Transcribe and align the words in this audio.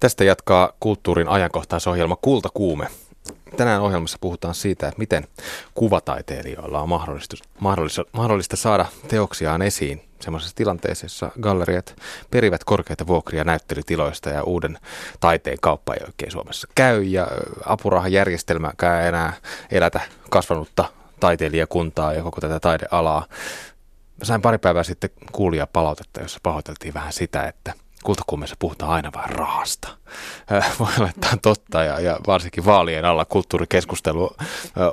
Tästä 0.00 0.24
jatkaa 0.24 0.72
kulttuurin 0.80 1.28
ajankohtaisohjelma 1.28 2.16
Kultakuume. 2.16 2.86
Tänään 3.56 3.82
ohjelmassa 3.82 4.18
puhutaan 4.20 4.54
siitä, 4.54 4.88
että 4.88 4.98
miten 4.98 5.26
kuvataiteilijoilla 5.74 6.80
on 6.80 6.88
mahdollista, 6.88 7.36
mahdollista, 7.60 8.04
mahdollista 8.12 8.56
saada 8.56 8.86
teoksiaan 9.08 9.62
esiin 9.62 10.04
sellaisessa 10.20 10.56
tilanteessa, 10.56 11.04
jossa 11.04 11.30
galleriat 11.40 11.96
perivät 12.30 12.64
korkeita 12.64 13.06
vuokria 13.06 13.44
näyttelytiloista 13.44 14.30
ja 14.30 14.42
uuden 14.42 14.78
taiteen 15.20 15.58
kauppa 15.60 15.94
ei 15.94 16.00
oikein 16.06 16.32
Suomessa 16.32 16.68
käy 16.74 17.02
ja 17.02 17.28
apurahajärjestelmäkään 17.66 19.06
enää 19.06 19.32
elätä 19.70 20.00
kasvanutta 20.30 20.84
taiteilijakuntaa 21.20 22.12
ja 22.12 22.22
koko 22.22 22.40
tätä 22.40 22.60
taidealaa. 22.60 23.26
Sain 24.22 24.42
pari 24.42 24.58
päivää 24.58 24.82
sitten 24.82 25.10
kuulia 25.32 25.66
palautetta, 25.66 26.20
jossa 26.20 26.40
pahoiteltiin 26.42 26.94
vähän 26.94 27.12
sitä, 27.12 27.44
että– 27.44 27.74
kultakuumessa 28.04 28.56
puhutaan 28.58 28.90
aina 28.90 29.10
vain 29.14 29.30
rahasta. 29.30 29.88
Voi 30.78 30.88
olla, 30.98 31.10
että 31.10 31.28
on 31.32 31.40
totta 31.40 31.84
ja, 31.84 32.00
ja 32.00 32.20
varsinkin 32.26 32.64
vaalien 32.64 33.04
alla 33.04 33.24
kulttuurikeskustelu 33.24 34.30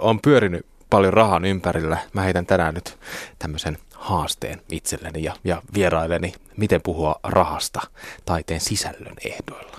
on 0.01 0.19
pyörinyt 0.21 0.65
paljon 0.89 1.13
rahan 1.13 1.45
ympärillä. 1.45 1.97
Mä 2.13 2.21
heitän 2.21 2.45
tänään 2.45 2.73
nyt 2.73 2.97
tämmöisen 3.39 3.77
haasteen 3.93 4.61
itselleni 4.71 5.23
ja, 5.23 5.35
ja 5.43 5.61
vierailleni, 5.73 6.33
miten 6.57 6.81
puhua 6.81 7.19
rahasta 7.23 7.81
taiteen 8.25 8.61
sisällön 8.61 9.15
ehdoilla. 9.25 9.77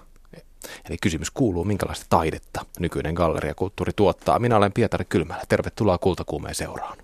Eli 0.89 0.97
kysymys 1.03 1.31
kuuluu, 1.31 1.65
minkälaista 1.65 2.07
taidetta 2.09 2.65
nykyinen 2.79 3.15
galleriakulttuuri 3.15 3.93
tuottaa. 3.97 4.39
Minä 4.39 4.57
olen 4.57 4.73
Pietari 4.73 5.05
Kylmälä. 5.05 5.43
Tervetuloa 5.49 5.99
Kultakuumeen 5.99 6.55
seuraan. 6.55 6.99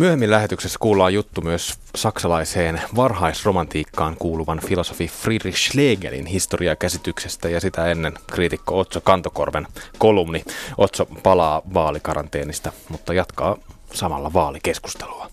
Myöhemmin 0.00 0.30
lähetyksessä 0.30 0.78
kuullaan 0.78 1.14
juttu 1.14 1.40
myös 1.40 1.78
saksalaiseen 1.94 2.82
varhaisromantiikkaan 2.96 4.16
kuuluvan 4.16 4.60
filosofi 4.66 5.08
Friedrich 5.08 5.58
Schlegelin 5.58 6.26
historiakäsityksestä 6.26 7.48
ja 7.48 7.60
sitä 7.60 7.86
ennen 7.86 8.14
kriitikko 8.32 8.78
Otso 8.78 9.00
Kantokorven 9.00 9.66
kolumni. 9.98 10.44
Otso 10.78 11.06
palaa 11.22 11.62
vaalikaranteenista, 11.74 12.72
mutta 12.88 13.14
jatkaa 13.14 13.56
samalla 13.92 14.32
vaalikeskustelua. 14.32 15.30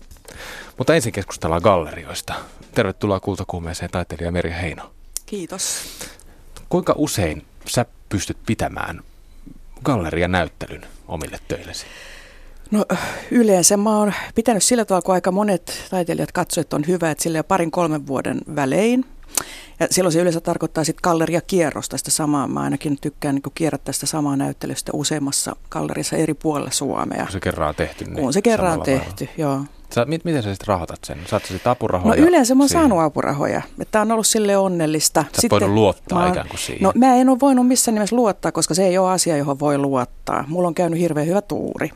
Mutta 0.78 0.94
ensin 0.94 1.12
keskustellaan 1.12 1.62
gallerioista. 1.62 2.34
Tervetuloa 2.74 3.20
kultakuumeeseen 3.20 3.90
taiteilija 3.90 4.32
Meri 4.32 4.50
Heino. 4.50 4.90
Kiitos. 5.26 5.82
Kuinka 6.68 6.94
usein 6.96 7.44
sä 7.66 7.86
pystyt 8.08 8.38
pitämään 8.46 9.00
gallerianäyttelyn 9.84 10.86
omille 11.08 11.38
töillesi? 11.48 11.86
No 12.70 12.84
yleensä 13.30 13.76
mä 13.76 13.98
oon 13.98 14.12
pitänyt 14.34 14.62
sillä 14.62 14.84
tavalla, 14.84 15.02
kun 15.02 15.14
aika 15.14 15.32
monet 15.32 15.86
taiteilijat 15.90 16.32
katsoivat, 16.32 16.66
että 16.66 16.76
on 16.76 16.84
hyvä, 16.88 17.10
että 17.10 17.22
sillä 17.22 17.44
parin 17.44 17.70
kolmen 17.70 18.06
vuoden 18.06 18.40
välein. 18.56 19.04
Ja 19.80 19.86
silloin 19.90 20.12
se 20.12 20.20
yleensä 20.20 20.40
tarkoittaa 20.40 20.84
sitten 20.84 21.00
galleriakierrosta 21.02 21.98
sitä 21.98 22.10
samaa. 22.10 22.48
Mä 22.48 22.60
ainakin 22.60 22.98
tykkään 23.00 23.34
niin 23.34 23.42
kierrättää 23.54 23.92
sitä 23.92 24.06
samaa 24.06 24.36
näyttelystä 24.36 24.92
useammassa 24.94 25.56
gallerissa 25.70 26.16
eri 26.16 26.34
puolilla 26.34 26.70
Suomea. 26.70 27.22
Kun 27.22 27.32
se 27.32 27.40
kerran 27.40 27.68
on 27.68 27.74
tehty. 27.74 28.04
Niin 28.04 28.16
kun 28.16 28.32
se 28.32 28.42
kerran 28.42 28.72
on 28.72 28.82
tehty, 28.82 29.24
lailla. 29.24 29.34
joo. 29.38 29.64
Sä, 29.94 30.04
mit, 30.04 30.24
miten 30.24 30.42
sä 30.42 30.50
sitten 30.50 30.66
rahoitat 30.66 30.98
sen? 31.04 31.18
Saat 31.26 31.42
sä 31.42 31.48
sitten 31.48 31.72
apurahoja? 31.72 32.22
No 32.22 32.28
yleensä 32.28 32.54
mä 32.54 32.62
oon 32.62 32.68
siihen? 32.68 32.82
saanut 32.82 33.04
apurahoja. 33.04 33.62
Tämä 33.90 34.02
on 34.02 34.12
ollut 34.12 34.26
sille 34.26 34.56
onnellista. 34.56 35.22
Sä 35.22 35.40
sitten, 35.40 35.60
voinut 35.60 35.74
luottaa 35.74 36.18
oon, 36.18 36.28
ikään 36.28 36.48
kuin 36.48 36.58
siihen? 36.58 36.82
No 36.82 36.92
mä 36.94 37.14
en 37.14 37.28
ole 37.28 37.40
voinut 37.40 37.66
missään 37.66 37.94
nimessä 37.94 38.16
luottaa, 38.16 38.52
koska 38.52 38.74
se 38.74 38.86
ei 38.86 38.98
ole 38.98 39.10
asia, 39.10 39.36
johon 39.36 39.60
voi 39.60 39.78
luottaa. 39.78 40.44
Mulla 40.48 40.68
on 40.68 40.74
käynyt 40.74 41.00
hirveän 41.00 41.26
hyvä 41.26 41.42
tuuri. 41.42 41.90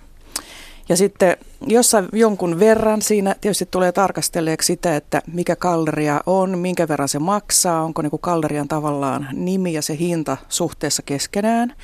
Ja 0.93 0.97
sitten 0.97 1.37
jossa 1.67 2.05
jonkun 2.12 2.61
verran 2.61 3.03
siinä 3.03 3.35
tietysti 3.41 3.69
tulee 3.71 3.93
tarkastelleeksi 3.93 4.67
sitä, 4.67 4.97
että 4.97 5.22
mikä 5.33 5.56
galleria 5.56 6.21
on, 6.27 6.59
minkä 6.59 6.89
verran 6.89 7.09
se 7.09 7.19
maksaa, 7.19 7.83
onko 7.83 8.03
niin 8.03 8.11
kuin 8.11 8.21
gallerian 8.22 8.69
tavallaan 8.69 9.28
nimi 9.33 9.72
ja 9.72 9.83
se 9.83 9.99
hinta 9.99 10.37
suhteessa 10.49 11.03
keskenään. 11.03 11.75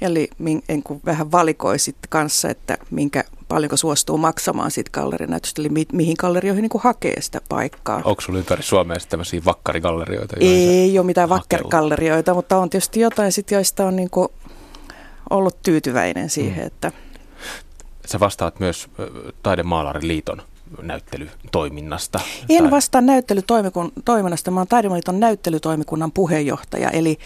Eli 0.00 0.30
niin 0.38 0.82
kuin 0.84 1.00
vähän 1.06 1.32
valikoi 1.32 1.78
sitten 1.78 2.08
kanssa, 2.08 2.48
että 2.48 2.78
minkä 2.90 3.24
paljonko 3.48 3.76
suostuu 3.76 4.18
maksamaan 4.18 4.70
siitä 4.70 4.90
gallerinäytöstä, 4.90 5.62
eli 5.62 5.68
mi, 5.68 5.86
mihin 5.92 6.16
gallerioihin 6.18 6.62
niin 6.62 6.70
kuin 6.70 6.82
hakee 6.82 7.20
sitä 7.20 7.40
paikkaa. 7.48 8.02
Onko 8.04 8.20
sinulla 8.20 8.38
ympäri 8.38 8.62
Suomea 8.62 8.98
sitten 8.98 9.10
tämmöisiä 9.10 9.40
vakkarigallerioita? 9.44 10.36
Ei 10.40 10.98
ole 10.98 11.06
mitään 11.06 11.28
vakkarigallerioita, 11.28 12.34
mutta 12.34 12.58
on 12.58 12.70
tietysti 12.70 13.00
jotain, 13.00 13.32
sit, 13.32 13.50
joista 13.50 13.86
on 13.86 13.96
niin 13.96 14.10
kuin 14.10 14.28
ollut 15.30 15.62
tyytyväinen 15.62 16.30
siihen, 16.30 16.62
mm. 16.62 16.66
että– 16.66 16.92
Sä 18.12 18.20
vastaat 18.20 18.60
myös 18.60 18.88
Taidemaalarin 19.42 20.08
liiton 20.08 20.42
näyttelytoiminnasta? 20.82 22.20
En 22.48 22.62
tai... 22.62 22.70
vastaa 22.70 23.00
näyttelytoiminnasta, 23.00 24.50
mä 24.50 24.60
oon 24.60 24.66
Taidemaliiton 24.68 25.20
näyttelytoimikunnan 25.20 26.12
puheenjohtaja, 26.12 26.90
eli 26.90 27.18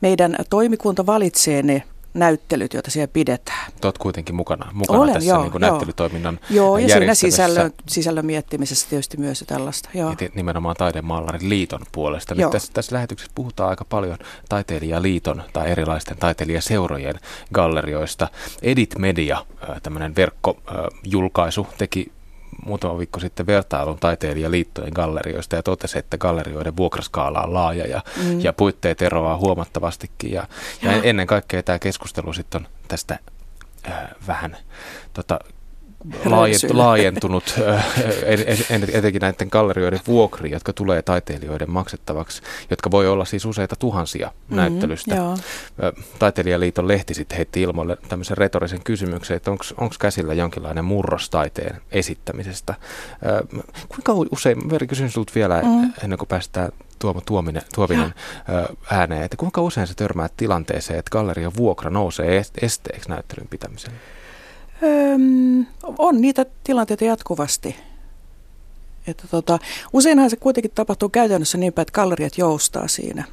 meidän 0.00 0.36
toimikunta 0.50 1.06
valitsee 1.06 1.62
ne 1.62 1.82
näyttelyt, 2.14 2.74
joita 2.74 2.90
siellä 2.90 3.10
pidetään. 3.12 3.72
Olet 3.84 3.98
kuitenkin 3.98 4.34
mukana, 4.34 4.70
mukana 4.72 4.98
Olen, 4.98 5.14
tässä 5.14 5.30
joo, 5.30 5.42
niin 5.42 5.52
kuin 5.52 5.62
joo. 5.62 5.70
näyttelytoiminnan 5.70 6.40
Joo, 6.50 6.78
ja 6.78 6.88
siinä 6.88 7.14
sisällön, 7.14 7.72
sisällön 7.88 8.26
miettimisessä 8.26 8.86
tietysti 8.90 9.16
myös 9.16 9.44
tällaista. 9.46 9.88
Joo. 9.94 10.10
Ja 10.20 10.28
nimenomaan 10.34 10.76
Taidemaalarin 10.76 11.48
liiton 11.48 11.80
puolesta. 11.92 12.34
Nyt 12.34 12.50
tässä, 12.50 12.72
tässä 12.72 12.94
lähetyksessä 12.94 13.32
puhutaan 13.34 13.70
aika 13.70 13.84
paljon 13.84 14.18
taiteilijaliiton 14.48 15.42
tai 15.52 15.70
erilaisten 15.70 16.16
taiteilijaseurojen 16.16 17.20
gallerioista. 17.54 18.28
Edit 18.62 18.94
Media, 18.98 19.46
tämmöinen 19.82 20.16
verkkojulkaisu, 20.16 21.66
teki 21.78 22.12
muutama 22.66 22.98
viikko 22.98 23.20
sitten 23.20 23.46
vertailun 23.46 23.98
taiteilijaliittojen 23.98 24.92
gallerioista 24.94 25.56
ja 25.56 25.62
totesi, 25.62 25.98
että 25.98 26.18
gallerioiden 26.18 26.76
vuokraskaala 26.76 27.42
on 27.42 27.54
laaja 27.54 27.86
ja, 27.86 28.02
mm. 28.22 28.40
ja 28.40 28.52
puitteet 28.52 29.02
eroaa 29.02 29.36
huomattavastikin. 29.36 30.32
Ja, 30.32 30.48
ja 30.82 30.92
ennen 30.92 31.26
kaikkea 31.26 31.62
tämä 31.62 31.78
keskustelu 31.78 32.32
sitten 32.32 32.60
on 32.60 32.68
tästä 32.88 33.18
äh, 33.88 34.08
vähän 34.26 34.56
tota, 35.12 35.38
laajentunut, 36.72 37.54
etenkin 38.92 39.20
näiden 39.20 39.48
gallerioiden 39.50 40.00
vuokri, 40.06 40.50
jotka 40.50 40.72
tulee 40.72 41.02
taiteilijoiden 41.02 41.70
maksettavaksi, 41.70 42.42
jotka 42.70 42.90
voi 42.90 43.08
olla 43.08 43.24
siis 43.24 43.44
useita 43.44 43.76
tuhansia 43.76 44.26
mm-hmm, 44.26 44.56
näyttelystä. 44.56 45.14
Joo. 45.14 45.36
Taiteilijaliiton 46.18 46.88
lehti 46.88 47.14
sitten 47.14 47.36
heitti 47.36 47.62
ilmoille 47.62 47.96
tämmöisen 48.08 48.36
retorisen 48.36 48.84
kysymyksen, 48.84 49.36
että 49.36 49.50
onko 49.50 49.94
käsillä 49.98 50.34
jonkinlainen 50.34 50.84
murros 50.84 51.30
taiteen 51.30 51.80
esittämisestä. 51.92 52.74
Kuinka 53.88 54.28
usein, 54.32 54.70
Veri 54.70 54.86
kysyn 54.86 55.10
sinulta 55.10 55.32
vielä 55.34 55.62
mm. 55.62 55.92
ennen 56.04 56.18
kuin 56.18 56.28
päästään 56.28 56.72
Tuomo 56.98 57.20
Tuominen, 57.20 57.62
Tuominen 57.74 58.14
ääneen, 58.90 59.22
että 59.22 59.36
kuinka 59.36 59.62
usein 59.62 59.86
sä 59.86 59.94
törmäät 59.94 60.32
tilanteeseen, 60.36 60.98
että 60.98 61.10
gallerian 61.10 61.52
vuokra 61.56 61.90
nousee 61.90 62.42
esteeksi 62.60 63.08
näyttelyn 63.08 63.48
pitämiselle? 63.48 63.96
Öm, 64.84 65.66
on 65.98 66.20
niitä 66.20 66.46
tilanteita 66.64 67.04
jatkuvasti. 67.04 67.76
Että 69.06 69.24
tota, 69.30 69.58
useinhan 69.92 70.30
se 70.30 70.36
kuitenkin 70.36 70.70
tapahtuu 70.74 71.08
käytännössä 71.08 71.58
niin 71.58 71.72
päin, 71.72 71.82
että 71.82 71.92
galleriat 71.92 72.38
joustaa 72.38 72.88
siinä. 72.88 73.24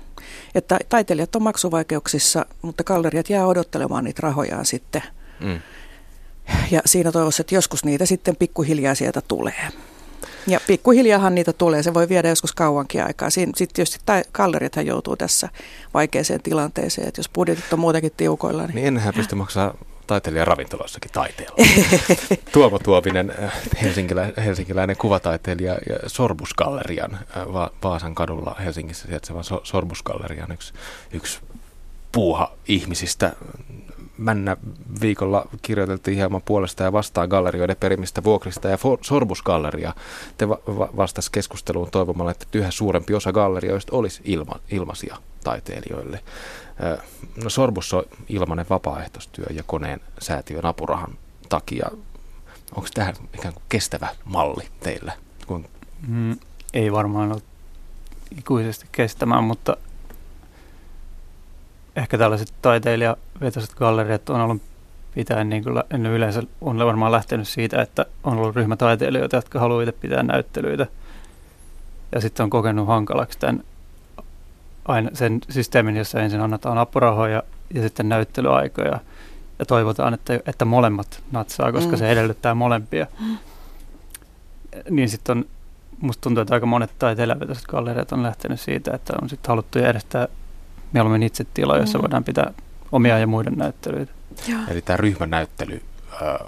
Että 0.56 0.80
taiteilijat 0.90 1.36
on 1.36 1.44
maksuvaikeuksissa, 1.44 2.46
mutta 2.62 2.84
galleriat 2.84 3.30
jää 3.30 3.48
odottelemaan 3.48 4.04
niitä 4.04 4.20
rahojaan 4.24 4.66
sitten. 4.66 5.04
Mm. 5.40 5.60
Ja 6.72 6.82
siinä 6.86 7.12
toivossa, 7.12 7.42
että 7.42 7.56
joskus 7.56 7.86
niitä 7.86 8.06
sitten 8.06 8.36
pikkuhiljaa 8.36 8.96
sieltä 8.96 9.22
tulee. 9.28 9.68
Ja 10.48 10.60
pikkuhiljaahan 10.68 11.36
niitä 11.36 11.54
tulee, 11.54 11.84
se 11.84 11.94
voi 11.94 12.10
viedä 12.10 12.30
joskus 12.30 12.54
kauankin 12.54 13.04
aikaa. 13.04 13.30
Sitten 13.30 13.68
tietysti 13.74 14.00
galleriathan 14.34 14.86
joutuu 14.86 15.16
tässä 15.16 15.50
vaikeaseen 15.94 16.42
tilanteeseen, 16.42 17.08
että 17.08 17.20
jos 17.20 17.30
budjetit 17.30 17.74
on 17.74 17.80
muutenkin 17.80 18.12
tiukoilla. 18.18 18.62
Niin, 18.62 18.76
niin 18.76 18.88
ennenhän 18.88 19.14
pysty 19.14 19.36
maksaa 19.36 19.74
taiteilijan 20.12 20.48
ravintoloissakin 20.48 21.12
taiteella. 21.12 21.56
Tuomo 22.54 22.80
Tuovinen, 22.80 23.34
äh, 23.44 23.54
helsinkilä, 23.82 24.30
helsinkiläinen 24.46 24.98
kuvataiteilija 24.98 25.74
ja 25.74 26.10
Sorbusgallerian 26.10 27.14
äh, 27.14 27.54
Va- 27.54 27.72
Vaasan 27.84 28.16
kadulla 28.16 28.56
Helsingissä 28.64 29.06
sijaitsevan 29.08 29.44
so- 29.44 29.62
Sorbusgallerian 29.64 30.52
yksi, 30.52 30.74
yksi 31.14 31.40
puuha 32.12 32.54
ihmisistä. 32.68 33.32
Männä 34.22 34.58
viikolla 35.02 35.46
kirjoiteltiin 35.62 36.18
hieman 36.18 36.42
puolesta 36.46 36.84
ja 36.84 36.92
vastaan 36.92 37.30
gallerioiden 37.30 37.76
perimistä 37.80 38.24
vuokrista 38.24 38.68
ja 38.70 38.78
Sorbusgalleria 39.02 39.94
te 40.38 40.50
va- 40.50 40.60
va- 40.68 40.90
vastasi 40.98 41.32
keskusteluun 41.32 41.92
toivomalla, 41.92 42.32
että 42.32 42.46
yhä 42.54 42.72
suurempi 42.72 43.14
osa 43.14 43.32
gallerioista 43.32 43.96
olisi 43.96 44.22
ilma- 44.26 44.60
ilmaisia 44.72 45.18
taiteilijoille. 45.44 46.20
No 47.44 47.50
Sorbus 47.50 47.94
on 47.94 48.04
ilmainen 48.30 48.66
vapaaehtoistyö 48.70 49.46
ja 49.54 49.64
koneen 49.64 50.02
säätiön 50.20 50.66
apurahan 50.66 51.18
takia. 51.50 51.90
Onko 52.76 52.90
tämä 52.94 53.14
ikään 53.34 53.54
kuin 53.54 53.64
kestävä 53.70 54.08
malli 54.26 54.68
teillä? 54.80 55.14
Kun... 55.48 55.66
Mm, 56.08 56.38
ei 56.74 56.92
varmaan 56.92 57.32
ole 57.32 57.42
ikuisesti 58.38 58.86
kestämään, 58.92 59.44
mutta 59.44 59.78
ehkä 61.96 62.18
tällaiset 62.18 62.54
taiteilijavetoiset 62.62 63.76
galleriat 63.76 64.30
on 64.30 64.42
ollut 64.42 64.62
pitää, 65.16 65.44
niin 65.44 65.64
kuin 65.64 65.84
en 65.90 66.06
yleensä 66.06 66.44
on 66.62 66.78
varmaan 66.78 67.12
lähtenyt 67.12 67.48
siitä, 67.48 67.82
että 67.82 68.06
on 68.24 68.38
ollut 68.38 68.56
ryhmätaiteilijoita, 68.56 69.36
jotka 69.36 69.60
haluaa 69.60 69.82
itse 69.82 69.92
pitää 69.92 70.24
näyttelyitä. 70.24 70.88
Ja 72.12 72.22
sitten 72.22 72.44
on 72.44 72.50
kokenut 72.50 72.88
hankalaksi 72.88 73.40
tämän 73.40 73.64
aina 74.86 75.10
sen 75.14 75.40
systeemin, 75.50 75.98
jossa 75.98 76.20
ensin 76.20 76.42
annetaan 76.42 76.78
apurahoja 76.78 77.44
ja 77.74 77.82
sitten 77.82 78.10
näyttelyaikoja. 78.10 79.00
Ja 79.60 79.66
toivotaan, 79.66 80.14
että, 80.14 80.40
että 80.46 80.66
molemmat 80.66 81.24
natsaa, 81.32 81.72
koska 81.72 81.92
mm. 81.92 81.98
se 81.98 82.12
edellyttää 82.12 82.56
molempia. 82.56 83.08
Mm. 83.20 83.38
Niin 84.90 85.10
sitten 85.10 85.38
on, 85.38 85.46
musta 86.02 86.22
tuntuu, 86.22 86.42
että 86.42 86.54
aika 86.54 86.66
monet 86.66 86.92
taiteilijavetoiset 87.00 87.66
galleriat 87.66 88.12
on 88.12 88.24
lähtenyt 88.24 88.60
siitä, 88.60 88.92
että 88.94 89.14
on 89.22 89.30
sitten 89.30 89.50
haluttu 89.50 89.80
järjestää 89.80 90.28
mieluummin 90.94 91.24
itse 91.24 91.46
tila, 91.54 91.78
jossa 91.78 91.98
mm. 91.98 92.02
voidaan 92.02 92.24
pitää 92.24 92.54
omia 92.92 93.20
ja 93.20 93.28
muiden 93.28 93.54
näyttelyitä. 93.58 94.12
Joo. 94.48 94.60
Eli 94.68 94.82
tämä 94.82 94.98
ryhmänäyttely 94.98 95.82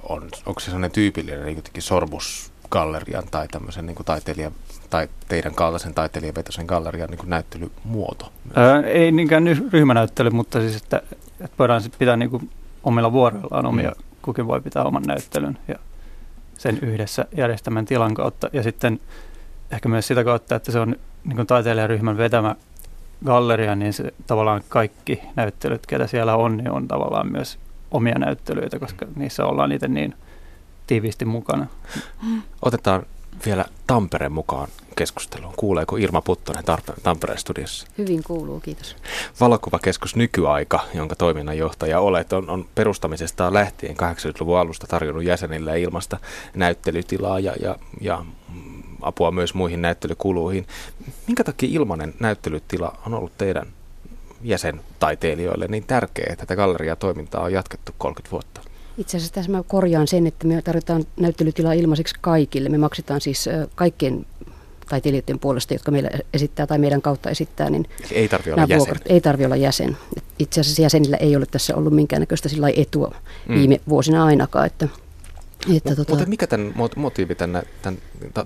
on, 0.03 0.29
onko 0.45 0.59
se 0.59 0.65
sellainen 0.65 0.91
tyypillinen 0.91 1.45
niin 1.45 1.63
sorbusgallerian 1.79 3.23
tai 3.31 3.47
tämmöisen 3.47 3.85
niin 3.85 3.95
taiteilija 4.05 4.51
tai 4.89 5.09
teidän 5.27 5.55
kaltaisen 5.55 5.93
taiteilijavetoisen 5.93 6.65
gallerian 6.65 7.09
niin 7.09 7.29
näyttelymuoto? 7.29 8.31
Ää, 8.55 8.81
ei 8.81 9.11
niinkään 9.11 9.43
ryhmänäyttely, 9.71 10.29
mutta 10.29 10.59
siis, 10.59 10.75
että, 10.75 11.01
että 11.39 11.55
voidaan 11.59 11.81
sitten 11.81 11.99
pitää 11.99 12.17
niin 12.17 12.29
kuin 12.29 12.49
omilla 12.83 13.11
vuoroillaan 13.11 13.65
omia, 13.65 13.89
mm. 13.89 14.03
kukin 14.21 14.47
voi 14.47 14.61
pitää 14.61 14.83
oman 14.83 15.03
näyttelyn 15.03 15.57
ja 15.67 15.75
sen 16.57 16.79
yhdessä 16.81 17.25
järjestämän 17.37 17.85
tilan 17.85 18.13
kautta. 18.13 18.49
Ja 18.53 18.63
sitten 18.63 18.99
ehkä 19.71 19.89
myös 19.89 20.07
sitä 20.07 20.23
kautta, 20.23 20.55
että 20.55 20.71
se 20.71 20.79
on 20.79 20.95
niin 21.23 21.35
kuin 21.35 21.47
taiteilijaryhmän 21.47 22.17
vetämä 22.17 22.55
galleria, 23.25 23.75
niin 23.75 23.93
se, 23.93 24.13
tavallaan 24.27 24.61
kaikki 24.69 25.21
näyttelyt, 25.35 25.85
ketä 25.85 26.07
siellä 26.07 26.35
on, 26.35 26.57
niin 26.57 26.71
on 26.71 26.87
tavallaan 26.87 27.31
myös 27.31 27.59
omia 27.91 28.19
näyttelyitä, 28.19 28.79
koska 28.79 29.05
niissä 29.15 29.45
ollaan 29.45 29.69
niitä 29.69 29.87
niin 29.87 30.15
tiiviisti 30.87 31.25
mukana. 31.25 31.67
Otetaan 32.61 33.03
vielä 33.45 33.65
Tampereen 33.87 34.31
mukaan 34.31 34.67
keskusteluun. 34.95 35.53
Kuuleeko 35.57 35.97
Irma 35.97 36.21
Puttonen 36.21 36.63
Tampereen 37.03 37.39
studiossa? 37.39 37.87
Hyvin 37.97 38.23
kuuluu, 38.23 38.59
kiitos. 38.59 38.95
Valokuvakeskus 39.39 40.15
Nykyaika, 40.15 40.79
jonka 40.93 41.15
toiminnanjohtaja 41.15 41.99
olet, 41.99 42.33
on, 42.33 42.49
on 42.49 42.65
perustamisesta 42.75 43.53
lähtien 43.53 43.95
80-luvun 43.95 44.59
alusta 44.59 44.87
tarjonnut 44.87 45.23
jäsenille 45.23 45.81
ilmasta 45.81 46.17
näyttelytilaa 46.55 47.39
ja, 47.39 47.53
ja, 47.59 47.75
ja 48.01 48.25
apua 49.01 49.31
myös 49.31 49.53
muihin 49.53 49.81
näyttelykuluihin. 49.81 50.67
Minkä 51.27 51.43
takia 51.43 51.69
ilmainen 51.71 52.13
näyttelytila 52.19 52.97
on 53.07 53.13
ollut 53.13 53.37
teidän 53.37 53.67
jäsentaiteilijoille 54.41 55.67
niin 55.67 55.83
tärkeä, 55.87 56.27
että 56.29 56.45
tätä 56.45 56.55
galleriatoimintaa 56.55 57.43
on 57.43 57.53
jatkettu 57.53 57.91
30 57.97 58.31
vuotta? 58.31 58.72
Itse 58.97 59.17
asiassa 59.17 59.33
tässä 59.33 59.51
mä 59.51 59.63
korjaan 59.67 60.07
sen, 60.07 60.27
että 60.27 60.47
me 60.47 60.61
tarvitaan 60.61 61.05
näyttelytilaa 61.19 61.73
ilmaiseksi 61.73 62.15
kaikille. 62.21 62.69
Me 62.69 62.77
maksetaan 62.77 63.21
siis 63.21 63.49
kaikkien 63.75 64.25
taiteilijoiden 64.89 65.39
puolesta, 65.39 65.73
jotka 65.73 65.91
meillä 65.91 66.09
esittää 66.33 66.67
tai 66.67 66.79
meidän 66.79 67.01
kautta 67.01 67.29
esittää, 67.29 67.69
niin 67.69 67.85
ei 68.11 68.27
tarvitse 68.27 68.53
olla 68.53 68.63
jäsen. 68.63 68.77
Vuokrat, 68.77 69.01
ei 69.05 69.21
tarvitse 69.21 69.45
olla 69.45 69.55
jäsen. 69.55 69.97
Itse 70.39 70.61
asiassa 70.61 70.81
jäsenillä 70.81 71.17
ei 71.17 71.35
ole 71.35 71.45
tässä 71.45 71.75
ollut 71.75 71.93
minkäännäköistä 71.93 72.49
sillä 72.49 72.67
etua 72.75 73.15
mm. 73.47 73.55
viime 73.55 73.81
vuosina 73.89 74.25
ainakaan. 74.25 74.65
Että, 74.65 74.87
että 75.75 75.89
Mut, 75.89 75.97
tota, 75.97 76.11
mutta 76.11 76.29
mikä 76.29 76.47
tämän 76.47 76.73
motiivi 76.95 77.35
tämän, 77.35 77.63
tämän 77.81 77.99
ta, 78.33 78.45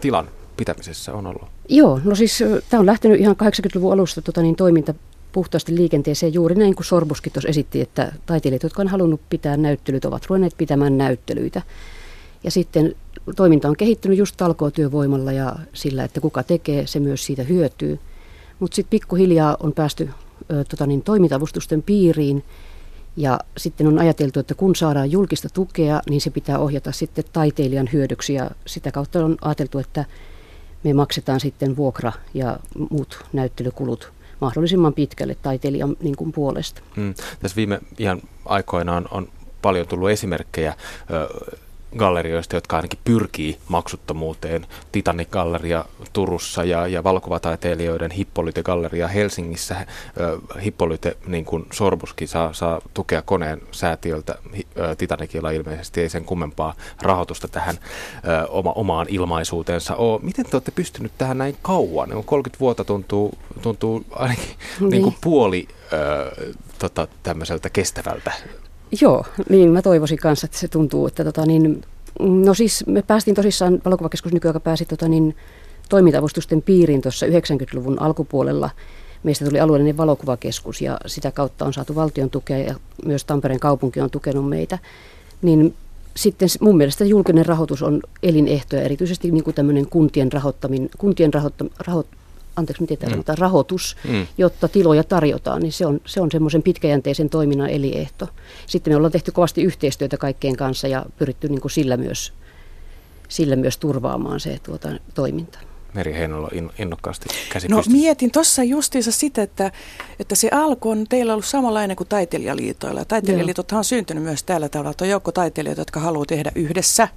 tilan 0.00 0.28
pitämisessä 0.56 1.14
on 1.14 1.26
ollut? 1.26 1.48
Joo, 1.68 2.00
no 2.04 2.14
siis 2.14 2.44
tämä 2.70 2.80
on 2.80 2.86
lähtenyt 2.86 3.20
ihan 3.20 3.36
80-luvun 3.42 3.92
alusta 3.92 4.22
tota, 4.22 4.42
niin, 4.42 4.56
toiminta 4.56 4.94
puhtaasti 5.32 5.76
liikenteeseen 5.76 6.34
juuri 6.34 6.54
näin 6.54 6.74
kuin 6.74 6.86
Sorbuskin 6.86 7.32
tuossa 7.32 7.48
esitti, 7.48 7.80
että 7.80 8.12
taiteilijat, 8.26 8.62
jotka 8.62 8.82
on 8.82 8.88
halunnut 8.88 9.20
pitää 9.30 9.56
näyttelyt, 9.56 10.04
ovat 10.04 10.26
ruvenneet 10.26 10.54
pitämään 10.58 10.98
näyttelyitä. 10.98 11.62
Ja 12.44 12.50
sitten 12.50 12.94
toiminta 13.36 13.68
on 13.68 13.76
kehittynyt 13.76 14.18
just 14.18 14.36
talkootyövoimalla 14.36 15.32
ja 15.32 15.56
sillä, 15.72 16.04
että 16.04 16.20
kuka 16.20 16.42
tekee, 16.42 16.86
se 16.86 17.00
myös 17.00 17.26
siitä 17.26 17.42
hyötyy. 17.42 17.98
Mutta 18.58 18.74
sitten 18.74 18.90
pikkuhiljaa 18.90 19.56
on 19.60 19.72
päästy 19.72 20.10
ö, 20.52 20.64
tota 20.64 20.86
niin, 20.86 21.02
toimintavustusten 21.02 21.82
piiriin 21.82 22.44
ja 23.16 23.40
sitten 23.56 23.86
on 23.86 23.98
ajateltu, 23.98 24.40
että 24.40 24.54
kun 24.54 24.76
saadaan 24.76 25.10
julkista 25.10 25.48
tukea, 25.48 26.02
niin 26.10 26.20
se 26.20 26.30
pitää 26.30 26.58
ohjata 26.58 26.92
sitten 26.92 27.24
taiteilijan 27.32 27.88
hyödyksi 27.92 28.34
ja 28.34 28.50
sitä 28.66 28.92
kautta 28.92 29.24
on 29.24 29.36
ajateltu, 29.40 29.78
että 29.78 30.04
me 30.84 30.92
maksetaan 30.92 31.40
sitten 31.40 31.76
vuokra 31.76 32.12
ja 32.34 32.58
muut 32.90 33.24
näyttelykulut 33.32 34.12
mahdollisimman 34.42 34.94
pitkälle 34.94 35.36
taiteilijan 35.42 35.96
niin 36.02 36.16
kuin 36.16 36.32
puolesta. 36.32 36.82
Hmm. 36.96 37.14
Tässä 37.40 37.56
viime 37.56 37.80
ihan 37.98 38.22
aikoina 38.44 38.96
on, 38.96 39.08
on 39.10 39.28
paljon 39.62 39.86
tullut 39.86 40.10
esimerkkejä 40.10 40.74
ö, 41.10 41.56
gallerioista, 41.96 42.56
jotka 42.56 42.76
ainakin 42.76 42.98
pyrkii 43.04 43.58
maksuttomuuteen. 43.68 44.66
Titanic-galleria 44.92 45.84
Turussa 46.12 46.64
ja, 46.64 46.86
ja 46.86 47.04
valokuvataiteilijoiden 47.04 48.10
Hippolyte-galleria 48.10 49.08
Helsingissä. 49.08 49.86
Hippolyte, 50.64 51.16
niin 51.26 51.44
kuin 51.44 51.66
Sorbuskin, 51.72 52.28
saa, 52.28 52.52
saa 52.52 52.80
tukea 52.94 53.22
koneen 53.22 53.60
säätiöltä. 53.70 54.34
Titanicilla 54.98 55.50
ilmeisesti 55.50 56.00
ei 56.00 56.08
sen 56.08 56.24
kummempaa 56.24 56.74
rahoitusta 57.02 57.48
tähän 57.48 57.78
oma, 58.48 58.72
omaan 58.72 59.06
ilmaisuuteensa 59.10 59.96
ole. 59.96 60.20
Miten 60.22 60.44
te 60.44 60.56
olette 60.56 60.70
pystynyt 60.70 61.12
tähän 61.18 61.38
näin 61.38 61.56
kauan? 61.62 62.08
30 62.24 62.60
vuotta 62.60 62.84
tuntuu, 62.84 63.38
tuntuu 63.62 64.04
ainakin 64.10 64.44
niin. 64.80 64.90
Niin 64.90 65.02
kuin 65.02 65.16
puoli 65.20 65.68
tota, 66.78 67.08
tämmöiseltä 67.22 67.70
kestävältä 67.70 68.32
Joo, 69.00 69.24
niin 69.48 69.68
mä 69.68 69.82
toivoisin 69.82 70.18
kanssa, 70.18 70.44
että 70.44 70.58
se 70.58 70.68
tuntuu, 70.68 71.06
että 71.06 71.24
tota, 71.24 71.46
niin, 71.46 71.82
no 72.20 72.54
siis 72.54 72.86
me 72.86 73.02
päästiin 73.02 73.34
tosissaan, 73.34 73.82
valokuvakeskus 73.84 74.32
nykyään 74.32 74.60
pääsi 74.60 74.84
tota, 74.84 75.08
niin, 75.08 75.36
toimintavustusten 75.88 76.62
piiriin 76.62 77.02
tuossa 77.02 77.26
90-luvun 77.26 78.02
alkupuolella. 78.02 78.70
Meistä 79.22 79.44
tuli 79.44 79.60
alueellinen 79.60 79.96
valokuvakeskus 79.96 80.80
ja 80.80 80.98
sitä 81.06 81.30
kautta 81.30 81.64
on 81.64 81.72
saatu 81.72 81.94
valtion 81.94 82.30
tukea 82.30 82.58
ja 82.58 82.74
myös 83.04 83.24
Tampereen 83.24 83.60
kaupunki 83.60 84.00
on 84.00 84.10
tukenut 84.10 84.48
meitä. 84.48 84.78
Niin 85.42 85.74
sitten 86.16 86.48
mun 86.60 86.76
mielestä 86.76 87.04
julkinen 87.04 87.46
rahoitus 87.46 87.82
on 87.82 88.00
elinehto 88.22 88.76
ja 88.76 88.82
erityisesti 88.82 89.30
niin 89.30 89.44
kuin 89.44 89.54
tämmöinen 89.54 89.86
kuntien, 89.86 90.32
rahoittaminen, 90.32 90.90
kuntien 90.98 91.34
rahoittam, 91.34 91.68
rahoit, 91.86 92.06
anteeksi 92.56 92.82
miten 92.82 92.98
tämä 92.98 93.08
mm. 93.08 93.12
sanotaan, 93.12 93.38
rahoitus, 93.38 93.96
mm. 94.08 94.26
jotta 94.38 94.68
tiloja 94.68 95.04
tarjotaan, 95.04 95.62
niin 95.62 95.72
se 95.72 95.86
on, 95.86 96.00
se 96.04 96.20
on 96.20 96.30
semmoisen 96.30 96.62
pitkäjänteisen 96.62 97.30
toiminnan 97.30 97.70
eliehto. 97.70 98.28
Sitten 98.66 98.92
me 98.92 98.96
ollaan 98.96 99.12
tehty 99.12 99.32
kovasti 99.32 99.62
yhteistyötä 99.62 100.16
kaikkien 100.16 100.56
kanssa 100.56 100.88
ja 100.88 101.06
pyritty 101.18 101.48
niin 101.48 101.60
kuin 101.60 101.72
sillä, 101.72 101.96
myös, 101.96 102.32
sillä 103.28 103.56
myös 103.56 103.78
turvaamaan 103.78 104.40
se 104.40 104.58
tuota, 104.62 104.88
toiminta. 105.14 105.58
Meri 105.94 106.14
Heinola 106.14 106.50
innokkaasti 106.78 107.28
käsi 107.52 107.68
No 107.68 107.82
mietin 107.88 108.30
tuossa 108.30 108.62
justiinsa 108.62 109.12
sitä, 109.12 109.42
että, 109.42 109.72
että 110.20 110.34
se 110.34 110.48
alku 110.52 110.90
on 110.90 111.06
teillä 111.08 111.32
ollut 111.32 111.44
samanlainen 111.44 111.96
kuin 111.96 112.08
taiteilijaliitoilla. 112.08 113.04
Taiteilijaliitothan 113.04 113.78
on 113.78 113.84
syntynyt 113.84 114.24
myös 114.24 114.42
tällä 114.42 114.68
tavalla, 114.68 114.90
että 114.90 115.04
on 115.04 115.10
joukko 115.10 115.32
taiteilijoita, 115.32 115.80
jotka 115.80 116.00
haluaa 116.00 116.26
tehdä 116.26 116.52
yhdessä 116.54 117.08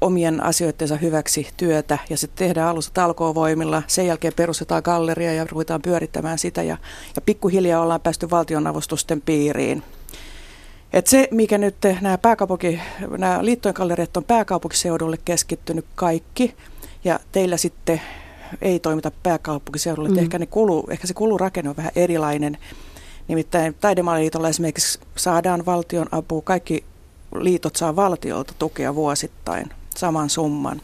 omien 0.00 0.44
asioittensa 0.44 0.96
hyväksi 0.96 1.48
työtä 1.56 1.98
ja 2.10 2.16
sitten 2.16 2.46
tehdään 2.46 2.68
alussa 2.68 2.94
talkoovoimilla. 2.94 3.82
Sen 3.86 4.06
jälkeen 4.06 4.32
perustetaan 4.36 4.82
galleria 4.84 5.32
ja 5.32 5.46
ruvetaan 5.50 5.82
pyörittämään 5.82 6.38
sitä 6.38 6.62
ja, 6.62 6.76
ja 7.16 7.22
pikkuhiljaa 7.22 7.82
ollaan 7.82 8.00
päästy 8.00 8.30
valtionavustusten 8.30 9.20
piiriin. 9.20 9.82
Et 10.92 11.06
se, 11.06 11.28
mikä 11.30 11.58
nyt 11.58 11.76
nämä, 12.00 12.18
pääkaupunki, 12.18 12.80
nämä 13.18 13.38
liittojen 13.44 13.74
galleriat 13.74 14.16
on 14.16 14.24
pääkaupunkiseudulle 14.24 15.16
keskittynyt 15.24 15.86
kaikki 15.94 16.54
ja 17.04 17.20
teillä 17.32 17.56
sitten 17.56 18.00
ei 18.62 18.80
toimita 18.80 19.10
pääkaupunkiseudulle, 19.22 20.08
mm. 20.08 20.18
ehkä, 20.18 20.38
ne 20.38 20.46
kulu, 20.46 20.86
ehkä 20.90 21.06
se 21.06 21.14
kulurakenne 21.14 21.70
on 21.70 21.76
vähän 21.76 21.92
erilainen. 21.96 22.58
Nimittäin 23.28 23.74
Taidemaaliliitolla 23.80 24.48
esimerkiksi 24.48 25.00
saadaan 25.16 25.66
valtion 25.66 26.08
apua 26.12 26.42
kaikki 26.42 26.84
liitot 27.34 27.76
saa 27.76 27.96
valtiolta 27.96 28.54
tukea 28.58 28.94
vuosittain 28.94 29.70
saman 29.96 30.30
summan. 30.30 30.80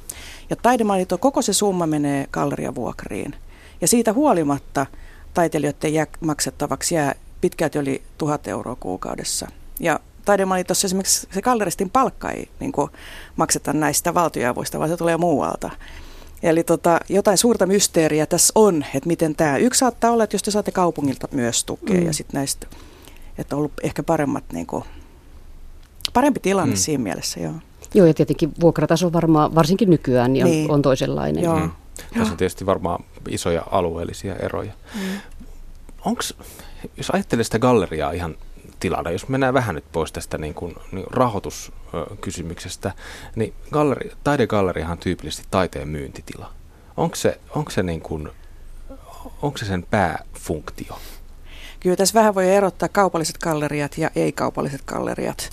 Ja 0.50 0.56
taidemaalito, 0.56 1.18
koko 1.18 1.42
se 1.42 1.52
summa 1.52 1.86
menee 1.86 2.26
galleriavuokriin. 2.32 3.34
Ja 3.80 3.88
siitä 3.88 4.12
huolimatta 4.12 4.86
taiteilijoiden 5.34 5.94
jää 5.94 6.06
maksettavaksi 6.20 6.94
jää 6.94 7.14
pitkälti 7.40 7.78
yli 7.78 8.02
tuhat 8.18 8.48
euroa 8.48 8.76
kuukaudessa. 8.80 9.48
Ja 9.80 10.00
taidemaalitossa 10.24 10.86
esimerkiksi 10.86 11.28
se 11.32 11.42
galleristin 11.42 11.90
palkka 11.90 12.30
ei 12.30 12.48
niin 12.60 12.72
kuin, 12.72 12.90
makseta 13.36 13.72
näistä 13.72 14.14
valtioavuista, 14.14 14.78
vaan 14.78 14.90
se 14.90 14.96
tulee 14.96 15.16
muualta. 15.16 15.70
Eli 16.42 16.64
tota, 16.64 17.00
jotain 17.08 17.38
suurta 17.38 17.66
mysteeriä 17.66 18.26
tässä 18.26 18.52
on, 18.54 18.84
että 18.94 19.08
miten 19.08 19.36
tämä. 19.36 19.56
Yksi 19.56 19.78
saattaa 19.78 20.10
olla, 20.10 20.24
että 20.24 20.34
jos 20.34 20.42
te 20.42 20.50
saatte 20.50 20.72
kaupungilta 20.72 21.28
myös 21.32 21.64
tukea 21.64 22.00
mm. 22.00 22.06
ja 22.06 22.12
sitten 22.12 22.38
näistä, 22.38 22.66
että 23.38 23.56
on 23.56 23.58
ollut 23.58 23.72
ehkä 23.82 24.02
paremmat 24.02 24.44
niin 24.52 24.66
kuin, 24.66 24.84
parempi 26.12 26.40
tilanne 26.40 26.74
mm. 26.74 26.78
siinä 26.78 27.02
mielessä, 27.02 27.40
joo. 27.40 27.54
Joo, 27.94 28.06
ja 28.06 28.14
tietenkin 28.14 28.52
vuokrataso 28.60 29.12
varmaan, 29.12 29.54
varsinkin 29.54 29.90
nykyään, 29.90 30.32
niin 30.32 30.44
on, 30.44 30.50
niin. 30.50 30.70
on 30.70 30.82
toisenlainen. 30.82 31.44
Joo. 31.44 31.58
Mm. 31.58 31.70
Tässä 32.18 32.32
on 32.32 32.36
tietysti 32.36 32.66
varmaan 32.66 33.04
isoja 33.28 33.62
alueellisia 33.70 34.36
eroja. 34.36 34.72
Mm. 34.94 35.00
Onks, 36.04 36.34
jos 36.96 37.10
ajattelee 37.10 37.44
sitä 37.44 37.58
galleriaa 37.58 38.12
ihan 38.12 38.36
tilana. 38.80 39.10
Jos 39.10 39.28
mennään 39.28 39.54
vähän 39.54 39.74
nyt 39.74 39.84
pois 39.92 40.12
tästä 40.12 40.38
niin 40.38 40.54
kuin, 40.54 40.74
niin 40.92 41.06
rahoituskysymyksestä, 41.10 42.92
niin 43.36 43.54
galleri, 43.70 44.10
taidegalleriahan 44.24 44.92
on 44.92 44.98
tyypillisesti 44.98 45.48
taiteen 45.50 45.88
myyntitila. 45.88 46.52
Onko 46.96 47.16
se, 47.16 47.40
onko 47.54 47.70
se, 47.70 47.82
niin 47.82 48.00
kuin, 48.00 48.28
onko 49.42 49.58
se 49.58 49.64
sen 49.64 49.86
pääfunktio? 49.90 50.98
Kyllä 51.80 51.96
tässä 51.96 52.14
vähän 52.14 52.34
voi 52.34 52.48
erottaa 52.48 52.88
kaupalliset 52.88 53.38
galleriat 53.38 53.98
ja 53.98 54.10
ei-kaupalliset 54.16 54.82
galleriat 54.86 55.50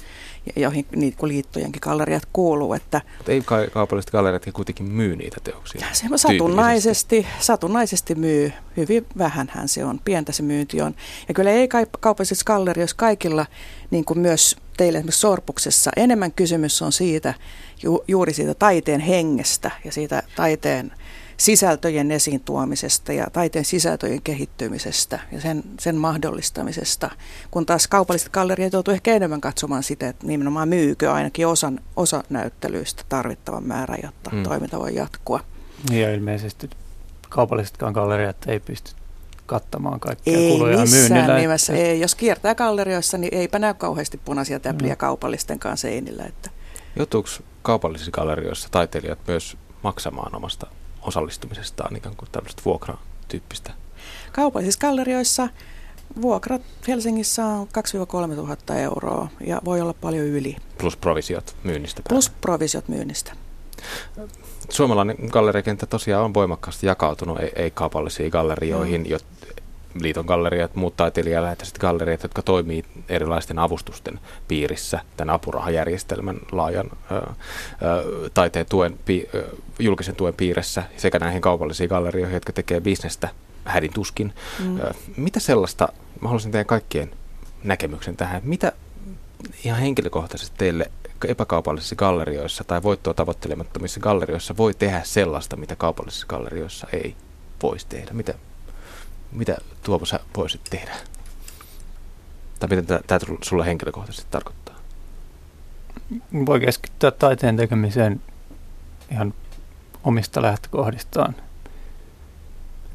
joihin 0.55 0.85
niin 0.95 1.15
kuin 1.17 1.29
liittojenkin 1.29 1.81
galleriat 1.83 2.23
kuuluu. 2.33 2.73
Että 2.73 3.01
Mutta 3.17 3.31
ei 3.31 3.43
kaupalliset 3.71 4.11
galleriat 4.11 4.43
kuitenkin 4.53 4.85
myy 4.85 5.15
niitä 5.15 5.37
teoksia? 5.43 5.87
Se 5.91 6.07
satunnaisesti, 6.15 7.27
satunnaisesti 7.39 8.15
myy. 8.15 8.53
Hyvin 8.77 9.05
vähänhän 9.17 9.67
se 9.67 9.85
on, 9.85 9.99
pientä 10.05 10.31
se 10.31 10.43
myynti 10.43 10.81
on. 10.81 10.95
Ja 11.27 11.33
kyllä 11.33 11.51
ei 11.51 11.67
kaupallisissa 11.99 12.45
gallerioissa 12.45 12.95
kaikilla, 12.95 13.45
niin 13.91 14.05
kuin 14.05 14.19
myös 14.19 14.57
teille 14.77 14.97
esimerkiksi 14.97 15.21
Sorpuksessa, 15.21 15.91
enemmän 15.95 16.31
kysymys 16.31 16.81
on 16.81 16.91
siitä, 16.91 17.33
ju, 17.83 18.03
juuri 18.07 18.33
siitä 18.33 18.53
taiteen 18.53 19.01
hengestä 19.01 19.71
ja 19.85 19.91
siitä 19.91 20.23
taiteen 20.35 20.91
sisältöjen 21.41 22.11
esiin 22.11 22.41
tuomisesta 22.41 23.13
ja 23.13 23.27
taiteen 23.33 23.65
sisältöjen 23.65 24.21
kehittymisestä 24.21 25.19
ja 25.31 25.41
sen, 25.41 25.63
sen 25.79 25.95
mahdollistamisesta, 25.95 27.09
kun 27.51 27.65
taas 27.65 27.87
kaupalliset 27.87 28.29
galleriat 28.29 28.73
joutuu 28.73 28.93
ehkä 28.93 29.13
enemmän 29.13 29.41
katsomaan 29.41 29.83
sitä, 29.83 30.09
että 30.09 30.27
nimenomaan 30.27 30.69
myykö 30.69 31.11
ainakin 31.11 31.47
osan, 31.47 31.79
osa 31.95 32.23
näyttelyistä 32.29 33.03
tarvittavan 33.09 33.63
määrän, 33.63 33.99
jotta 34.03 34.29
mm. 34.33 34.43
toiminta 34.43 34.79
voi 34.79 34.95
jatkua. 34.95 35.39
Ja 35.91 36.13
ilmeisesti 36.13 36.69
kaupallisetkaan 37.29 37.93
galleriat 37.93 38.37
ei 38.47 38.59
pysty 38.59 38.91
kattamaan 39.45 39.99
kaikkia 39.99 40.37
ei 40.37 40.51
kuluja 40.51 40.77
missään 40.77 41.11
myynnillä. 41.11 41.39
nimessä. 41.39 41.73
Ei, 41.73 41.99
jos 41.99 42.15
kiertää 42.15 42.55
gallerioissa, 42.55 43.17
niin 43.17 43.35
eipä 43.35 43.59
näy 43.59 43.73
kauheasti 43.73 44.17
punaisia 44.25 44.59
täpliä 44.59 44.93
mm. 44.93 44.97
kaupallisten 44.97 45.59
kanssa 45.59 45.87
seinillä. 45.87 46.23
Että. 46.23 46.49
Joutuuko 46.95 47.29
kaupallisissa 47.61 48.11
gallerioissa 48.11 48.67
taiteilijat 48.71 49.19
myös 49.27 49.57
maksamaan 49.83 50.35
omasta 50.35 50.67
osallistumisestaan 51.01 51.95
ikään 51.95 52.15
kuin 52.15 52.29
tämmöistä 52.31 52.61
vuokratyyppistä? 52.65 53.73
Kaupallisissa 54.31 54.79
gallerioissa 54.79 55.49
vuokrat 56.21 56.61
Helsingissä 56.87 57.45
on 57.45 57.67
2-3 58.31 58.35
tuhatta 58.35 58.75
euroa 58.75 59.27
ja 59.39 59.61
voi 59.65 59.81
olla 59.81 59.93
paljon 59.93 60.25
yli. 60.25 60.55
Plus 60.77 60.97
provisiot 60.97 61.55
myynnistä. 61.63 62.01
Plus 62.09 62.29
provisiot 62.29 62.87
myynnistä. 62.87 63.33
Suomalainen 64.69 65.15
gallerikenttä 65.31 65.85
tosiaan 65.85 66.25
on 66.25 66.33
voimakkaasti 66.33 66.87
jakautunut 66.87 67.37
ei-kaupallisiin 67.55 68.29
gallerioihin, 68.29 69.01
mm. 69.01 69.17
Liiton 69.99 70.25
galleriat, 70.25 70.75
muut 70.75 70.97
taiteilijalähettäiset 70.97 71.77
galleriat, 71.77 72.23
jotka 72.23 72.41
toimii 72.41 72.85
erilaisten 73.09 73.59
avustusten 73.59 74.19
piirissä, 74.47 74.99
tämän 75.17 75.35
apurahajärjestelmän 75.35 76.39
laajan 76.51 76.89
ö, 77.11 77.15
ö, 77.15 77.25
taiteen 78.33 78.65
tuen, 78.69 78.99
pi, 79.05 79.29
ö, 79.35 79.43
julkisen 79.79 80.15
tuen 80.15 80.33
piirissä 80.33 80.83
sekä 80.97 81.19
näihin 81.19 81.41
kaupallisiin 81.41 81.89
gallerioihin, 81.89 82.33
jotka 82.33 82.53
tekee 82.53 82.81
bisnestä 82.81 83.29
hädin 83.65 83.93
tuskin. 83.93 84.33
Mm. 84.59 84.79
Ö, 84.79 84.93
mitä 85.17 85.39
sellaista, 85.39 85.87
mä 86.21 86.27
haluaisin 86.27 86.51
teidän 86.51 86.65
kaikkien 86.65 87.11
näkemyksen 87.63 88.17
tähän, 88.17 88.41
mitä 88.45 88.71
ihan 89.63 89.79
henkilökohtaisesti 89.79 90.55
teille 90.57 90.91
epäkaupallisissa 91.27 91.95
gallerioissa 91.95 92.63
tai 92.63 92.83
voittoa 92.83 93.13
tavoittelemattomissa 93.13 93.99
gallerioissa 93.99 94.57
voi 94.57 94.73
tehdä 94.73 95.01
sellaista, 95.03 95.55
mitä 95.55 95.75
kaupallisissa 95.75 96.27
gallerioissa 96.27 96.87
ei 96.93 97.15
voisi 97.63 97.85
tehdä? 97.89 98.13
Mitä, 98.13 98.33
mitä 99.31 99.57
Tuomo 99.83 100.05
sä 100.05 100.19
voisit 100.37 100.61
tehdä? 100.69 100.91
Tai 102.59 102.69
miten 102.69 102.85
tämä 103.07 103.19
sulle 103.41 103.65
henkilökohtaisesti 103.65 104.27
tarkoittaa? 104.31 104.75
Voi 106.45 106.59
keskittyä 106.59 107.11
taiteen 107.11 107.57
tekemiseen 107.57 108.21
ihan 109.11 109.33
omista 110.03 110.41
lähtökohdistaan. 110.41 111.35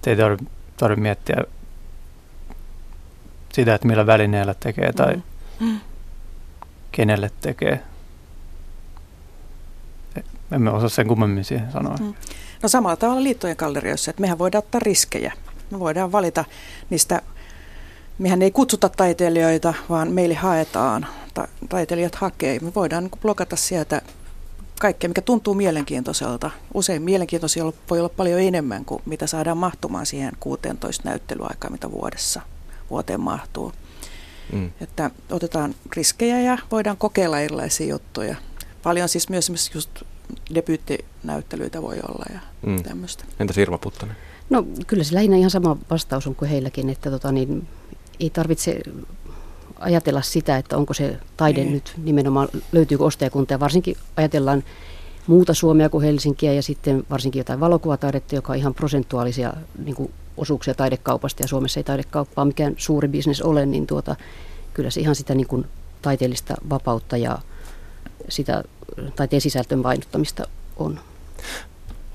ei 0.06 0.16
tarvitse 0.16 0.46
tarvi 0.76 1.00
miettiä 1.00 1.36
sitä, 3.52 3.74
että 3.74 3.86
millä 3.86 4.06
välineellä 4.06 4.54
tekee 4.54 4.92
tai 4.92 5.22
mm. 5.60 5.80
kenelle 6.92 7.30
tekee. 7.40 7.82
Emme 10.52 10.70
osaa 10.70 10.88
sen 10.88 11.08
kummemmin 11.08 11.44
siihen 11.44 11.72
sanoa. 11.72 11.96
Mm. 12.00 12.14
No 12.62 12.68
samalla 12.68 12.96
tavalla 12.96 13.22
liittojen 13.22 13.56
gallerioissa, 13.58 14.10
että 14.10 14.20
mehän 14.20 14.38
voidaan 14.38 14.64
ottaa 14.64 14.80
riskejä. 14.84 15.32
Me 15.70 15.78
voidaan 15.78 16.12
valita 16.12 16.44
niistä, 16.90 17.22
mehän 18.18 18.42
ei 18.42 18.50
kutsuta 18.50 18.88
taiteilijoita, 18.88 19.74
vaan 19.88 20.12
meille 20.12 20.34
haetaan, 20.34 21.06
ta- 21.34 21.48
taiteilijat 21.68 22.14
hakee. 22.14 22.58
Me 22.60 22.74
voidaan 22.74 23.04
niin 23.04 23.20
blokata 23.20 23.56
sieltä 23.56 24.02
kaikkea, 24.80 25.08
mikä 25.08 25.20
tuntuu 25.20 25.54
mielenkiintoiselta. 25.54 26.50
Usein 26.74 27.02
mielenkiintoisia 27.02 27.64
voi 27.90 27.98
olla 27.98 28.08
paljon 28.08 28.40
enemmän 28.40 28.84
kuin 28.84 29.02
mitä 29.06 29.26
saadaan 29.26 29.58
mahtumaan 29.58 30.06
siihen 30.06 30.32
16 30.40 31.08
näyttelyaikaan, 31.08 31.72
mitä 31.72 31.90
vuodessa 31.90 32.40
vuoteen 32.90 33.20
mahtuu. 33.20 33.72
Mm. 34.52 34.70
Että 34.80 35.10
otetaan 35.30 35.74
riskejä 35.96 36.40
ja 36.40 36.58
voidaan 36.70 36.96
kokeilla 36.96 37.40
erilaisia 37.40 37.86
juttuja. 37.86 38.36
Paljon 38.82 39.08
siis 39.08 39.28
myös 39.28 39.70
just 39.74 39.90
debyyttinäyttelyitä 40.54 41.82
voi 41.82 41.96
olla 42.08 42.24
ja 42.32 42.40
mm. 42.66 42.82
tämmöistä. 42.82 43.24
Entäs 43.40 43.58
Irma 43.58 43.78
Puttanen? 43.78 44.16
No 44.50 44.66
kyllä 44.86 45.04
se 45.04 45.14
lähinnä 45.14 45.36
ihan 45.36 45.50
sama 45.50 45.76
vastaus 45.90 46.26
on 46.26 46.34
kuin 46.34 46.50
heilläkin, 46.50 46.88
että 46.88 47.10
tota, 47.10 47.32
niin, 47.32 47.68
ei 48.20 48.30
tarvitse 48.30 48.80
ajatella 49.78 50.22
sitä, 50.22 50.56
että 50.56 50.76
onko 50.76 50.94
se 50.94 51.18
taide 51.36 51.60
ei. 51.60 51.70
nyt 51.70 51.94
nimenomaan, 52.04 52.48
löytyykö 52.72 53.04
ostajakunta 53.04 53.60
varsinkin 53.60 53.96
ajatellaan 54.16 54.64
muuta 55.26 55.54
Suomea 55.54 55.88
kuin 55.88 56.04
Helsinkiä 56.04 56.52
ja 56.52 56.62
sitten 56.62 57.04
varsinkin 57.10 57.40
jotain 57.40 57.60
valokuvataidetta, 57.60 58.34
joka 58.34 58.52
on 58.52 58.58
ihan 58.58 58.74
prosentuaalisia 58.74 59.52
niin 59.84 59.94
kuin 59.94 60.12
osuuksia 60.36 60.74
taidekaupasta 60.74 61.42
ja 61.42 61.48
Suomessa 61.48 61.80
ei 61.80 61.84
taidekauppaa 61.84 62.44
mikään 62.44 62.74
suuri 62.76 63.08
bisnes 63.08 63.42
ole, 63.42 63.66
niin 63.66 63.86
tuota, 63.86 64.16
kyllä 64.74 64.90
se 64.90 65.00
ihan 65.00 65.14
sitä 65.14 65.34
niin 65.34 65.46
kuin 65.46 65.66
taiteellista 66.02 66.54
vapautta 66.70 67.16
ja 67.16 67.38
sitä 68.28 68.64
taiteen 69.16 69.40
sisältön 69.40 69.82
painottamista 69.82 70.44
on. 70.76 71.00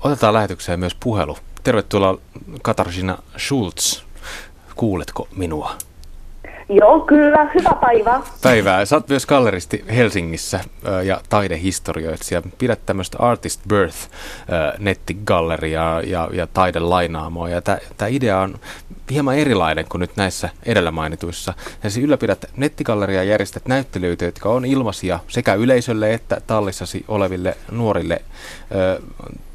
Otetaan 0.04 0.34
lähetykseen 0.34 0.80
myös 0.80 0.94
puhelu. 0.94 1.36
Tervetuloa 1.64 2.18
Katarzyna 2.62 3.18
Schulz. 3.38 4.02
Kuuletko 4.76 5.28
minua? 5.36 5.74
Joo, 6.68 7.00
kyllä. 7.00 7.50
Hyvää 7.54 7.76
päivää. 7.80 8.20
Päivää. 8.42 8.84
Sä 8.84 8.96
oot 8.96 9.08
myös 9.08 9.26
galleristi 9.26 9.84
Helsingissä 9.94 10.60
ja 11.04 11.20
taidehistorioitsija. 11.28 12.42
Pidät 12.58 12.86
tämmöistä 12.86 13.18
Artist 13.18 13.60
Birth 13.68 13.96
nettigalleriaa 14.78 16.00
ja, 16.00 16.28
ja 16.32 16.46
taidelainaamoa. 16.46 17.48
Ja 17.48 17.62
tämä 17.62 18.08
idea 18.08 18.38
on 18.38 18.58
hieman 19.10 19.38
erilainen 19.38 19.84
kuin 19.88 20.00
nyt 20.00 20.16
näissä 20.16 20.48
edellä 20.66 20.90
mainituissa. 20.90 21.54
Ja 21.84 21.90
siis 21.90 22.04
ylläpidät 22.04 22.44
nettigalleria 22.56 23.22
järjestät 23.22 23.66
näyttelyitä, 23.66 24.24
jotka 24.24 24.48
on 24.48 24.64
ilmaisia 24.64 25.18
sekä 25.28 25.54
yleisölle 25.54 26.14
että 26.14 26.40
tallissasi 26.46 27.04
oleville 27.08 27.56
nuorille 27.70 28.22
ö, 28.74 29.02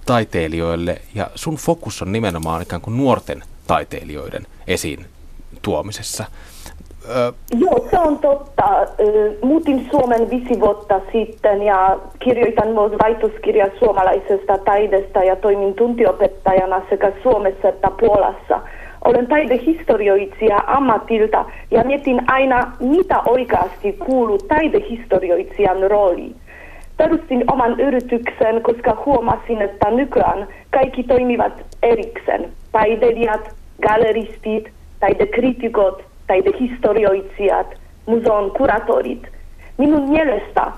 taiteilijoille. 0.08 1.02
Ja 1.16 1.28
sun 1.36 1.56
fokus 1.56 2.02
on 2.02 2.12
nimenomaan 2.12 2.62
ikään 2.62 2.82
kuin 2.82 2.98
nuorten 2.98 3.44
taiteilijoiden 3.68 4.48
esiin 4.68 5.06
tuomisessa. 5.62 6.26
Ö... 7.10 7.34
Joo, 7.60 7.88
se 7.92 8.00
on 8.00 8.20
totta. 8.20 8.64
Muutin 9.44 9.88
Suomen 9.92 10.30
viisi 10.30 10.60
vuotta 10.60 11.02
sitten 11.12 11.64
ja 11.64 12.00
kirjoitan 12.20 12.68
myös 12.68 12.92
väitöskirjaa 13.04 13.68
suomalaisesta 13.80 14.58
taidesta 14.58 15.24
ja 15.24 15.36
toimin 15.36 15.74
tuntiopettajana 15.74 16.82
sekä 16.90 17.12
Suomessa 17.24 17.70
että 17.70 17.92
Puolassa. 18.00 18.62
Olen 19.06 19.28
taidehistorioitsija 19.28 20.64
ammatilta 20.68 21.46
ja 21.72 21.84
mietin 21.84 22.32
aina, 22.32 22.72
mitä 22.80 23.22
oikeasti 23.26 23.94
kuuluu 23.94 24.38
taidehistorioitsijan 24.38 25.92
rooliin. 25.92 26.36
Perustin 26.98 27.44
oman 27.52 27.80
yrityksen, 27.80 28.62
koska 28.62 29.04
huomasin, 29.06 29.62
että 29.62 29.92
nykyään 29.92 30.48
kaikki 30.72 31.04
toimivat 31.04 31.54
erikseen. 31.84 32.50
Taiteilijat, 32.72 33.56
galleristit, 33.82 34.70
taidekritikot, 35.00 36.04
taidehistorioitsijat, 36.28 37.68
museon 38.06 38.52
kuratorit. 38.52 39.28
Minun 39.78 40.10
mielestä 40.10 40.72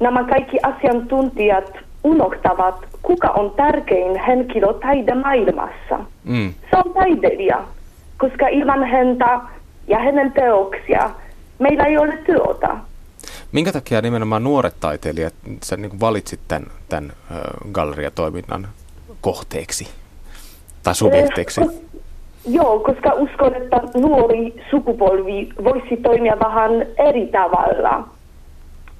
nämä 0.00 0.24
kaikki 0.24 0.58
asiantuntijat 0.62 1.72
unohtavat, 2.04 2.74
kuka 3.02 3.28
on 3.28 3.50
tärkein 3.50 4.20
henkilö 4.26 4.72
taidemaailmassa. 4.72 5.98
Mm. 6.24 6.54
Se 6.70 6.76
on 6.84 6.94
taiteilija, 6.94 7.64
koska 8.18 8.48
ilman 8.48 8.84
häntä 8.84 9.40
ja 9.88 9.98
hänen 9.98 10.32
teoksia 10.32 11.10
meillä 11.58 11.84
ei 11.84 11.98
ole 11.98 12.18
työtä. 12.26 12.76
Minkä 13.54 13.72
takia 13.72 14.00
nimenomaan 14.00 14.44
nuoret 14.44 14.74
taiteilijat, 14.80 15.34
sä 15.62 15.76
niin 15.76 16.00
valitsit 16.00 16.40
tämän, 16.48 16.66
tämän 16.88 17.12
galleriatoiminnan 17.72 18.68
kohteeksi 19.20 19.88
tai 20.82 20.94
subjekteiksi? 20.94 21.60
Eh, 21.60 21.68
Joo, 22.46 22.78
koska 22.78 23.12
uskon, 23.12 23.54
että 23.54 23.80
nuori 23.94 24.62
sukupolvi 24.70 25.48
voisi 25.64 25.96
toimia 25.96 26.36
vähän 26.38 26.70
eri 26.98 27.26
tavalla. 27.26 28.08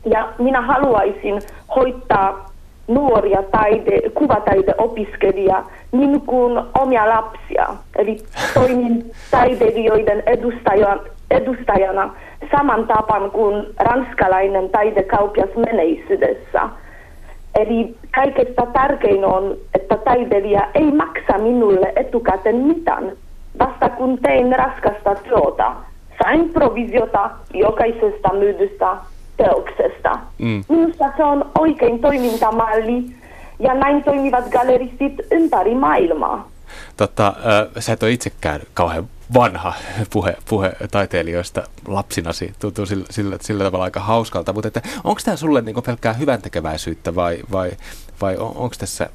Ja 0.05 0.33
minä 0.39 0.61
haluaisin 0.61 1.43
hoitaa 1.77 2.51
nuoria 2.89 3.43
taide, 3.43 4.11
kuvataideopiskelijia 4.15 5.65
niin 5.93 6.21
kuin 6.21 6.63
omia 6.79 7.09
lapsia. 7.09 7.69
Eli 7.97 8.23
toimin 8.55 9.11
taiteilijoiden 9.31 10.23
edustaja, 10.27 10.97
edustajana 11.31 12.15
saman 12.57 12.87
tapan 12.87 13.31
kuin 13.31 13.67
ranskalainen 13.79 14.71
taidekauppias 14.71 15.51
menneisyydessä. 15.57 16.69
Eli 17.55 17.97
kaikesta 18.15 18.67
tärkein 18.73 19.25
on, 19.25 19.57
että 19.75 19.97
taiteilija 19.97 20.69
ei 20.75 20.93
maksa 20.93 21.39
minulle 21.39 21.93
etukäteen 21.97 22.57
mitään. 22.57 23.13
Vasta 23.59 23.89
kun 23.89 24.19
tein 24.23 24.57
raskasta 24.57 25.15
työtä, 25.15 25.73
sain 26.23 26.51
provisiota 26.51 27.31
jokaisesta 27.55 28.33
myydystä 28.33 28.97
teoksesta. 29.37 30.19
Mm. 30.39 30.65
Minusta 30.69 31.05
se 31.17 31.25
on 31.25 31.51
oikein 31.59 31.99
toimintamalli 31.99 33.05
ja 33.59 33.75
näin 33.75 34.05
toimivat 34.05 34.45
galeristit 34.51 35.15
ympäri 35.31 35.75
maailmaa. 35.75 36.49
Totta, 36.97 37.27
äh, 37.27 37.69
sä 37.79 37.93
et 37.93 38.03
ole 38.03 38.11
itsekään 38.11 38.61
kauhean 38.75 39.05
vanha 39.35 39.73
puhe, 40.13 40.37
puhe 40.49 40.73
taiteilijoista 40.91 41.63
lapsinasi, 41.89 42.53
tuntuu 42.61 42.87
sillä, 42.87 43.05
sillä, 43.11 43.37
sillä 43.41 43.65
tavalla 43.65 43.85
aika 43.85 44.01
hauskalta, 44.01 44.53
mutta 44.53 44.69
että 44.69 44.83
onko 45.05 45.21
tämä 45.25 45.37
sulle 45.37 45.61
niin 45.61 45.83
pelkkää 45.87 46.13
hyvän 46.13 46.43
tekeväisyyttä 46.43 47.15
vai, 47.15 47.39
vai, 47.53 47.71
vai 48.21 48.37
on, 48.37 48.49
onko 48.49 48.75
tässä 48.79 49.11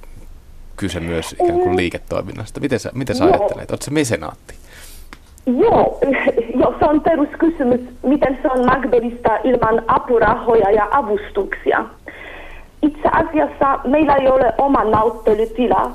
kyse 0.76 1.00
myös 1.00 1.34
ikään 1.34 1.60
kuin 1.60 1.76
liiketoiminnasta? 1.76 2.60
Miten 2.60 2.80
sä, 2.80 2.92
miten 2.94 3.16
sä 3.16 3.26
ajattelet? 3.26 3.72
Oletko 3.72 3.86
se 3.86 3.92
mesenaatti? 3.92 4.54
Joo, 5.46 6.00
jo, 6.62 6.76
se 6.80 6.86
on 6.86 7.02
peruskysymys, 7.02 7.82
miten 8.04 8.40
se 8.42 8.48
on 8.48 8.66
mahdollista 8.66 9.38
ilman 9.44 9.84
apurahoja 9.88 10.72
ja 10.72 10.88
avustuksia. 10.92 11.86
Itse 12.82 13.10
asiassa 13.12 13.80
meillä 13.84 14.16
ei 14.16 14.28
ole 14.28 14.54
oma 14.58 14.84
näyttelytila, 14.84 15.92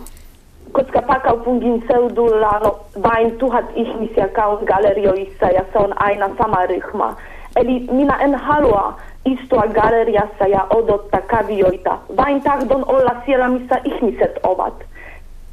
koska 0.74 1.02
pääkaupungin 1.02 1.84
seudulla 1.88 2.48
on 2.48 2.76
vain 3.02 3.38
tuhat 3.38 3.64
ihmisiä 3.74 4.28
käyn 4.28 4.64
galerioissa 4.64 5.46
ja 5.46 5.64
se 5.72 5.78
on 5.78 6.02
aina 6.02 6.30
sama 6.38 6.66
ryhmä. 6.66 7.14
Eli 7.56 7.86
minä 7.90 8.16
en 8.16 8.34
halua 8.34 8.96
istua 9.24 9.62
galeriassa 9.62 10.46
ja 10.46 10.66
odottaa 10.70 11.20
kavioita, 11.20 11.98
vain 12.16 12.42
tahdon 12.42 12.84
olla 12.86 13.10
siellä, 13.26 13.48
missä 13.48 13.76
ihmiset 13.84 14.38
ovat. 14.42 14.74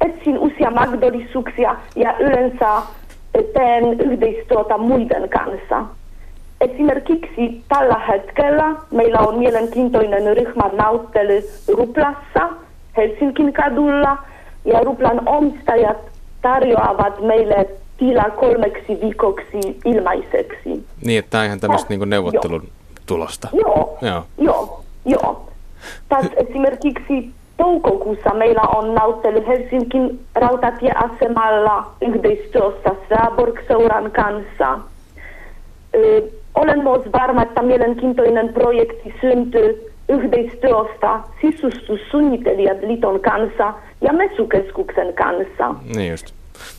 Etsin 0.00 0.38
uusia 0.38 0.70
mahdollisuuksia 0.70 1.76
ja 1.96 2.14
yleensä 2.18 2.82
teen 3.54 4.00
yhteistyötä 4.00 4.78
muiden 4.78 5.28
kanssa. 5.28 5.84
Esimerkiksi 6.60 7.62
tällä 7.68 7.98
hetkellä 8.08 8.74
meillä 8.90 9.18
on 9.18 9.38
mielenkiintoinen 9.38 10.36
ryhmä 10.36 10.70
näyttely 10.72 11.42
Ruplassa, 11.76 12.48
Helsinkin 12.96 13.52
kadulla, 13.52 14.18
ja 14.64 14.80
Ruplan 14.80 15.28
omistajat 15.28 15.96
tarjoavat 16.42 17.20
meille 17.20 17.68
tila 17.96 18.24
kolmeksi 18.24 18.98
viikoksi 19.02 19.78
ilmaiseksi. 19.84 20.86
Niin, 21.04 21.18
että 21.18 21.30
tämä 21.30 21.40
on 21.40 21.46
ihan 21.46 21.60
tämmöistä 21.60 21.94
niin 21.94 22.10
neuvottelun 22.10 22.62
joo. 22.62 22.72
tulosta. 23.06 23.48
Joo, 23.52 23.98
joo, 24.02 24.24
joo. 24.38 24.82
joo. 25.04 25.48
Taas 26.08 26.26
esimerkiksi 26.48 27.30
toukokuussa 27.56 28.34
meillä 28.34 28.62
on 28.62 28.94
näyttely 28.94 29.46
Helsinkin 29.46 30.20
rautatieasemalla 30.34 31.86
yhteistyössä 32.00 32.90
Saaborg-seuran 33.08 34.10
kanssa. 34.10 34.78
Ö, 35.94 36.22
olen 36.54 36.82
myös 36.82 37.02
varma, 37.12 37.42
että 37.42 37.62
mielenkiintoinen 37.62 38.52
projekti 38.52 39.14
syntyy 39.20 39.91
yhteistyöstä 40.08 41.20
sisustussuunnittelijat 41.40 42.78
liiton 42.82 43.20
kanssa 43.20 43.74
ja 44.00 44.12
messukeskuksen 44.12 45.14
kanssa. 45.14 45.74
Niin 45.94 46.10
just. 46.10 46.34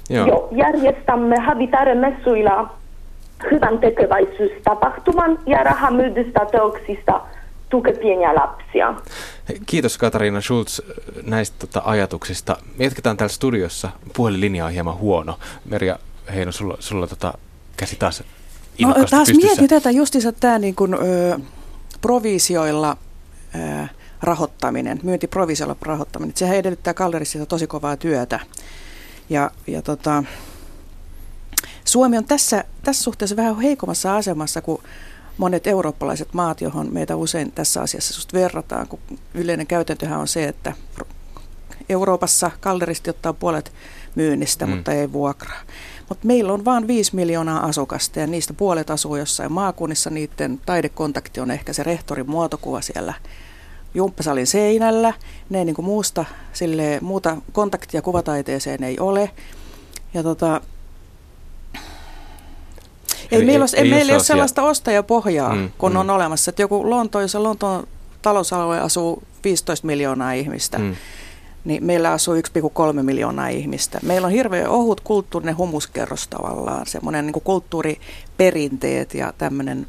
Joo. 0.09 0.27
Joo 0.27 0.47
järjestämme 0.51 1.35
Habitare-messuilla 1.39 2.69
hyvän 3.51 3.79
tekeväisyystapahtuman 3.79 5.39
ja 5.45 5.63
rahamyydystä 5.63 6.39
teoksista 6.51 7.21
tuke 7.69 7.93
pieniä 7.93 8.35
lapsia. 8.35 8.93
Kiitos 9.65 9.97
Katariina 9.97 10.41
Schulz 10.41 10.79
näistä 11.25 11.55
tota, 11.59 11.81
ajatuksista. 11.85 12.57
Me 12.77 12.83
jatketaan 12.83 13.17
täällä 13.17 13.33
studiossa. 13.33 13.89
Puhelinlinja 14.15 14.65
on 14.65 14.71
hieman 14.71 14.97
huono. 14.97 15.39
Merja 15.69 15.99
Heino, 16.33 16.51
sulla, 16.51 16.77
sulla 16.79 17.07
tota, 17.07 17.33
käsi 17.77 17.95
taas 17.95 18.23
No 18.81 18.93
taas 19.09 19.33
mietin 19.33 19.67
tätä 19.67 19.91
justiinsa 19.91 20.31
tämä 20.31 20.59
niin 20.59 20.75
kuin, 20.75 20.93
ö, 20.93 21.39
provisioilla 22.01 22.91
ö, 22.91 23.12
rahoittaminen, 24.21 24.99
myyntiprovisioilla 25.03 25.75
rahoittaminen. 25.81 26.37
Sehän 26.37 26.57
edellyttää 26.57 26.93
galleristilta 26.93 27.45
tosi 27.45 27.67
kovaa 27.67 27.97
työtä. 27.97 28.39
Ja, 29.29 29.51
ja 29.67 29.81
tota, 29.81 30.23
Suomi 31.85 32.17
on 32.17 32.25
tässä, 32.25 32.63
tässä 32.83 33.03
suhteessa 33.03 33.35
vähän 33.35 33.59
heikommassa 33.59 34.15
asemassa 34.15 34.61
kuin 34.61 34.81
monet 35.37 35.67
eurooppalaiset 35.67 36.33
maat, 36.33 36.61
johon 36.61 36.93
meitä 36.93 37.15
usein 37.15 37.51
tässä 37.51 37.81
asiassa 37.81 38.17
just 38.17 38.33
verrataan, 38.33 38.87
kun 38.87 38.99
yleinen 39.33 39.67
käytäntöhän 39.67 40.19
on 40.19 40.27
se, 40.27 40.47
että 40.47 40.73
Euroopassa 41.89 42.51
galleristi 42.61 43.09
ottaa 43.09 43.33
puolet 43.33 43.73
myynnistä, 44.15 44.65
mm. 44.65 44.71
mutta 44.75 44.93
ei 44.93 45.11
vuokraa. 45.11 45.61
Mutta 46.09 46.27
meillä 46.27 46.53
on 46.53 46.65
vain 46.65 46.87
5 46.87 47.15
miljoonaa 47.15 47.65
asukasta 47.65 48.19
ja 48.19 48.27
niistä 48.27 48.53
puolet 48.53 48.89
asuu 48.89 49.15
jossain 49.15 49.51
maakunnissa. 49.51 50.09
Niiden 50.09 50.61
taidekontakti 50.65 51.39
on 51.39 51.51
ehkä 51.51 51.73
se 51.73 51.83
rehtorin 51.83 52.29
muotokuva 52.29 52.81
siellä 52.81 53.13
jumppasalin 53.93 54.47
seinällä. 54.47 55.13
Ne 55.49 55.57
ei 55.57 55.65
niin 55.65 55.75
kuin 55.75 55.85
muusta, 55.85 56.25
sille, 56.53 56.99
muuta 57.01 57.37
kontaktia 57.51 58.01
kuvataiteeseen 58.01 58.83
ei 58.83 58.99
ole. 58.99 59.31
Ja 60.13 60.23
tota, 60.23 60.61
ei, 63.31 63.39
ei, 63.39 63.45
meillä, 63.45 63.65
ei, 63.75 63.83
ei 63.83 63.89
meillä 63.89 64.13
ole 64.13 64.23
sellaista 64.23 64.63
ostajapohjaa, 64.63 65.55
mm, 65.55 65.71
kun 65.77 65.91
mm. 65.91 65.97
on 65.97 66.09
olemassa. 66.09 66.49
Että 66.49 66.61
joku 66.61 66.89
Lonto, 66.89 67.21
jos 67.21 67.35
Lontoon 67.35 67.87
talousalue 68.21 68.79
asuu 68.79 69.23
15 69.43 69.87
miljoonaa 69.87 70.33
ihmistä, 70.33 70.77
mm. 70.77 70.95
niin 71.65 71.85
meillä 71.85 72.11
asuu 72.11 72.35
1,3 72.35 73.03
miljoonaa 73.03 73.47
ihmistä. 73.47 73.99
Meillä 74.03 74.25
on 74.25 74.31
hirveän 74.31 74.69
ohut 74.69 75.01
kulttuurinen 75.01 75.57
humuskerros 75.57 76.27
tavallaan, 76.27 76.85
semmoinen 76.85 77.25
niin 77.25 77.43
kulttuuriperinteet 77.43 79.13
ja 79.13 79.33
tämmöinen 79.37 79.87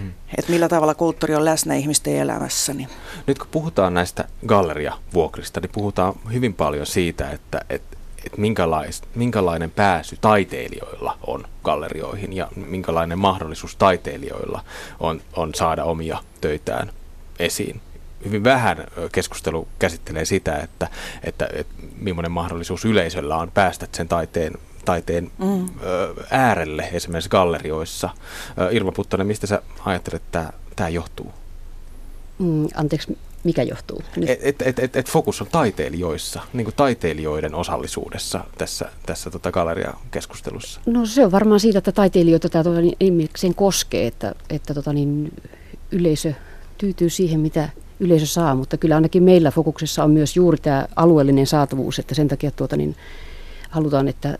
Mm. 0.00 0.12
Että 0.38 0.52
millä 0.52 0.68
tavalla 0.68 0.94
kulttuuri 0.94 1.34
on 1.34 1.44
läsnä 1.44 1.74
ihmisten 1.74 2.16
elämässä. 2.16 2.74
Niin. 2.74 2.88
Nyt 3.26 3.38
kun 3.38 3.48
puhutaan 3.50 3.94
näistä 3.94 4.24
galleriavuokrista, 4.46 5.60
niin 5.60 5.70
puhutaan 5.70 6.14
hyvin 6.32 6.54
paljon 6.54 6.86
siitä, 6.86 7.30
että, 7.30 7.60
että, 7.70 7.96
että 8.24 8.40
minkälais, 8.40 9.02
minkälainen 9.14 9.70
pääsy 9.70 10.16
taiteilijoilla 10.20 11.18
on 11.26 11.44
gallerioihin 11.64 12.32
ja 12.32 12.48
minkälainen 12.56 13.18
mahdollisuus 13.18 13.76
taiteilijoilla 13.76 14.64
on, 15.00 15.20
on 15.36 15.54
saada 15.54 15.84
omia 15.84 16.18
töitään 16.40 16.92
esiin. 17.38 17.80
Hyvin 18.24 18.44
vähän 18.44 18.84
keskustelu 19.12 19.68
käsittelee 19.78 20.24
sitä, 20.24 20.56
että, 20.56 20.88
että, 21.24 21.48
että 21.52 21.74
millainen 21.98 22.32
mahdollisuus 22.32 22.84
yleisöllä 22.84 23.36
on 23.36 23.50
päästä 23.50 23.86
sen 23.92 24.08
taiteen 24.08 24.52
taiteen 24.86 25.30
mm. 25.38 25.68
äärelle 26.30 26.88
esimerkiksi 26.92 27.30
gallerioissa. 27.30 28.10
Irma 28.70 28.92
Puttonen, 28.92 29.26
mistä 29.26 29.46
sä 29.46 29.62
ajattelet, 29.84 30.22
että 30.22 30.52
tämä 30.76 30.88
johtuu? 30.88 31.32
Mm, 32.38 32.68
anteeksi, 32.74 33.18
mikä 33.44 33.62
johtuu? 33.62 34.02
Että 34.26 34.64
et, 34.64 34.78
et, 34.78 34.96
et 34.96 35.10
fokus 35.10 35.40
on 35.40 35.48
taiteilijoissa, 35.52 36.42
niin 36.52 36.64
kuin 36.64 36.74
taiteilijoiden 36.74 37.54
osallisuudessa 37.54 38.44
tässä, 38.58 38.90
tässä 39.06 39.30
tota 39.30 39.52
galleriakeskustelussa. 39.52 40.80
No 40.86 41.06
se 41.06 41.24
on 41.24 41.32
varmaan 41.32 41.60
siitä, 41.60 41.78
että 41.78 41.92
taiteilijoita 41.92 42.48
tämä 42.48 42.64
tota, 42.64 42.80
niin, 42.80 43.28
koskee, 43.56 44.06
että, 44.06 44.34
että 44.50 44.74
tota, 44.74 44.92
niin, 44.92 45.32
yleisö 45.90 46.32
tyytyy 46.78 47.10
siihen, 47.10 47.40
mitä 47.40 47.68
yleisö 48.00 48.26
saa, 48.26 48.54
mutta 48.54 48.76
kyllä 48.76 48.94
ainakin 48.94 49.22
meillä 49.22 49.50
fokuksessa 49.50 50.04
on 50.04 50.10
myös 50.10 50.36
juuri 50.36 50.58
tämä 50.58 50.86
alueellinen 50.96 51.46
saatavuus, 51.46 51.98
että 51.98 52.14
sen 52.14 52.28
takia 52.28 52.50
tuota, 52.50 52.76
niin, 52.76 52.96
halutaan, 53.70 54.08
että 54.08 54.38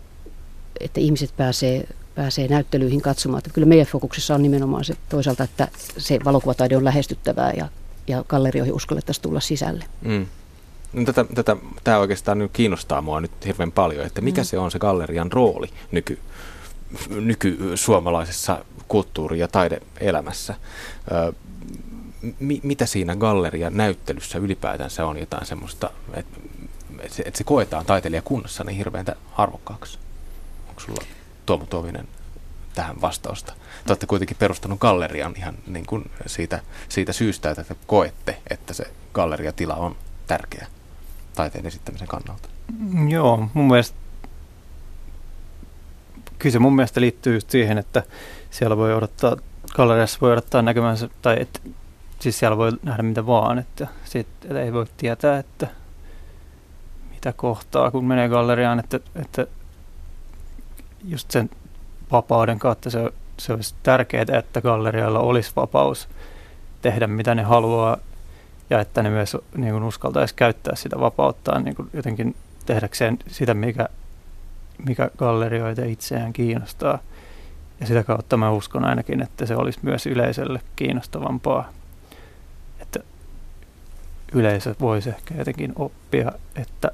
että 0.81 1.01
ihmiset 1.01 1.37
pääsee, 1.37 1.89
pääsee 2.15 2.49
näyttelyihin 2.49 3.01
katsomaan. 3.01 3.39
Että 3.39 3.51
kyllä 3.51 3.67
meidän 3.67 3.87
fokuksessa 3.87 4.35
on 4.35 4.43
nimenomaan 4.43 4.85
se 4.85 4.95
toisaalta, 5.09 5.45
että 5.45 5.69
se 5.99 6.19
valokuvataide 6.25 6.77
on 6.77 6.85
lähestyttävää 6.85 7.53
ja, 7.57 7.69
ja 8.07 8.25
gallerioihin 8.29 8.75
uskallettaisiin 8.75 9.23
tulla 9.23 9.41
sisälle. 9.41 9.85
Mm. 10.03 10.27
No 10.93 11.05
tätä, 11.05 11.25
tätä, 11.35 11.57
tämä 11.85 11.99
oikeastaan 11.99 12.39
nyt 12.39 12.51
kiinnostaa 12.53 13.03
mua 13.03 13.21
nyt 13.21 13.47
hirveän 13.47 13.73
paljon, 13.73 14.07
että 14.07 14.21
mikä 14.21 14.41
mm. 14.41 14.45
se 14.45 14.59
on 14.59 14.71
se 14.71 14.79
gallerian 14.79 15.33
rooli 15.33 15.69
nyky, 15.93 16.19
nyky-suomalaisessa 17.11 18.65
kulttuuri- 18.89 19.39
ja 19.39 19.49
taideelämässä. 19.49 20.55
Ö, 21.13 21.33
mi, 22.41 22.61
mitä 22.63 22.87
siinä 22.87 23.17
gallerian 23.17 23.77
näyttelyssä 23.77 24.39
ylipäätänsä 24.39 25.07
on 25.07 25.19
jotain 25.19 25.47
semmoista, 25.47 25.91
että, 26.15 26.41
että 27.01 27.17
se, 27.17 27.23
että 27.27 27.39
se 27.39 27.45
koetaan 27.45 27.87
taiteilijakunnassa 27.87 28.65
niin 28.65 28.77
hirveän 28.77 29.07
arvokkaaksi? 29.37 29.99
Onko 30.77 30.81
sulla 30.81 31.05
Tuomo 31.47 31.67
Tuominen 31.67 32.09
tähän 32.75 33.01
vastausta? 33.01 33.53
Te 33.53 33.93
olette 33.93 34.07
kuitenkin 34.07 34.37
perustanut 34.41 34.81
gallerian 34.81 35.35
ihan 35.37 35.55
niin 35.67 35.87
kuin 35.87 36.11
siitä, 36.27 36.61
siitä 36.89 37.13
syystä, 37.13 37.51
että 37.51 37.65
te 37.65 37.77
koette, 37.87 38.37
että 38.51 38.75
se 38.75 38.91
galleriatila 39.13 39.75
on 39.75 39.97
tärkeä 40.27 40.67
taiteen 41.35 41.67
esittämisen 41.67 42.09
kannalta. 42.09 42.49
Mm, 42.79 43.09
joo, 43.09 43.49
mun 43.55 43.67
mielestä 43.67 43.97
kyllä 46.39 46.53
se 46.53 46.59
mun 46.59 46.77
mielestä 46.77 47.01
liittyy 47.01 47.35
just 47.35 47.51
siihen, 47.51 47.79
että 47.79 48.03
siellä 48.51 48.77
voi 48.77 48.95
odottaa, 48.95 49.37
galleriassa 49.75 50.19
voi 50.21 50.33
odottaa 50.33 50.63
näkemänsä, 50.63 51.09
tai 51.23 51.37
että 51.41 51.61
siis 52.21 52.39
siellä 52.39 52.57
voi 52.57 52.73
nähdä 52.83 53.03
mitä 53.03 53.27
vaan, 53.27 53.59
että 53.59 53.87
sit, 54.05 54.27
että 54.43 54.63
ei 54.63 54.73
voi 54.73 54.87
tietää, 54.97 55.39
että 55.39 55.67
mitä 57.11 57.33
kohtaa, 57.33 57.91
kun 57.91 58.05
menee 58.05 58.29
galleriaan, 58.29 58.79
että, 58.79 59.01
että 59.15 59.47
just 61.07 61.31
sen 61.31 61.51
vapauden 62.13 62.59
kautta 62.59 62.91
se, 62.91 63.11
se 63.39 63.53
olisi 63.53 63.75
tärkeää, 63.83 64.39
että 64.39 64.61
gallerialla 64.61 65.19
olisi 65.19 65.53
vapaus 65.57 66.09
tehdä 66.83 67.07
mitä 67.07 67.35
ne 67.35 67.43
haluaa 67.43 67.97
ja 68.71 68.81
että 68.81 69.03
ne 69.03 69.11
myös 69.11 69.37
niin 69.57 69.73
kuin 69.73 69.85
uskaltaisi 69.85 70.35
käyttää 70.35 70.75
sitä 70.75 71.01
vapauttaan 71.01 71.65
niin 71.65 71.77
kuin 71.77 71.91
jotenkin 71.93 72.37
tehdäkseen 72.67 73.19
sitä, 73.27 73.55
mikä, 73.55 73.89
mikä 74.87 75.11
gallerioita 75.19 75.85
itseään 75.85 76.33
kiinnostaa. 76.33 76.99
Ja 77.81 77.87
sitä 77.87 78.03
kautta 78.03 78.37
mä 78.37 78.51
uskon 78.51 78.85
ainakin, 78.85 79.23
että 79.23 79.47
se 79.47 79.57
olisi 79.57 79.79
myös 79.83 80.07
yleisölle 80.07 80.61
kiinnostavampaa. 80.77 81.69
Että 82.81 83.01
yleisö 84.33 84.75
voisi 84.81 85.09
ehkä 85.09 85.35
jotenkin 85.35 85.73
oppia, 85.77 86.33
että 86.57 86.91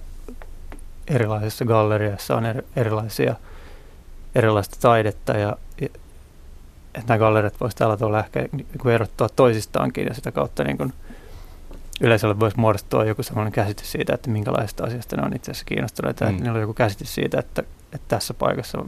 erilaisissa 1.08 1.64
galleriassa 1.64 2.36
on 2.36 2.44
erilaisia, 2.76 3.34
erilaista 4.34 4.76
taidetta 4.80 5.32
ja, 5.32 5.56
että 6.94 7.08
nämä 7.08 7.18
galleriat 7.18 7.60
voisivat 7.60 7.78
tällä 7.78 7.96
tavalla 7.96 8.18
ehkä 8.18 8.48
niin 8.52 8.88
erottua 8.94 9.28
toisistaankin 9.28 10.06
ja 10.06 10.14
sitä 10.14 10.32
kautta 10.32 10.64
niin 10.64 10.78
kuin 10.78 10.92
yleisölle 12.00 12.40
voisi 12.40 12.58
muodostua 12.58 13.04
joku 13.04 13.22
sellainen 13.22 13.52
käsitys 13.52 13.92
siitä, 13.92 14.14
että 14.14 14.30
minkälaista 14.30 14.84
asiasta 14.84 15.16
ne 15.16 15.22
on 15.22 15.36
itse 15.36 15.50
asiassa 15.50 15.64
kiinnostuneita. 15.64 16.24
Mm. 16.24 16.30
Että 16.30 16.42
niillä 16.42 16.56
on 16.56 16.60
joku 16.60 16.74
käsitys 16.74 17.14
siitä, 17.14 17.38
että, 17.38 17.62
että 17.92 18.08
tässä 18.08 18.34
paikassa 18.34 18.84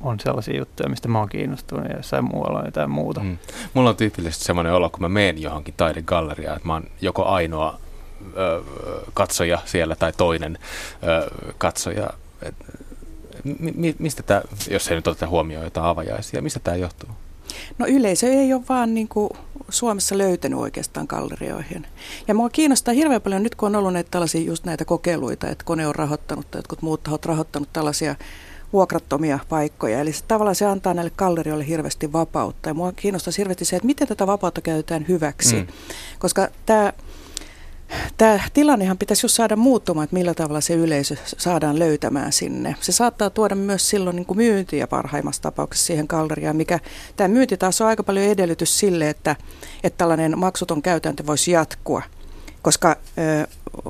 on 0.00 0.20
sellaisia 0.20 0.58
juttuja, 0.58 0.88
mistä 0.88 1.08
mä 1.08 1.18
oon 1.18 1.28
kiinnostunut 1.28 1.88
ja 1.88 1.96
jossain 1.96 2.24
muualla 2.24 2.58
on 2.58 2.64
jotain 2.64 2.90
muuta. 2.90 3.20
Mm. 3.20 3.38
Mulla 3.74 3.90
on 3.90 3.96
tyypillisesti 3.96 4.44
semmoinen 4.44 4.72
olo, 4.72 4.90
kun 4.90 5.00
mä 5.00 5.08
menen 5.08 5.42
johonkin 5.42 5.74
taidegalleriaan, 5.76 6.56
että 6.56 6.66
mä 6.66 6.72
oon 6.72 6.84
joko 7.00 7.24
ainoa 7.24 7.78
ö, 8.36 8.62
katsoja 9.14 9.58
siellä 9.64 9.96
tai 9.96 10.12
toinen 10.12 10.58
ö, 11.02 11.30
katsoja. 11.58 12.10
Et, 12.42 12.54
mi, 13.74 13.94
mistä 13.98 14.22
tämä, 14.22 14.42
jos 14.70 14.88
ei 14.88 14.96
nyt 14.96 15.06
oteta 15.06 15.28
huomioon 15.28 15.64
jotain 15.64 15.86
avajaisia, 15.86 16.42
mistä 16.42 16.60
tämä 16.60 16.76
johtuu? 16.76 17.08
No 17.78 17.86
yleisö 17.86 18.26
ei 18.26 18.52
ole 18.52 18.62
vaan 18.68 18.94
niin 18.94 19.08
kuin 19.08 19.30
Suomessa 19.68 20.18
löytänyt 20.18 20.58
oikeastaan 20.58 21.06
gallerioihin. 21.08 21.86
Ja 22.28 22.34
mua 22.34 22.50
kiinnostaa 22.50 22.94
hirveän 22.94 23.22
paljon 23.22 23.42
nyt, 23.42 23.54
kun 23.54 23.66
on 23.66 23.76
ollut 23.76 23.92
näitä 23.92 24.10
tällaisia 24.10 24.40
just 24.40 24.64
näitä 24.64 24.84
kokeiluita, 24.84 25.48
että 25.48 25.64
kone 25.64 25.86
on 25.86 25.94
rahoittanut 25.94 26.50
tai 26.50 26.58
jotkut 26.58 26.82
muut 26.82 27.02
tahot 27.02 27.26
rahoittanut 27.26 27.68
tällaisia 27.72 28.14
vuokrattomia 28.72 29.38
paikkoja. 29.48 30.00
Eli 30.00 30.12
se, 30.12 30.24
tavallaan 30.28 30.54
se 30.54 30.66
antaa 30.66 30.94
näille 30.94 31.12
gallerioille 31.16 31.66
hirveästi 31.66 32.12
vapautta. 32.12 32.68
Ja 32.68 32.74
mua 32.74 32.92
kiinnostaa 32.92 33.32
hirveästi 33.38 33.64
se, 33.64 33.76
että 33.76 33.86
miten 33.86 34.08
tätä 34.08 34.26
vapautta 34.26 34.60
käytetään 34.60 35.04
hyväksi. 35.08 35.56
Mm. 35.56 35.66
Koska 36.18 36.48
tämä 36.66 36.92
Tämä 38.20 38.40
tilannehan 38.52 38.98
pitäisi 38.98 39.24
just 39.24 39.36
saada 39.36 39.56
muuttumaan, 39.56 40.04
että 40.04 40.16
millä 40.16 40.34
tavalla 40.34 40.60
se 40.60 40.74
yleisö 40.74 41.16
saadaan 41.24 41.78
löytämään 41.78 42.32
sinne. 42.32 42.76
Se 42.80 42.92
saattaa 42.92 43.30
tuoda 43.30 43.54
myös 43.54 43.88
silloin 43.88 44.16
niin 44.16 44.26
kuin 44.26 44.36
myyntiä 44.36 44.86
parhaimmassa 44.86 45.42
tapauksessa 45.42 45.86
siihen 45.86 46.06
galleriaan, 46.08 46.56
mikä 46.56 46.78
tämä 47.16 47.28
myynti 47.28 47.56
taas 47.56 47.80
on 47.80 47.86
aika 47.86 48.02
paljon 48.02 48.26
edellytys 48.26 48.78
sille, 48.78 49.10
että, 49.10 49.36
että 49.84 49.98
tällainen 49.98 50.38
maksuton 50.38 50.82
käytäntö 50.82 51.26
voisi 51.26 51.50
jatkua. 51.50 52.02
Koska 52.62 52.96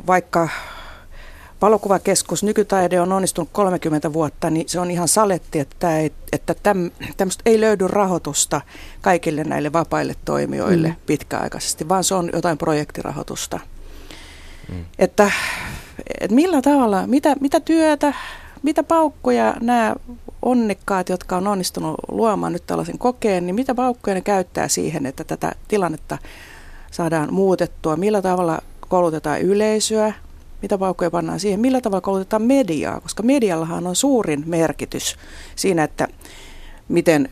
vaikka 0.06 0.48
valokuvakeskus 1.62 2.42
nykytaide 2.42 3.00
on 3.00 3.12
onnistunut 3.12 3.48
30 3.52 4.12
vuotta, 4.12 4.50
niin 4.50 4.68
se 4.68 4.80
on 4.80 4.90
ihan 4.90 5.08
saletti, 5.08 5.58
että, 5.58 5.98
ei, 5.98 6.12
että 6.32 6.54
täm, 6.62 6.90
tämmöistä 7.16 7.42
ei 7.46 7.60
löydy 7.60 7.88
rahoitusta 7.88 8.60
kaikille 9.00 9.44
näille 9.44 9.72
vapaille 9.72 10.14
toimijoille 10.24 10.88
mm. 10.88 10.96
pitkäaikaisesti, 11.06 11.88
vaan 11.88 12.04
se 12.04 12.14
on 12.14 12.30
jotain 12.32 12.58
projektirahoitusta. 12.58 13.60
Mm. 14.70 14.84
Että, 14.98 15.30
että 16.20 16.34
millä 16.34 16.62
tavalla, 16.62 17.06
mitä, 17.06 17.36
mitä 17.40 17.60
työtä, 17.60 18.14
mitä 18.62 18.82
paukkuja 18.82 19.54
nämä 19.60 19.94
onnekkaat, 20.42 21.08
jotka 21.08 21.36
on 21.36 21.46
onnistunut 21.46 21.94
luomaan 22.08 22.52
nyt 22.52 22.66
tällaisen 22.66 22.98
kokeen, 22.98 23.46
niin 23.46 23.54
mitä 23.54 23.74
paukkuja 23.74 24.14
ne 24.14 24.20
käyttää 24.20 24.68
siihen, 24.68 25.06
että 25.06 25.24
tätä 25.24 25.52
tilannetta 25.68 26.18
saadaan 26.90 27.34
muutettua, 27.34 27.96
millä 27.96 28.22
tavalla 28.22 28.58
koulutetaan 28.88 29.40
yleisöä, 29.40 30.12
mitä 30.62 30.78
paukkuja 30.78 31.10
pannaan 31.10 31.40
siihen, 31.40 31.60
millä 31.60 31.80
tavalla 31.80 32.00
koulutetaan 32.00 32.42
mediaa, 32.42 33.00
koska 33.00 33.22
mediallahan 33.22 33.86
on 33.86 33.96
suurin 33.96 34.42
merkitys 34.46 35.16
siinä, 35.56 35.84
että 35.84 36.08
miten 36.88 37.28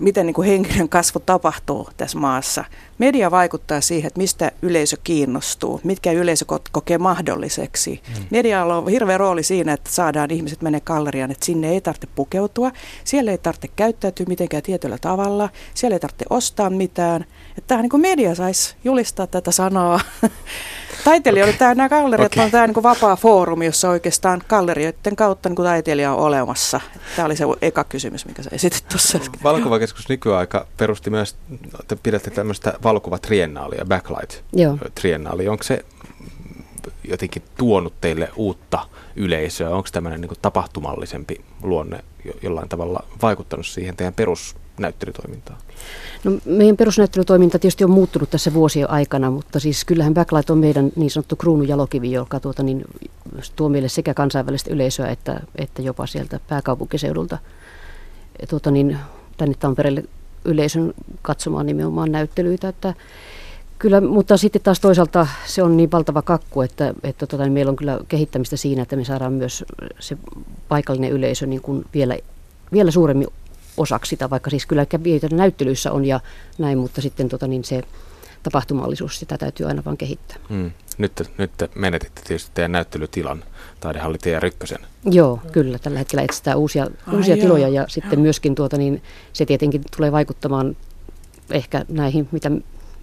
miten 0.00 0.26
niin 0.26 0.34
kuin 0.34 0.48
henkilön 0.48 0.88
kasvu 0.88 1.20
tapahtuu 1.20 1.88
tässä 1.96 2.18
maassa. 2.18 2.64
Media 2.98 3.30
vaikuttaa 3.30 3.80
siihen, 3.80 4.08
että 4.08 4.18
mistä 4.18 4.52
yleisö 4.62 4.96
kiinnostuu, 5.04 5.80
mitkä 5.84 6.12
yleisö 6.12 6.44
kokee 6.72 6.98
mahdolliseksi. 6.98 8.02
Mm. 8.08 8.24
Medialla 8.30 8.76
on 8.76 8.88
hirveä 8.88 9.18
rooli 9.18 9.42
siinä, 9.42 9.72
että 9.72 9.90
saadaan 9.90 10.30
ihmiset 10.30 10.62
mennä 10.62 10.80
galleriaan, 10.80 11.30
että 11.30 11.46
sinne 11.46 11.70
ei 11.70 11.80
tarvitse 11.80 12.08
pukeutua, 12.14 12.72
siellä 13.04 13.30
ei 13.30 13.38
tarvitse 13.38 13.68
käyttäytyä 13.68 14.26
mitenkään 14.28 14.62
tietyllä 14.62 14.98
tavalla, 14.98 15.48
siellä 15.74 15.94
ei 15.94 16.00
tarvitse 16.00 16.24
ostaa 16.30 16.70
mitään. 16.70 17.24
Että 17.58 17.68
tämä 17.68 17.82
niin 17.82 17.90
kuin 17.90 18.00
media 18.00 18.34
saisi 18.34 18.74
julistaa 18.84 19.26
tätä 19.26 19.50
sanaa. 19.50 20.00
Taiteilijoille 21.04 21.54
tämä, 21.58 21.74
nämä 21.74 21.88
galleriat 21.88 22.32
okay. 22.32 22.44
on 22.44 22.50
tämä 22.50 22.66
niin 22.66 22.82
vapaa 22.82 23.16
foorumi, 23.16 23.66
jossa 23.66 23.90
oikeastaan 23.90 24.42
gallerioiden 24.48 25.16
kautta 25.16 25.48
niin 25.48 25.56
kuin 25.56 25.66
taiteilija 25.66 26.12
on 26.12 26.18
olemassa. 26.18 26.80
Tämä 27.16 27.26
oli 27.26 27.36
se 27.36 27.44
eka 27.62 27.84
kysymys, 27.84 28.26
mikä 28.26 28.42
sä 28.42 28.50
esitit 28.52 28.88
tuossa. 28.88 29.18
Valokuvakeskus 29.44 30.08
nykyaika 30.08 30.66
perusti 30.76 31.10
myös, 31.10 31.36
te 31.88 31.96
pidätte 32.02 32.30
tämmöistä 32.30 32.74
valokuvatriennaalia, 32.82 33.84
backlight-triennaalia. 33.84 35.50
Onko 35.50 35.62
se 35.62 35.84
jotenkin 37.04 37.42
tuonut 37.56 37.94
teille 38.00 38.28
uutta 38.36 38.86
yleisöä? 39.16 39.70
Onko 39.70 39.88
tämmöinen 39.92 40.20
niin 40.20 40.30
tapahtumallisempi 40.42 41.40
luonne 41.62 42.04
jollain 42.42 42.68
tavalla 42.68 43.04
vaikuttanut 43.22 43.66
siihen 43.66 43.96
teidän 43.96 44.14
perusnäyttelytoimintaan? 44.80 45.58
No, 46.24 46.32
meidän 46.44 46.76
perusnäyttelytoiminta 46.76 47.58
tietysti 47.58 47.84
on 47.84 47.90
muuttunut 47.90 48.30
tässä 48.30 48.54
vuosien 48.54 48.90
aikana, 48.90 49.30
mutta 49.30 49.60
siis 49.60 49.84
kyllähän 49.84 50.14
Backlight 50.14 50.50
on 50.50 50.58
meidän 50.58 50.92
niin 50.96 51.10
sanottu 51.10 51.36
kruunujalokivi, 51.36 52.12
joka 52.12 52.40
tuota, 52.40 52.62
niin, 52.62 52.84
tuo 53.56 53.68
meille 53.68 53.88
sekä 53.88 54.14
kansainvälistä 54.14 54.70
yleisöä 54.70 55.08
että, 55.08 55.40
että 55.56 55.82
jopa 55.82 56.06
sieltä 56.06 56.40
pääkaupunkiseudulta 56.48 57.38
tuota, 58.48 58.70
niin, 58.70 58.98
tänne 59.36 59.54
Tampereelle 59.58 60.04
yleisön 60.44 60.94
katsomaan 61.22 61.66
nimenomaan 61.66 62.12
näyttelyitä. 62.12 62.68
Että, 62.68 62.94
Kyllä, 63.78 64.00
mutta 64.00 64.36
sitten 64.36 64.62
taas 64.62 64.80
toisaalta 64.80 65.26
se 65.46 65.62
on 65.62 65.76
niin 65.76 65.90
valtava 65.90 66.22
kakku, 66.22 66.62
että, 66.62 66.94
että 67.02 67.26
tota, 67.26 67.42
niin 67.42 67.52
meillä 67.52 67.70
on 67.70 67.76
kyllä 67.76 68.00
kehittämistä 68.08 68.56
siinä, 68.56 68.82
että 68.82 68.96
me 68.96 69.04
saadaan 69.04 69.32
myös 69.32 69.64
se 69.98 70.16
paikallinen 70.68 71.10
yleisö 71.10 71.46
niin 71.46 71.62
kuin 71.62 71.84
vielä, 71.94 72.16
vielä 72.72 72.90
suuremmin 72.90 73.28
osaksi 73.80 74.10
sitä, 74.10 74.30
vaikka 74.30 74.50
siis 74.50 74.66
kyllä 74.66 74.86
näyttelyissä 75.32 75.92
on 75.92 76.04
ja 76.04 76.20
näin, 76.58 76.78
mutta 76.78 77.00
sitten 77.00 77.28
tota, 77.28 77.46
niin 77.46 77.64
se 77.64 77.82
tapahtumallisuus, 78.42 79.18
sitä 79.18 79.38
täytyy 79.38 79.66
aina 79.66 79.82
vaan 79.84 79.96
kehittää. 79.96 80.36
Mm. 80.48 80.70
Nyt, 80.98 81.30
nyt 81.38 81.50
te 81.56 81.68
menetitte 81.74 82.22
tietysti 82.26 82.50
teidän 82.54 82.72
näyttelytilan 82.72 83.44
taidehalli 83.80 84.18
teidän 84.18 84.42
rykkösen. 84.42 84.78
Joo, 85.04 85.40
kyllä. 85.52 85.78
Tällä 85.78 85.98
hetkellä 85.98 86.22
etsitään 86.22 86.58
uusia, 86.58 86.86
Ai 87.06 87.16
uusia 87.16 87.36
joo. 87.36 87.42
tiloja 87.42 87.68
ja 87.68 87.84
sitten 87.88 88.16
joo. 88.16 88.22
myöskin 88.22 88.54
tuota, 88.54 88.76
niin 88.76 89.02
se 89.32 89.46
tietenkin 89.46 89.82
tulee 89.96 90.12
vaikuttamaan 90.12 90.76
ehkä 91.50 91.84
näihin, 91.88 92.28
mitä, 92.32 92.50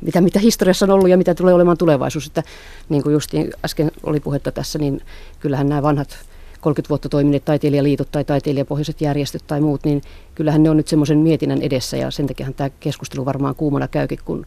mitä, 0.01 0.21
mitä 0.21 0.39
historiassa 0.39 0.85
on 0.85 0.89
ollut 0.89 1.09
ja 1.09 1.17
mitä 1.17 1.35
tulee 1.35 1.53
olemaan 1.53 1.77
tulevaisuus. 1.77 2.27
Että, 2.27 2.43
niin 2.89 3.03
kuin 3.03 3.13
just 3.13 3.31
äsken 3.65 3.91
oli 4.03 4.19
puhetta 4.19 4.51
tässä, 4.51 4.79
niin 4.79 5.01
kyllähän 5.39 5.69
nämä 5.69 5.81
vanhat 5.81 6.17
30 6.61 6.89
vuotta 6.89 7.09
toimineet 7.09 7.45
taiteilijaliitot 7.45 8.11
tai 8.11 8.23
taiteilijapohjaiset 8.23 9.01
järjestöt 9.01 9.43
tai 9.47 9.61
muut, 9.61 9.83
niin 9.83 10.01
kyllähän 10.35 10.63
ne 10.63 10.69
on 10.69 10.77
nyt 10.77 10.87
semmoisen 10.87 11.17
mietinnän 11.17 11.61
edessä 11.61 11.97
ja 11.97 12.11
sen 12.11 12.27
takia 12.27 12.51
tämä 12.55 12.69
keskustelu 12.79 13.25
varmaan 13.25 13.55
kuumana 13.55 13.87
käykin, 13.87 14.19
kun, 14.25 14.45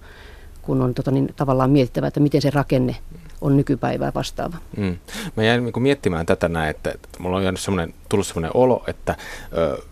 kun 0.63 0.83
on 0.83 0.95
tota, 0.95 1.11
niin, 1.11 1.35
tavallaan 1.37 1.71
mietittävä, 1.71 2.07
että 2.07 2.21
miten 2.21 2.43
se 2.43 2.51
rakenne 2.51 2.97
on 3.41 3.57
nykypäivää 3.57 4.13
vastaava. 4.15 4.57
Mm. 4.77 4.97
Mä 5.37 5.43
jäin 5.43 5.65
niin 5.65 5.83
miettimään 5.83 6.27
tätä 6.27 6.49
näin, 6.49 6.71
että, 6.71 6.91
että 6.91 7.09
mulla 7.19 7.37
on 7.37 7.43
jäänyt 7.43 7.61
semmoinen, 7.61 7.95
tullut 8.09 8.27
semmoinen 8.27 8.51
olo, 8.55 8.85
että 8.87 9.17
ö, 9.57 9.83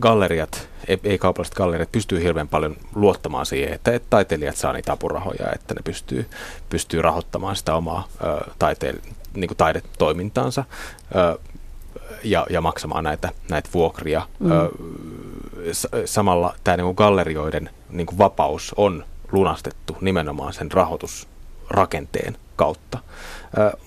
galleriat, 0.00 0.68
ei-kaupalliset 1.04 1.54
galleriat 1.54 1.92
pystyy 1.92 2.22
hirveän 2.22 2.48
paljon 2.48 2.76
luottamaan 2.94 3.46
siihen, 3.46 3.74
että, 3.74 3.92
että 3.92 4.06
taiteilijat 4.10 4.56
saa 4.56 4.72
niitä 4.72 4.92
apurahoja, 4.92 5.52
että 5.54 5.74
ne 5.74 5.80
pystyy, 5.84 6.26
pystyy 6.70 7.02
rahoittamaan 7.02 7.56
sitä 7.56 7.74
omaa 7.74 8.08
ö, 8.22 8.50
taiteil, 8.58 8.96
niin 9.34 9.48
kuin 9.48 9.58
taidetoimintaansa. 9.58 10.64
Ö, 11.14 11.38
ja, 12.24 12.46
ja 12.50 12.60
maksamaan 12.60 13.04
näitä, 13.04 13.32
näitä 13.50 13.68
vuokria. 13.74 14.26
Mm. 14.38 14.50
Samalla 16.04 16.54
tämä 16.64 16.76
niin 16.76 16.94
gallerioiden 16.94 17.70
niin 17.90 18.06
kuin 18.06 18.18
vapaus 18.18 18.74
on 18.76 19.04
lunastettu 19.32 19.96
nimenomaan 20.00 20.52
sen 20.52 20.72
rahoitusrakenteen 20.72 22.36
kautta. 22.56 22.98
Ö, 23.58 23.78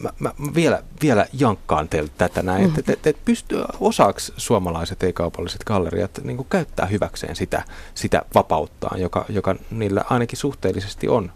mä, 0.00 0.10
mä 0.18 0.32
vielä, 0.54 0.82
vielä 1.02 1.26
jankkaan 1.32 1.88
teiltä 1.88 2.12
tätä 2.18 2.42
näin, 2.42 2.72
että 2.78 2.92
et, 2.92 3.06
et 3.06 3.24
pystyy 3.24 3.64
osaksi 3.80 4.32
suomalaiset 4.36 5.02
ei-kaupalliset 5.02 5.64
galleriat 5.64 6.20
niin 6.24 6.36
kuin 6.36 6.48
käyttää 6.50 6.86
hyväkseen 6.86 7.36
sitä, 7.36 7.64
sitä 7.94 8.22
vapauttaan, 8.34 9.00
joka, 9.00 9.24
joka 9.28 9.54
niillä 9.70 10.04
ainakin 10.10 10.38
suhteellisesti 10.38 11.08
on, 11.08 11.32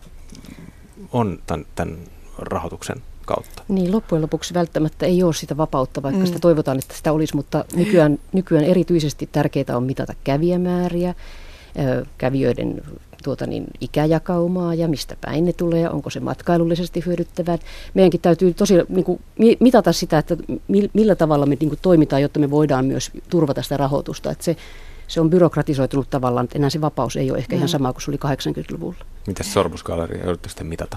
on 1.12 1.38
tämän, 1.46 1.66
tämän 1.74 1.98
rahoituksen 2.38 3.02
kautta. 3.28 3.62
Niin, 3.68 3.92
loppujen 3.92 4.22
lopuksi 4.22 4.54
välttämättä 4.54 5.06
ei 5.06 5.22
ole 5.22 5.34
sitä 5.34 5.56
vapautta, 5.56 6.02
vaikka 6.02 6.20
mm. 6.20 6.26
sitä 6.26 6.38
toivotaan, 6.38 6.78
että 6.78 6.94
sitä 6.94 7.12
olisi, 7.12 7.36
mutta 7.36 7.64
nykyään, 7.74 8.18
nykyään 8.32 8.64
erityisesti 8.64 9.28
tärkeää 9.32 9.76
on 9.76 9.82
mitata 9.82 10.14
kävijämääriä, 10.24 11.14
kävijöiden 12.18 12.82
tuota 13.24 13.46
niin, 13.46 13.64
ikäjakaumaa 13.80 14.74
ja 14.74 14.88
mistä 14.88 15.16
päin 15.20 15.44
ne 15.44 15.52
tulee, 15.52 15.90
onko 15.90 16.10
se 16.10 16.20
matkailullisesti 16.20 17.02
hyödyttävää. 17.06 17.58
Meidänkin 17.94 18.20
täytyy 18.20 18.54
tosi 18.54 18.74
niin 18.88 19.04
kuin, 19.04 19.20
mitata 19.60 19.92
sitä, 19.92 20.18
että 20.18 20.36
millä 20.92 21.14
tavalla 21.14 21.46
me 21.46 21.56
niin 21.60 21.68
kuin, 21.68 21.78
toimitaan, 21.82 22.22
jotta 22.22 22.40
me 22.40 22.50
voidaan 22.50 22.86
myös 22.86 23.10
turvata 23.30 23.62
sitä 23.62 23.76
rahoitusta. 23.76 24.30
Että 24.30 24.44
se, 24.44 24.56
se 25.08 25.20
on 25.20 25.30
byrokratisoitunut 25.30 26.10
tavallaan, 26.10 26.44
että 26.44 26.58
enää 26.58 26.70
se 26.70 26.80
vapaus 26.80 27.16
ei 27.16 27.30
ole 27.30 27.38
ehkä 27.38 27.56
mm. 27.56 27.58
ihan 27.58 27.68
sama 27.68 27.92
kuin 27.92 28.02
se 28.02 28.10
oli 28.10 28.18
80-luvulla. 28.36 29.04
Miten 29.26 29.46
Sorbusgalleria 29.46 30.24
joudutte 30.24 30.48
sitten 30.48 30.66
mitata? 30.66 30.96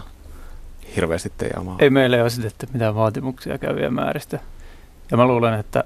Hirveästi 0.95 1.31
teidän 1.37 1.59
omaa? 1.59 1.75
Ei 1.79 1.89
meille 1.89 2.17
ole 2.17 2.27
esitetty 2.27 2.67
mitään 2.73 2.95
vaatimuksia 2.95 3.57
kävijän 3.57 3.93
määristä. 3.93 4.39
Ja 5.11 5.17
mä 5.17 5.25
luulen, 5.25 5.53
että, 5.53 5.83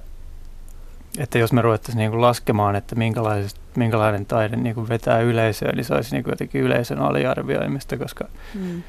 että 1.17 1.37
jos 1.37 1.53
me 1.53 1.61
ruvettaisiin 1.61 1.97
niin 1.97 2.11
kuin 2.11 2.21
laskemaan, 2.21 2.75
että 2.75 2.95
minkälainen 3.75 4.25
taide 4.25 4.55
niin 4.55 4.75
kuin 4.75 4.89
vetää 4.89 5.19
yleisöä, 5.19 5.71
niin 5.71 5.85
se 5.85 5.93
olisi 5.93 6.15
niin 6.15 6.23
kuin 6.23 6.31
jotenkin 6.31 6.61
yleisön 6.61 6.99
aliarvioimista, 6.99 7.97
koska 7.97 8.27
mm. 8.53 8.83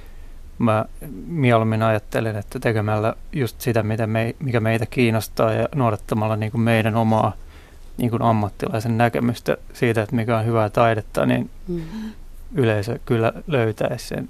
mä 0.59 0.85
mieluummin 1.27 1.83
ajattelen, 1.83 2.37
että 2.37 2.59
tekemällä 2.59 3.15
just 3.33 3.61
sitä, 3.61 3.83
mitä 3.83 4.07
me, 4.07 4.35
mikä 4.39 4.61
meitä 4.61 4.87
kiinnostaa 4.87 5.53
ja 5.53 5.69
noudattamalla 5.75 6.37
niin 6.37 6.53
kuin 6.53 6.61
meidän 6.61 6.97
omaa 6.97 7.33
niin 7.97 8.11
kuin 8.11 8.23
ammattilaisen 8.23 8.99
näkemystä 8.99 9.57
siitä, 9.73 10.03
että 10.03 10.17
mikä 10.17 10.39
on 10.39 10.47
hyvää 10.47 10.71
taidetta, 10.71 11.27
niin 11.27 11.51
mm. 11.69 11.83
yleisö 12.55 12.99
kyllä 13.07 13.33
löytäisi 13.47 14.09
sen 14.09 14.29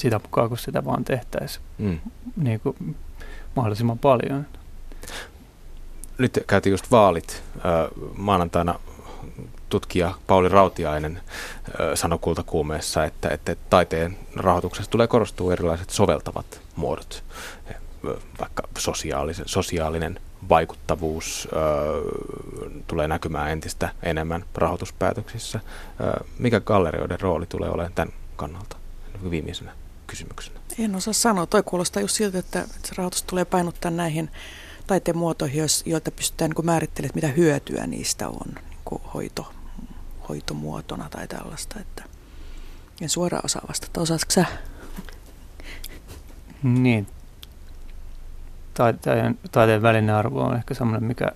sitä 0.00 0.20
mukaan, 0.24 0.48
kun 0.48 0.58
sitä 0.58 0.84
vaan 0.84 1.04
tehtäisiin 1.04 1.64
mm. 1.78 1.98
niin 2.36 2.60
kuin 2.60 2.96
mahdollisimman 3.56 3.98
paljon. 3.98 4.46
Nyt 6.18 6.44
käytiin 6.46 6.70
just 6.70 6.90
vaalit. 6.90 7.42
Maanantaina 8.16 8.74
tutkija 9.68 10.14
Pauli 10.26 10.48
Rautiainen 10.48 11.20
sanoi 11.94 12.18
kultakuumeessa, 12.18 13.04
että, 13.04 13.28
että 13.28 13.56
taiteen 13.70 14.16
rahoituksessa 14.36 14.90
tulee 14.90 15.06
korostua 15.06 15.52
erilaiset 15.52 15.90
soveltavat 15.90 16.60
muodot, 16.76 17.24
vaikka 18.40 18.62
sosiaalisen, 18.78 19.48
sosiaalinen 19.48 20.20
vaikuttavuus 20.48 21.48
ö, 21.52 21.56
tulee 22.86 23.08
näkymään 23.08 23.50
entistä 23.50 23.88
enemmän 24.02 24.44
rahoituspäätöksissä. 24.54 25.60
Ö, 26.00 26.24
mikä 26.38 26.60
gallerioiden 26.60 27.20
rooli 27.20 27.46
tulee 27.46 27.70
olemaan 27.70 27.92
tämän 27.94 28.14
kannalta 28.36 28.76
viimeisenä? 29.30 29.72
Kysymyksenä? 30.10 30.60
En 30.78 30.94
osaa 30.94 31.14
sanoa. 31.14 31.46
Toi 31.46 31.62
kuulostaa 31.62 32.02
just 32.02 32.14
siltä, 32.14 32.38
että 32.38 32.64
se 32.84 32.94
rahoitus 32.96 33.22
tulee 33.22 33.44
painottaa 33.44 33.90
näihin 33.90 34.30
taiteen 34.86 35.16
muotoihin, 35.16 35.62
joilta 35.86 36.10
pystytään 36.10 36.50
niin 36.56 36.66
määrittelemään, 36.66 37.14
mitä 37.14 37.28
hyötyä 37.28 37.86
niistä 37.86 38.28
on 38.28 38.52
niin 38.54 38.78
kuin 38.84 39.02
hoito, 39.14 39.52
hoitomuotona 40.28 41.08
tai 41.10 41.28
tällaista. 41.28 41.80
Että 41.80 42.04
en 43.00 43.08
suoraan 43.08 43.44
osaa 43.44 43.62
vastata. 43.68 44.00
Osaatko 44.00 44.30
sä? 44.30 44.44
Niin. 46.62 47.06
Taiteen, 48.74 49.38
taiteen 49.52 49.82
välinen 49.82 50.14
arvo 50.14 50.42
on 50.42 50.56
ehkä 50.56 50.74
semmoinen, 50.74 51.04
mikä, 51.04 51.32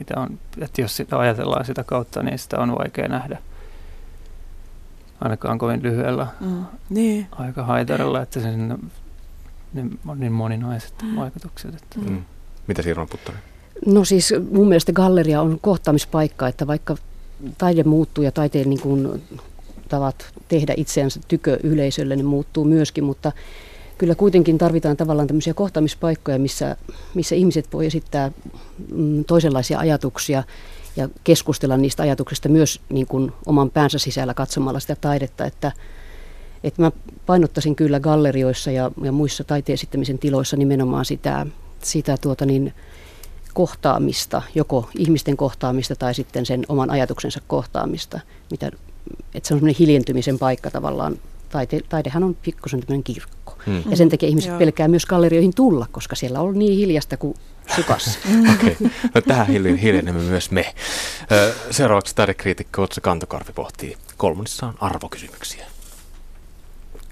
mitä 0.00 0.20
on, 0.20 0.38
että 0.60 0.80
jos 0.80 0.96
sitä 0.96 1.18
ajatellaan 1.18 1.64
sitä 1.64 1.84
kautta, 1.84 2.22
niin 2.22 2.38
sitä 2.38 2.58
on 2.58 2.78
vaikea 2.78 3.08
nähdä– 3.08 3.38
ainakaan 5.20 5.58
kovin 5.58 5.82
lyhyellä 5.82 6.26
mm. 6.40 6.64
niin. 6.90 7.26
aika 7.32 7.62
haitarilla, 7.62 8.22
että 8.22 8.40
sen, 8.40 8.78
ne 9.74 9.84
on 10.06 10.20
niin 10.20 10.32
moninaiset 10.32 10.94
mm. 11.02 11.16
vaikutukset. 11.16 11.74
Että. 11.74 12.10
Mm. 12.10 12.22
Mitä 12.66 12.82
Sirma 12.82 13.06
Puttonen? 13.06 13.40
No 13.86 14.04
siis 14.04 14.34
mun 14.50 14.68
mielestä 14.68 14.92
galleria 14.92 15.42
on 15.42 15.58
kohtaamispaikka, 15.60 16.48
että 16.48 16.66
vaikka 16.66 16.96
taide 17.58 17.84
muuttuu 17.84 18.24
ja 18.24 18.32
taiteen 18.32 18.70
niin 18.70 18.80
kuin, 18.80 19.22
tavat 19.88 20.26
tehdä 20.48 20.74
itseänsä 20.76 21.20
tykö 21.28 21.58
yleisölle, 21.62 22.16
niin 22.16 22.26
muuttuu 22.26 22.64
myöskin, 22.64 23.04
mutta 23.04 23.32
kyllä 23.98 24.14
kuitenkin 24.14 24.58
tarvitaan 24.58 24.96
tavallaan 24.96 25.28
tämmöisiä 25.28 25.54
kohtaamispaikkoja, 25.54 26.38
missä, 26.38 26.76
missä 27.14 27.34
ihmiset 27.34 27.72
voi 27.72 27.86
esittää 27.86 28.30
mm, 28.92 29.24
toisenlaisia 29.24 29.78
ajatuksia 29.78 30.42
ja 30.96 31.08
keskustella 31.24 31.76
niistä 31.76 32.02
ajatuksista 32.02 32.48
myös 32.48 32.80
niin 32.88 33.06
kuin 33.06 33.32
oman 33.46 33.70
päänsä 33.70 33.98
sisällä 33.98 34.34
katsomalla 34.34 34.80
sitä 34.80 34.96
taidetta, 34.96 35.44
että, 35.44 35.72
että 36.64 36.82
mä 36.82 36.92
painottaisin 37.26 37.76
kyllä 37.76 38.00
gallerioissa 38.00 38.70
ja, 38.70 38.90
ja 39.02 39.12
muissa 39.12 39.44
taiteen 39.44 39.74
esittämisen 39.74 40.18
tiloissa 40.18 40.56
nimenomaan 40.56 41.04
sitä, 41.04 41.46
sitä 41.82 42.16
tuota 42.16 42.46
niin, 42.46 42.74
kohtaamista, 43.56 44.42
joko 44.54 44.88
ihmisten 44.98 45.36
kohtaamista 45.36 45.96
tai 45.96 46.14
sitten 46.14 46.46
sen 46.46 46.64
oman 46.68 46.90
ajatuksensa 46.90 47.40
kohtaamista, 47.46 48.20
mitä, 48.50 48.66
että 49.34 49.48
se 49.48 49.54
on 49.54 49.58
semmoinen 49.58 49.76
hiljentymisen 49.78 50.38
paikka 50.38 50.70
tavallaan. 50.70 51.18
Taide, 51.48 51.80
taidehan 51.88 52.24
on 52.24 52.34
pikkusen 52.34 52.80
tämmöinen 52.80 53.04
kirkko. 53.04 53.35
Hmm. 53.66 53.82
Ja 53.90 53.96
sen 53.96 54.08
takia 54.08 54.28
ihmiset 54.28 54.48
Joo. 54.48 54.58
pelkää 54.58 54.88
myös 54.88 55.06
gallerioihin 55.06 55.54
tulla, 55.54 55.86
koska 55.92 56.16
siellä 56.16 56.40
on 56.40 56.58
niin 56.58 56.78
hiljasta 56.78 57.16
kuin 57.16 57.34
sukassa. 57.76 58.18
Okei, 58.54 58.76
okay. 58.80 58.90
no 59.14 59.20
tähän 59.20 59.46
hiljenemme 59.46 60.22
myös 60.22 60.50
me. 60.50 60.74
Seuraavaksi 61.70 62.14
taidekriitikko 62.14 62.82
Otsa 62.82 63.00
Kantokarvi 63.00 63.52
pohtii 63.52 63.96
kolmannessaan 64.16 64.74
arvokysymyksiä. 64.80 65.66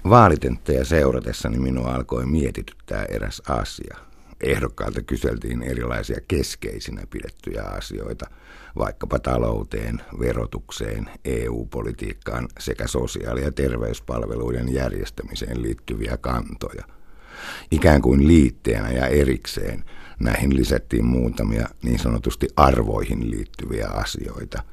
Vaalitenttejä 0.09 0.83
seuratessani 0.83 1.57
minua 1.57 1.93
alkoi 1.93 2.25
mietityttää 2.25 3.05
eräs 3.05 3.41
asia. 3.47 3.97
Ehdokkaalta 4.41 5.01
kyseltiin 5.01 5.63
erilaisia 5.63 6.19
keskeisinä 6.27 7.01
pidettyjä 7.09 7.63
asioita, 7.63 8.29
vaikkapa 8.77 9.19
talouteen, 9.19 10.01
verotukseen, 10.19 11.09
EU-politiikkaan 11.25 12.47
sekä 12.59 12.87
sosiaali- 12.87 13.43
ja 13.43 13.51
terveyspalveluiden 13.51 14.73
järjestämiseen 14.73 15.61
liittyviä 15.61 16.17
kantoja. 16.17 16.83
Ikään 17.71 18.01
kuin 18.01 18.27
liitteenä 18.27 18.91
ja 18.91 19.07
erikseen– 19.07 19.83
Näihin 20.19 20.55
lisättiin 20.55 21.05
muutamia 21.05 21.67
niin 21.83 21.99
sanotusti 21.99 22.47
arvoihin 22.55 23.31
liittyviä 23.31 23.87
asioita. 23.87 24.63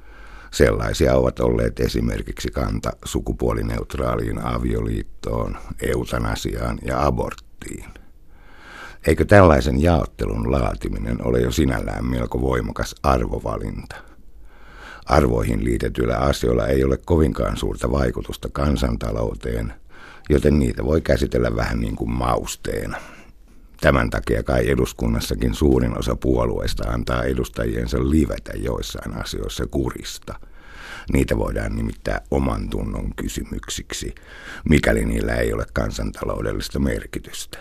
Sellaisia 0.50 1.14
ovat 1.14 1.40
olleet 1.40 1.80
esimerkiksi 1.80 2.48
kanta 2.50 2.92
sukupuolineutraaliin 3.04 4.44
avioliittoon, 4.44 5.58
eutanasiaan 5.80 6.78
ja 6.84 7.06
aborttiin. 7.06 7.84
Eikö 9.06 9.24
tällaisen 9.24 9.82
jaottelun 9.82 10.52
laatiminen 10.52 11.26
ole 11.26 11.40
jo 11.40 11.50
sinällään 11.50 12.04
melko 12.04 12.40
voimakas 12.40 12.94
arvovalinta? 13.02 13.96
Arvoihin 15.06 15.64
liitetyillä 15.64 16.16
asioilla 16.16 16.66
ei 16.66 16.84
ole 16.84 16.98
kovinkaan 17.06 17.56
suurta 17.56 17.90
vaikutusta 17.90 18.48
kansantalouteen, 18.52 19.74
joten 20.30 20.58
niitä 20.58 20.84
voi 20.84 21.00
käsitellä 21.00 21.56
vähän 21.56 21.80
niin 21.80 21.96
kuin 21.96 22.10
mausteena. 22.10 22.96
Tämän 23.80 24.10
takia 24.10 24.42
kai 24.42 24.70
eduskunnassakin 24.70 25.54
suurin 25.54 25.98
osa 25.98 26.16
puolueista 26.16 26.88
antaa 26.88 27.24
edustajiensa 27.24 28.10
livetä 28.10 28.52
joissain 28.56 29.20
asioissa 29.20 29.66
kurista. 29.66 30.34
Niitä 31.12 31.38
voidaan 31.38 31.76
nimittää 31.76 32.20
oman 32.30 32.70
tunnon 32.70 33.14
kysymyksiksi, 33.16 34.14
mikäli 34.68 35.04
niillä 35.04 35.34
ei 35.34 35.52
ole 35.52 35.66
kansantaloudellista 35.72 36.78
merkitystä. 36.78 37.58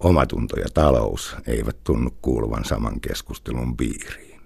Omatunto 0.00 0.60
ja 0.60 0.66
talous 0.74 1.36
eivät 1.46 1.76
tunnu 1.84 2.10
kuuluvan 2.22 2.64
saman 2.64 3.00
keskustelun 3.00 3.76
piiriin. 3.76 4.40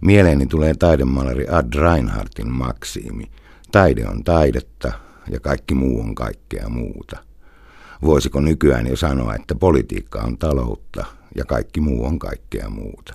Mieleeni 0.00 0.46
tulee 0.46 0.74
taidemalari 0.74 1.46
Ad 1.48 1.74
Reinhardtin 1.74 2.52
maksiimi. 2.52 3.30
Taide 3.72 4.08
on 4.08 4.24
taidetta 4.24 4.92
ja 5.30 5.40
kaikki 5.40 5.74
muu 5.74 6.00
on 6.00 6.14
kaikkea 6.14 6.68
muuta– 6.68 7.16
Voisiko 8.04 8.40
nykyään 8.40 8.86
jo 8.86 8.96
sanoa, 8.96 9.34
että 9.34 9.54
politiikka 9.54 10.20
on 10.20 10.38
taloutta 10.38 11.04
ja 11.34 11.44
kaikki 11.44 11.80
muu 11.80 12.04
on 12.04 12.18
kaikkea 12.18 12.70
muuta? 12.70 13.14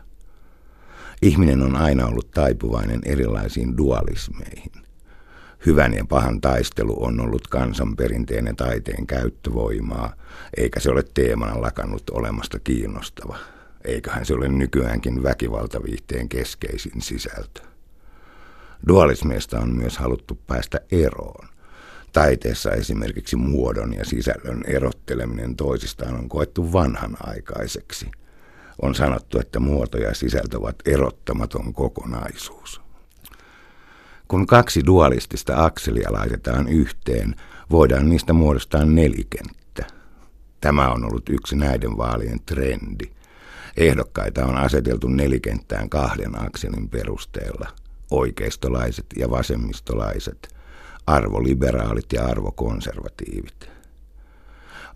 Ihminen 1.22 1.62
on 1.62 1.76
aina 1.76 2.06
ollut 2.06 2.32
taipuvainen 2.32 3.02
erilaisiin 3.06 3.78
dualismeihin. 3.78 4.72
Hyvän 5.66 5.94
ja 5.94 6.06
pahan 6.06 6.42
taistelu 6.42 7.04
on 7.04 7.20
ollut 7.20 7.48
kansan 7.48 7.96
perinteinen 7.96 8.56
taiteen 8.56 9.08
käyttövoimaa, 9.08 10.14
eikä 10.58 10.80
se 10.80 10.90
ole 10.90 11.04
teemana 11.14 11.62
lakannut 11.62 12.10
olemasta 12.10 12.60
kiinnostava. 12.60 13.38
Eiköhän 13.84 14.26
se 14.26 14.34
ole 14.34 14.48
nykyäänkin 14.48 15.24
väkivaltaviihteen 15.24 16.30
keskeisin 16.30 17.02
sisältö. 17.02 17.62
Dualismeista 18.88 19.60
on 19.60 19.76
myös 19.76 19.98
haluttu 19.98 20.40
päästä 20.48 20.80
eroon. 20.92 21.50
Taiteessa 22.14 22.72
esimerkiksi 22.72 23.36
muodon 23.36 23.94
ja 23.94 24.06
sisällön 24.06 24.64
erotteleminen 24.68 25.56
toisistaan 25.56 26.16
on 26.16 26.30
koettu 26.30 26.74
vanhanaikaiseksi. 26.74 28.12
On 28.82 28.96
sanottu, 28.96 29.40
että 29.40 29.60
muoto 29.60 29.98
ja 29.98 30.14
sisältö 30.14 30.58
ovat 30.58 30.76
erottamaton 30.86 31.74
kokonaisuus. 31.74 32.89
Kun 34.30 34.48
kaksi 34.48 34.86
dualistista 34.86 35.66
akselia 35.66 36.14
laitetaan 36.14 36.68
yhteen, 36.68 37.36
voidaan 37.72 38.10
niistä 38.10 38.34
muodostaa 38.34 38.86
nelikenttä. 38.86 39.88
Tämä 40.62 40.90
on 40.90 41.06
ollut 41.06 41.30
yksi 41.30 41.56
näiden 41.56 41.98
vaalien 41.98 42.40
trendi. 42.46 43.06
Ehdokkaita 43.78 44.46
on 44.46 44.58
aseteltu 44.58 45.08
nelikenttään 45.08 45.90
kahden 45.90 46.46
akselin 46.46 46.90
perusteella. 46.90 47.68
Oikeistolaiset 48.12 49.06
ja 49.16 49.30
vasemmistolaiset, 49.30 50.56
arvoliberaalit 51.08 52.14
ja 52.14 52.26
arvokonservatiivit. 52.26 53.70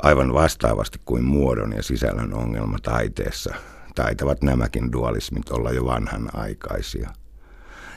Aivan 0.04 0.34
vastaavasti 0.34 1.00
kuin 1.06 1.24
muodon 1.24 1.74
ja 1.76 1.84
sisällön 1.84 2.34
ongelma 2.34 2.78
taiteessa, 2.84 3.56
taitavat 3.96 4.44
nämäkin 4.44 4.92
dualismit 4.92 5.50
olla 5.50 5.72
jo 5.72 5.86
vanhanaikaisia– 5.86 7.10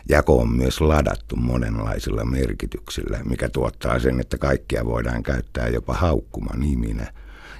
Jako 0.08 0.38
on 0.38 0.52
myös 0.52 0.80
ladattu 0.80 1.36
monenlaisilla 1.36 2.24
merkityksillä, 2.24 3.20
mikä 3.24 3.48
tuottaa 3.48 3.98
sen, 3.98 4.20
että 4.20 4.38
kaikkia 4.38 4.84
voidaan 4.84 5.22
käyttää 5.22 5.68
jopa 5.68 5.94
haukkuma 5.94 6.50
niminä, 6.56 7.12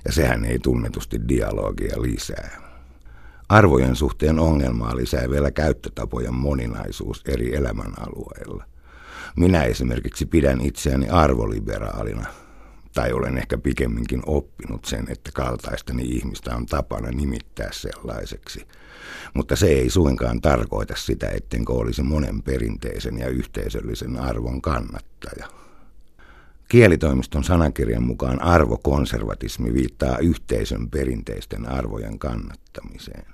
ja 0.05 0.13
sehän 0.13 0.45
ei 0.45 0.59
tunnetusti 0.59 1.21
dialogia 1.29 2.03
lisää. 2.03 2.67
Arvojen 3.49 3.97
suhteen 3.97 4.39
ongelmaa 4.39 4.97
lisää 4.97 5.31
vielä 5.31 5.51
käyttötapojen 5.51 6.35
moninaisuus 6.35 7.23
eri 7.29 7.57
elämänalueilla. 7.57 8.65
Minä 9.37 9.63
esimerkiksi 9.63 10.27
pidän 10.27 10.61
itseäni 10.61 11.09
arvoliberaalina, 11.09 12.27
tai 12.97 13.13
olen 13.13 13.39
ehkä 13.39 13.59
pikemminkin 13.59 14.23
oppinut 14.27 14.85
sen, 14.85 15.07
että 15.09 15.31
kaltaistani 15.35 16.03
ihmistä 16.03 16.57
on 16.57 16.67
tapana 16.67 17.11
nimittää 17.11 17.69
sellaiseksi– 17.73 18.67
mutta 19.35 19.57
se 19.57 19.67
ei 19.67 19.91
suinkaan 19.91 20.41
tarkoita 20.41 20.95
sitä, 20.97 21.29
ettenkö 21.29 21.73
olisi 21.73 22.03
monen 22.03 22.43
perinteisen 22.43 23.19
ja 23.19 23.29
yhteisöllisen 23.29 24.17
arvon 24.19 24.63
kannattaja. 24.63 25.49
Kielitoimiston 26.69 27.45
sanakirjan 27.45 28.03
mukaan 28.03 28.43
arvokonservatismi 28.43 29.75
viittaa 29.75 30.19
yhteisön 30.19 30.91
perinteisten 30.91 31.69
arvojen 31.69 32.19
kannattamiseen. 32.19 33.27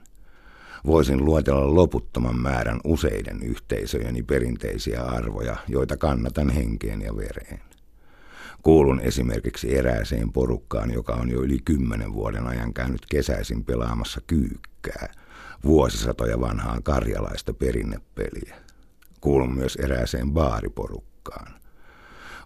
Voisin 0.87 1.25
luetella 1.25 1.75
loputtoman 1.75 2.39
määrän 2.39 2.81
useiden 2.85 3.43
yhteisöjeni 3.43 4.23
perinteisiä 4.23 5.03
arvoja, 5.03 5.57
joita 5.69 5.97
kannatan 5.97 6.51
henkeen 6.51 7.03
ja 7.03 7.17
vereen. 7.17 7.61
Kuulun 8.63 9.01
esimerkiksi 9.01 9.77
erääseen 9.79 10.33
porukkaan, 10.33 10.93
joka 10.93 11.13
on 11.13 11.31
jo 11.31 11.43
yli 11.43 11.59
kymmenen 11.65 12.13
vuoden 12.13 12.47
ajan 12.47 12.75
käynyt 12.75 13.07
kesäisin 13.07 13.65
pelaamassa 13.65 14.21
kyykkää– 14.27 15.13
vuosisatoja 15.65 16.41
vanhaa 16.41 16.81
karjalaista 16.83 17.55
perinnepeliä. 17.55 18.57
Kuulun 19.21 19.55
myös 19.55 19.77
erääseen 19.77 20.33
baariporukkaan. 20.33 21.55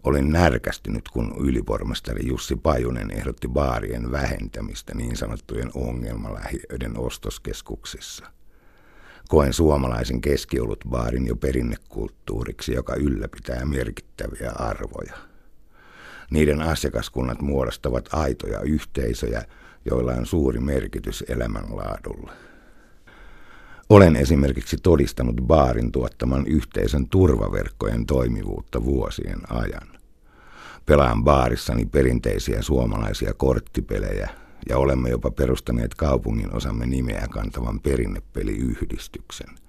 Olin 0.05 0.33
närkästynyt, 0.33 1.09
kun 1.09 1.35
ylipormestari 1.41 2.27
Jussi 2.29 2.57
Pajunen 2.57 3.11
ehdotti 3.11 3.49
baarien 3.49 4.13
vähentämistä 4.13 4.95
niin 4.95 5.17
sanottujen 5.17 5.71
ongelmalähiöiden 5.75 6.99
ostoskeskuksissa. 6.99 8.27
Koen 9.29 9.53
suomalaisen 9.53 10.21
baarin 10.89 11.27
jo 11.27 11.37
perinnekulttuuriksi, 11.37 12.73
joka 12.73 12.95
ylläpitää 12.95 13.65
merkittäviä 13.65 14.51
arvoja. 14.51 15.15
Niiden 16.31 16.61
asiakaskunnat 16.63 17.43
muodostavat 17.43 18.09
aitoja 18.13 18.61
yhteisöjä, 18.61 19.43
joilla 19.85 20.13
on 20.13 20.27
suuri 20.27 20.61
merkitys 20.61 21.25
elämänlaadulle. 21.29 22.33
Olen 23.89 24.17
esimerkiksi 24.17 24.77
todistanut 24.83 25.37
baarin 25.37 25.93
tuottaman 25.93 26.47
yhteisön 26.47 27.09
turvaverkkojen 27.09 28.07
toimivuutta 28.07 28.85
vuosien 28.85 29.41
ajan. 29.53 29.89
Pelaan 30.87 31.25
baarissani 31.25 31.87
perinteisiä 31.87 32.63
suomalaisia 32.63 33.33
korttipelejä 33.35 34.29
ja 34.69 34.79
olemme 34.79 35.11
jopa 35.11 35.31
perustaneet 35.31 35.95
kaupungin 35.95 36.55
osamme 36.55 36.87
nimeä 36.87 37.27
kantavan 37.31 37.81
perinnepeliyhdistyksen. 37.81 39.66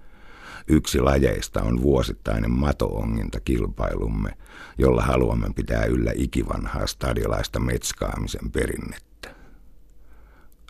Yksi 0.68 1.00
lajeista 1.00 1.62
on 1.62 1.82
vuosittainen 1.82 2.50
matoonginta 2.50 3.40
kilpailumme, 3.40 4.30
jolla 4.78 5.02
haluamme 5.02 5.46
pitää 5.56 5.84
yllä 5.84 6.12
ikivanhaa 6.14 6.86
stadiolaista 6.86 7.60
metskaamisen 7.60 8.50
perinnettä. 8.50 9.34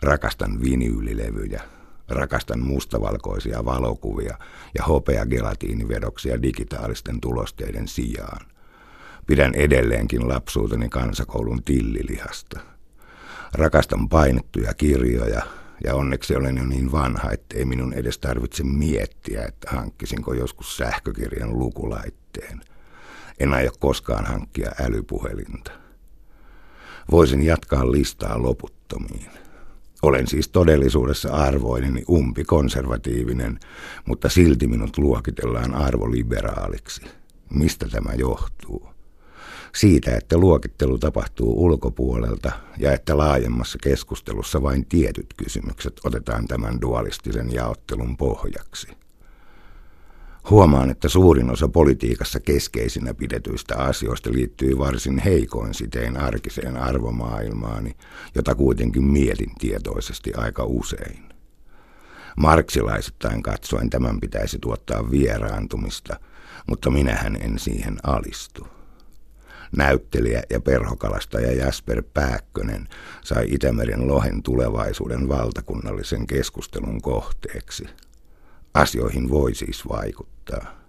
Rakastan 0.03 0.61
vinyylilevyjä, 0.61 1.61
Rakastan 2.09 2.59
mustavalkoisia 2.59 3.65
valokuvia 3.65 4.37
ja 4.77 4.83
hopea 4.83 5.25
gelatiinivedoksia 5.25 6.41
digitaalisten 6.41 7.21
tulosteiden 7.21 7.87
sijaan. 7.87 8.45
Pidän 9.27 9.55
edelleenkin 9.55 10.27
lapsuuteni 10.27 10.89
kansakoulun 10.89 11.63
tillilihasta. 11.63 12.59
Rakastan 13.53 14.09
painettuja 14.09 14.73
kirjoja 14.73 15.41
ja 15.83 15.95
onneksi 15.95 16.35
olen 16.35 16.57
jo 16.57 16.65
niin 16.65 16.91
vanha, 16.91 17.31
ettei 17.31 17.65
minun 17.65 17.93
edes 17.93 18.19
tarvitse 18.19 18.63
miettiä, 18.63 19.45
että 19.45 19.71
hankkisinko 19.71 20.33
joskus 20.33 20.77
sähkökirjan 20.77 21.59
lukulaitteen. 21.59 22.61
En 23.39 23.53
aio 23.53 23.71
koskaan 23.79 24.25
hankkia 24.25 24.71
älypuhelinta. 24.81 25.71
Voisin 27.11 27.43
jatkaa 27.43 27.91
listaa 27.91 28.41
loputtomiin. 28.41 29.31
Olen 30.01 30.27
siis 30.27 30.47
todellisuudessa 30.47 31.29
arvoineni 31.33 32.03
umpi 32.09 32.43
konservatiivinen, 32.43 33.59
mutta 34.05 34.29
silti 34.29 34.67
minut 34.67 34.97
luokitellaan 34.97 35.75
arvoliberaaliksi. 35.75 37.01
Mistä 37.49 37.87
tämä 37.87 38.13
johtuu? 38.13 38.88
Siitä, 39.75 40.17
että 40.17 40.37
luokittelu 40.37 40.97
tapahtuu 40.97 41.63
ulkopuolelta 41.63 42.51
ja 42.77 42.93
että 42.93 43.17
laajemmassa 43.17 43.77
keskustelussa 43.83 44.63
vain 44.63 44.85
tietyt 44.85 45.33
kysymykset 45.37 45.93
otetaan 46.03 46.47
tämän 46.47 46.81
dualistisen 46.81 47.53
jaottelun 47.53 48.17
pohjaksi. 48.17 48.87
Huomaan, 50.49 50.89
että 50.89 51.09
suurin 51.09 51.49
osa 51.49 51.67
politiikassa 51.67 52.39
keskeisinä 52.39 53.13
pidetyistä 53.13 53.77
asioista 53.77 54.33
liittyy 54.33 54.77
varsin 54.77 55.19
heikoin 55.19 55.73
sitein 55.73 56.17
arkiseen 56.17 56.77
arvomaailmaani, 56.77 57.95
jota 58.35 58.55
kuitenkin 58.55 59.03
mietin 59.03 59.51
tietoisesti 59.59 60.33
aika 60.33 60.63
usein. 60.63 61.29
Marksilaisittain 62.37 63.43
katsoen 63.43 63.89
tämän 63.89 64.19
pitäisi 64.19 64.59
tuottaa 64.59 65.11
vieraantumista, 65.11 66.19
mutta 66.67 66.89
minähän 66.89 67.37
en 67.41 67.59
siihen 67.59 67.97
alistu. 68.03 68.78
Näyttelijä 69.77 70.43
ja 70.49 70.61
perhokalastaja 70.61 71.51
Jasper 71.51 72.03
Pääkkönen 72.13 72.87
sai 73.23 73.45
Itämeren 73.47 74.07
lohen 74.07 74.43
tulevaisuuden 74.43 75.29
valtakunnallisen 75.29 76.27
keskustelun 76.27 77.01
kohteeksi– 77.01 77.85
Asioihin 78.73 79.29
voi 79.29 79.55
siis 79.55 79.87
vaikuttaa. 79.87 80.79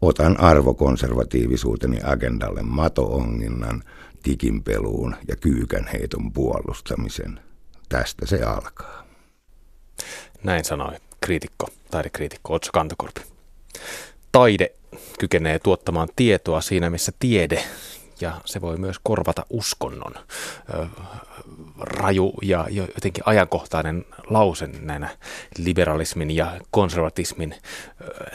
Otan 0.00 0.40
arvokonservatiivisuuteni 0.40 1.98
agendalle 2.04 2.62
matoonginnan, 2.62 3.82
tikinpeluun 4.22 5.16
ja 5.28 5.36
kyykänheiton 5.36 6.32
puolustamisen. 6.32 7.40
Tästä 7.88 8.26
se 8.26 8.42
alkaa. 8.42 9.04
Näin 10.42 10.64
sanoi 10.64 10.96
kriitikko, 11.20 11.68
taidekriitikko 11.90 12.54
Otso 12.54 12.70
Kantokorpi. 12.72 13.20
Taide 14.32 14.72
kykenee 15.18 15.58
tuottamaan 15.58 16.08
tietoa 16.16 16.60
siinä, 16.60 16.90
missä 16.90 17.12
tiede 17.18 17.64
ja 18.20 18.40
se 18.44 18.60
voi 18.60 18.76
myös 18.76 18.96
korvata 19.02 19.46
uskonnon. 19.50 20.14
Raju 21.80 22.34
ja 22.42 22.66
jotenkin 22.70 23.22
ajankohtainen 23.26 24.04
lause 24.30 24.66
näinä 24.66 25.08
liberalismin 25.58 26.30
ja 26.30 26.60
konservatismin 26.70 27.54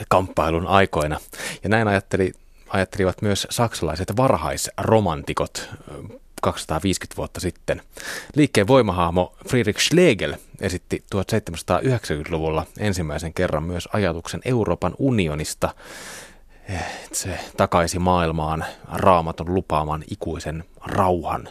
kamppailun 0.09 0.67
aikoina. 0.67 1.19
Ja 1.63 1.69
näin 1.69 1.87
ajatteli, 1.87 2.33
ajattelivat 2.69 3.21
myös 3.21 3.47
saksalaiset 3.49 4.17
varhaisromantikot 4.17 5.69
250 6.41 7.17
vuotta 7.17 7.39
sitten. 7.39 7.81
Liikkeen 8.35 8.67
voimahahmo 8.67 9.35
Friedrich 9.47 9.79
Schlegel 9.79 10.33
esitti 10.61 11.03
1790-luvulla 11.15 12.65
ensimmäisen 12.77 13.33
kerran 13.33 13.63
myös 13.63 13.89
ajatuksen 13.93 14.41
Euroopan 14.45 14.95
unionista 14.97 15.73
se 17.11 17.39
takaisi 17.57 17.99
maailmaan 17.99 18.65
raamatun 18.91 19.53
lupaaman 19.53 20.03
ikuisen 20.11 20.63
rauhan. 20.85 21.49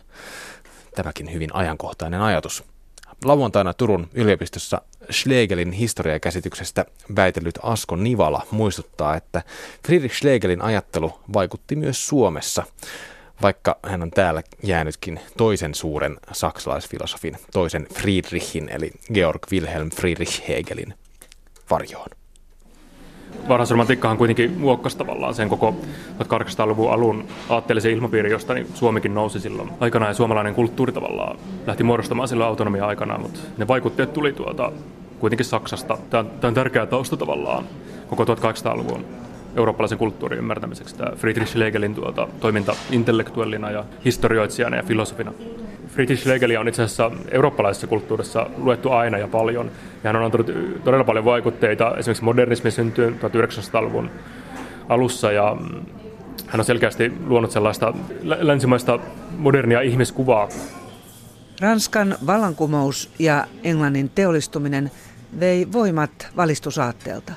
Tämäkin 0.95 1.33
hyvin 1.33 1.55
ajankohtainen 1.55 2.21
ajatus. 2.21 2.65
Lauantaina 3.25 3.75
Turun 3.75 4.09
yliopistossa 4.15 4.83
Schlegelin 5.11 5.73
historiakäsityksestä 5.73 6.85
väitellyt 7.17 7.59
Asko 7.63 7.97
Nivala 7.97 8.47
muistuttaa, 8.51 9.17
että 9.17 9.43
Friedrich 9.87 10.15
Schlegelin 10.15 10.63
ajattelu 10.63 11.21
vaikutti 11.33 11.77
myös 11.77 12.09
Suomessa, 12.09 12.63
vaikka 13.43 13.79
hän 13.83 14.03
on 14.03 14.11
täällä 14.11 14.43
jäänytkin 14.63 15.21
toisen 15.37 15.75
suuren 15.75 16.17
saksalaisfilosofin, 16.33 17.39
toisen 17.53 17.87
Friedrichin 17.95 18.69
eli 18.69 18.93
Georg 19.15 19.43
Wilhelm 19.53 19.91
Friedrich 19.91 20.49
Hegelin 20.49 20.95
varjoon 21.71 22.18
varhaisromantiikkahan 23.49 24.17
kuitenkin 24.17 24.59
muokkasi 24.59 24.99
tavallaan 24.99 25.35
sen 25.35 25.49
koko 25.49 25.75
1800-luvun 26.23 26.93
alun 26.93 27.25
aatteellisen 27.49 27.93
ilmapiiri, 27.93 28.31
josta 28.31 28.55
niin 28.55 28.67
Suomikin 28.75 29.15
nousi 29.15 29.41
silloin 29.41 29.71
aikana 29.81 30.07
ja 30.09 30.15
suomalainen 30.15 30.55
kulttuuri 30.55 30.93
tavallaan 30.93 31.39
lähti 31.67 31.85
muodostamaan 31.85 32.29
silloin 32.29 32.49
autonomia 32.49 32.87
aikana, 32.87 33.19
mutta 33.19 33.41
ne 33.59 33.69
vaikutteet 33.69 34.13
tuli 34.13 34.33
tuota 34.33 34.73
kuitenkin 35.19 35.47
Saksasta. 35.47 35.99
Tämä 36.11 36.21
on, 36.21 36.31
tämä 36.41 36.49
on 36.49 36.55
tärkeä 36.55 36.87
tausta 36.87 37.17
tavallaan 37.17 37.65
koko 38.09 38.25
1800-luvun 38.25 39.05
eurooppalaisen 39.57 39.99
kulttuurin 39.99 40.39
ymmärtämiseksi. 40.39 40.97
Tämä 40.97 41.17
Friedrich 41.17 41.51
Schlegelin 41.51 41.95
tuota, 41.95 42.29
toiminta 42.41 42.75
intellektuellina 42.91 43.71
ja 43.71 43.85
historioitsijana 44.05 44.77
ja 44.77 44.83
filosofina. 44.83 45.33
Friedrich 45.99 46.23
Schlegel 46.23 46.57
on 46.61 46.69
itse 46.69 46.83
asiassa 46.83 47.11
eurooppalaisessa 47.31 47.87
kulttuurissa 47.87 48.51
luettu 48.57 48.91
aina 48.91 49.19
ja 49.19 49.29
paljon. 49.29 49.67
Ja 50.05 50.09
hän 50.09 50.17
on 50.17 50.25
antanut 50.25 50.51
todella 50.85 51.05
paljon 51.05 51.25
vaikutteita 51.25 51.97
esimerkiksi 51.97 52.25
modernismin 52.25 52.73
syntyyn 52.73 53.21
1900-luvun 53.21 54.11
alussa 54.89 55.33
ja 55.33 55.57
mm, 55.61 55.87
hän 56.47 56.61
on 56.61 56.65
selkeästi 56.65 57.13
luonut 57.27 57.51
sellaista 57.51 57.95
länsimaista 58.23 58.99
modernia 59.39 59.81
ihmiskuvaa. 59.81 60.49
Ranskan 61.61 62.17
vallankumous 62.27 63.11
ja 63.19 63.47
Englannin 63.65 64.11
teollistuminen 64.11 64.91
vei 65.41 65.73
voimat 65.73 66.29
valistusaatteelta. 66.37 67.33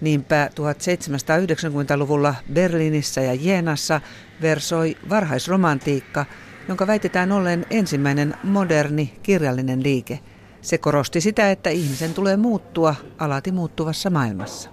Niinpä 0.00 0.50
1790-luvulla 0.50 2.34
Berliinissä 2.52 3.20
ja 3.20 3.34
Jeenassa 3.34 4.00
versoi 4.42 4.96
varhaisromantiikka– 5.08 6.26
jonka 6.68 6.86
väitetään 6.86 7.32
ollen 7.32 7.66
ensimmäinen 7.70 8.34
moderni 8.44 9.14
kirjallinen 9.22 9.82
liike. 9.82 10.18
Se 10.60 10.78
korosti 10.78 11.20
sitä, 11.20 11.50
että 11.50 11.70
ihmisen 11.70 12.14
tulee 12.14 12.36
muuttua 12.36 12.94
alati 13.18 13.52
muuttuvassa 13.52 14.10
maailmassa. 14.10 14.70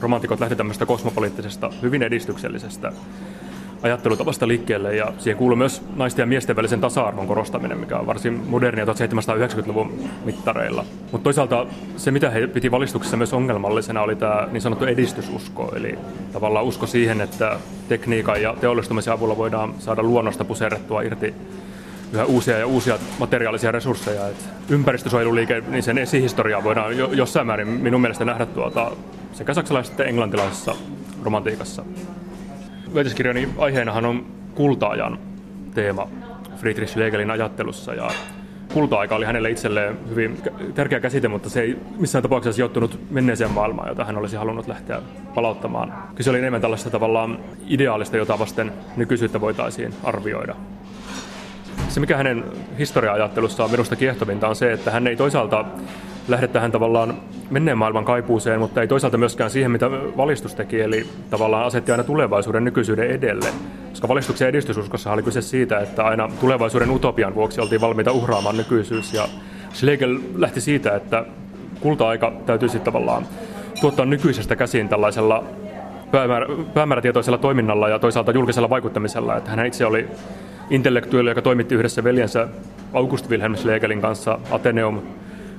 Romantikot 0.00 0.40
lähti 0.40 0.56
tämmöistä 0.56 0.86
kosmopoliittisesta, 0.86 1.70
hyvin 1.82 2.02
edistyksellisestä 2.02 2.92
ajattelutavasta 3.82 4.48
liikkeelle 4.48 4.96
ja 4.96 5.12
siihen 5.18 5.38
kuuluu 5.38 5.56
myös 5.56 5.82
naisten 5.96 6.22
ja 6.22 6.26
miesten 6.26 6.56
välisen 6.56 6.80
tasa-arvon 6.80 7.26
korostaminen, 7.26 7.78
mikä 7.78 7.98
on 7.98 8.06
varsin 8.06 8.42
modernia 8.46 8.84
1790-luvun 8.84 9.92
mittareilla. 10.24 10.84
Mutta 11.12 11.24
toisaalta 11.24 11.66
se, 11.96 12.10
mitä 12.10 12.30
he 12.30 12.46
piti 12.46 12.70
valistuksessa 12.70 13.16
myös 13.16 13.32
ongelmallisena, 13.32 14.02
oli 14.02 14.16
tämä 14.16 14.48
niin 14.52 14.60
sanottu 14.60 14.84
edistysusko, 14.84 15.72
eli 15.76 15.98
tavallaan 16.32 16.64
usko 16.64 16.86
siihen, 16.86 17.20
että 17.20 17.58
tekniikan 17.88 18.42
ja 18.42 18.54
teollistumisen 18.60 19.12
avulla 19.12 19.36
voidaan 19.36 19.74
saada 19.78 20.02
luonnosta 20.02 20.44
puserrettua 20.44 21.02
irti 21.02 21.34
yhä 22.12 22.24
uusia 22.24 22.58
ja 22.58 22.66
uusia 22.66 22.98
materiaalisia 23.18 23.72
resursseja. 23.72 24.28
Et 24.28 24.48
ympäristösuojeluliike, 24.68 25.62
niin 25.68 25.82
sen 25.82 25.98
esihistoriaa 25.98 26.64
voidaan 26.64 26.98
jo, 26.98 27.12
jossain 27.12 27.46
määrin 27.46 27.68
minun 27.68 28.00
mielestä 28.00 28.24
nähdä 28.24 28.46
tuota, 28.46 28.92
sekä 29.32 29.54
saksalaisessa 29.54 29.92
että 29.92 30.04
englantilaisessa 30.04 30.74
romantiikassa 31.22 31.84
väitöskirjani 32.94 33.48
aiheenahan 33.58 34.04
on 34.04 34.26
kultaajan 34.54 35.18
teema 35.74 36.08
Friedrich 36.56 36.92
Schlegelin 36.92 37.30
ajattelussa 37.30 37.94
ja 37.94 38.10
kulta-aika 38.72 39.16
oli 39.16 39.24
hänelle 39.24 39.50
itselleen 39.50 39.98
hyvin 40.08 40.38
tärkeä 40.74 41.00
käsite, 41.00 41.28
mutta 41.28 41.50
se 41.50 41.60
ei 41.60 41.78
missään 41.98 42.22
tapauksessa 42.22 42.56
sijoittunut 42.56 43.00
menneeseen 43.10 43.50
maailmaan, 43.50 43.88
jota 43.88 44.04
hän 44.04 44.16
olisi 44.16 44.36
halunnut 44.36 44.68
lähteä 44.68 45.02
palauttamaan. 45.34 45.94
Kyse 46.14 46.30
oli 46.30 46.38
enemmän 46.38 46.60
tällaista 46.60 46.90
tavallaan 46.90 47.38
ideaalista, 47.68 48.16
jota 48.16 48.38
vasten 48.38 48.72
nykyisyyttä 48.96 49.40
voitaisiin 49.40 49.94
arvioida. 50.04 50.54
Se, 51.88 52.00
mikä 52.00 52.16
hänen 52.16 52.44
historia-ajattelussaan 52.78 53.70
minusta 53.70 53.96
kiehtovinta 53.96 54.48
on 54.48 54.56
se, 54.56 54.72
että 54.72 54.90
hän 54.90 55.06
ei 55.06 55.16
toisaalta 55.16 55.64
lähde 56.28 56.48
tähän 56.48 56.72
tavallaan 56.72 57.14
menneen 57.50 57.78
maailman 57.78 58.04
kaipuuseen, 58.04 58.60
mutta 58.60 58.80
ei 58.80 58.88
toisaalta 58.88 59.18
myöskään 59.18 59.50
siihen, 59.50 59.70
mitä 59.70 59.90
valistus 59.90 60.54
teki, 60.54 60.80
eli 60.80 61.06
tavallaan 61.30 61.66
asetti 61.66 61.92
aina 61.92 62.04
tulevaisuuden 62.04 62.64
nykyisyyden 62.64 63.10
edelle. 63.10 63.48
Koska 63.90 64.08
valistuksen 64.08 64.48
edistysuskossa 64.48 65.12
oli 65.12 65.22
kyse 65.22 65.42
siitä, 65.42 65.78
että 65.78 66.04
aina 66.04 66.28
tulevaisuuden 66.40 66.90
utopian 66.90 67.34
vuoksi 67.34 67.60
oltiin 67.60 67.80
valmiita 67.80 68.12
uhraamaan 68.12 68.56
nykyisyys, 68.56 69.14
ja 69.14 69.28
Schlegel 69.72 70.18
lähti 70.34 70.60
siitä, 70.60 70.96
että 70.96 71.24
kulta-aika 71.80 72.32
täytyisi 72.46 72.78
tavallaan 72.78 73.26
tuottaa 73.80 74.06
nykyisestä 74.06 74.56
käsin 74.56 74.88
tällaisella 74.88 75.44
päämäärä, 76.10 76.46
päämäärätietoisella 76.74 77.38
toiminnalla 77.38 77.88
ja 77.88 77.98
toisaalta 77.98 78.32
julkisella 78.32 78.70
vaikuttamisella. 78.70 79.36
Että 79.36 79.50
hän 79.50 79.66
itse 79.66 79.86
oli 79.86 80.08
intellektuelli, 80.70 81.30
joka 81.30 81.42
toimitti 81.42 81.74
yhdessä 81.74 82.04
veljensä 82.04 82.48
August 82.92 83.30
Wilhelm 83.30 83.56
Schlegelin 83.56 84.00
kanssa 84.00 84.38
Ateneum 84.50 85.00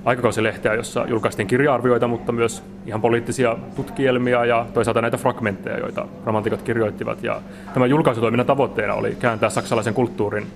aikakausilehteä, 0.05 0.73
jossa 0.73 1.05
julkaistiin 1.07 1.47
kirja-arvioita, 1.47 2.07
mutta 2.07 2.31
myös 2.31 2.63
ihan 2.85 3.01
poliittisia 3.01 3.57
tutkielmia 3.75 4.45
ja 4.45 4.65
toisaalta 4.73 5.01
näitä 5.01 5.17
fragmentteja, 5.17 5.79
joita 5.79 6.07
romantikot 6.25 6.61
kirjoittivat. 6.61 7.23
Ja 7.23 7.41
tämän 7.73 7.89
julkaisutoiminnan 7.89 8.47
tavoitteena 8.47 8.93
oli 8.93 9.15
kääntää 9.15 9.49
saksalaisen 9.49 9.93
kulttuurin 9.93 10.47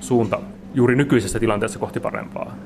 suunta 0.00 0.40
juuri 0.74 0.96
nykyisessä 0.96 1.40
tilanteessa 1.40 1.78
kohti 1.78 2.00
parempaa. 2.00 2.56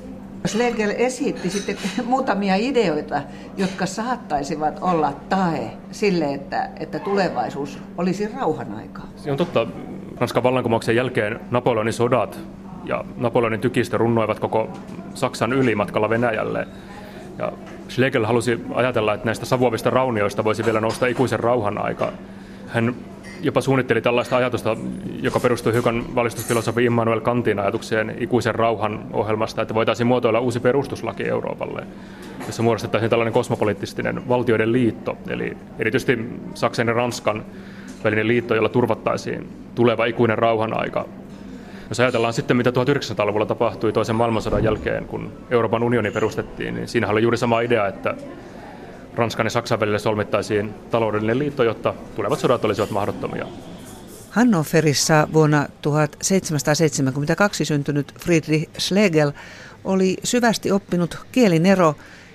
Schlegel 0.47 0.93
esitti 0.97 1.51
sitten 1.51 1.76
muutamia 2.05 2.55
ideoita, 2.57 3.22
jotka 3.57 3.87
saattaisivat 3.87 4.78
olla 4.80 5.12
tae 5.28 5.70
sille, 5.91 6.34
että, 6.34 6.70
että 6.80 6.99
tulevaisuus 6.99 7.78
olisi 7.99 8.28
rauhan 8.37 8.74
aikaa. 8.74 9.07
Se 9.16 9.30
on 9.30 9.37
totta. 9.37 9.66
Ranskan 10.20 10.43
vallankumouksen 10.43 10.97
jälkeen 10.97 11.41
Napoleonin 11.51 11.93
sodat 11.93 12.39
ja 12.87 13.05
Napoleonin 13.16 13.61
tykistö 13.61 13.99
runnoivat 13.99 14.39
koko 14.39 14.70
Saksan 15.14 15.53
yli 15.53 15.74
matkalla 15.74 16.11
Venäjälle. 16.11 16.66
Ja 17.39 17.53
Schlegel 17.89 18.24
halusi 18.24 18.61
ajatella, 18.74 19.14
että 19.14 19.26
näistä 19.26 19.47
savuavista 19.47 19.91
raunioista 19.91 20.45
voisi 20.45 20.64
vielä 20.64 20.80
nousta 20.80 21.07
ikuisen 21.07 21.41
rauhan 21.41 21.78
aika. 21.78 22.12
Hän 22.66 22.95
jopa 23.43 23.61
suunnitteli 23.61 24.01
tällaista 24.01 24.37
ajatusta, 24.37 24.76
joka 25.22 25.41
perustui 25.41 25.72
hiukan 25.72 26.14
valistusfilosofi 26.14 26.84
Immanuel 26.84 27.20
Kantin 27.20 27.59
ajatukseen 27.59 28.16
ikuisen 28.18 28.55
rauhan 28.55 29.07
ohjelmasta, 29.12 29.62
että 29.62 29.74
voitaisiin 29.74 30.07
muotoilla 30.07 30.41
uusi 30.41 30.61
perustuslaki 30.61 31.28
Euroopalle, 31.28 31.87
jossa 32.47 32.62
muodostettaisiin 32.62 33.11
tällainen 33.11 33.32
kosmopoliittinen 33.32 34.28
valtioiden 34.28 34.72
liitto, 34.72 35.18
eli 35.28 35.57
erityisesti 35.78 36.18
Saksan 36.55 36.87
ja 36.87 36.93
Ranskan 36.93 37.45
välinen 38.05 38.28
liitto, 38.28 38.55
jolla 38.55 38.68
turvattaisiin 38.68 39.49
tuleva 39.74 40.05
ikuinen 40.05 40.39
rauhan 40.39 40.80
aika 40.80 41.05
jos 41.89 42.01
ajatellaan 42.01 42.32
sitten, 42.32 42.57
mitä 42.57 42.70
1900-luvulla 42.70 43.47
tapahtui 43.47 43.93
toisen 43.93 44.16
maailmansodan 44.16 44.64
jälkeen, 44.64 45.07
kun 45.07 45.32
Euroopan 45.51 45.82
unioni 45.82 46.11
perustettiin, 46.11 46.74
niin 46.74 46.89
siinä 46.89 47.09
oli 47.09 47.22
juuri 47.22 47.37
sama 47.37 47.61
idea, 47.61 47.87
että 47.87 48.14
Ranskan 49.14 49.47
ja 49.47 49.51
Saksan 49.51 49.80
välille 49.80 49.99
solmittaisiin 49.99 50.74
taloudellinen 50.91 51.39
liitto, 51.39 51.62
jotta 51.62 51.95
tulevat 52.16 52.39
sodat 52.39 52.64
olisivat 52.64 52.91
mahdottomia. 52.91 53.47
Hannoverissa 54.30 55.28
vuonna 55.32 55.68
1772 55.82 57.64
syntynyt 57.64 58.14
Friedrich 58.20 58.70
Schlegel 58.78 59.32
oli 59.84 60.16
syvästi 60.24 60.70
oppinut 60.70 61.18
kielinero, 61.32 61.95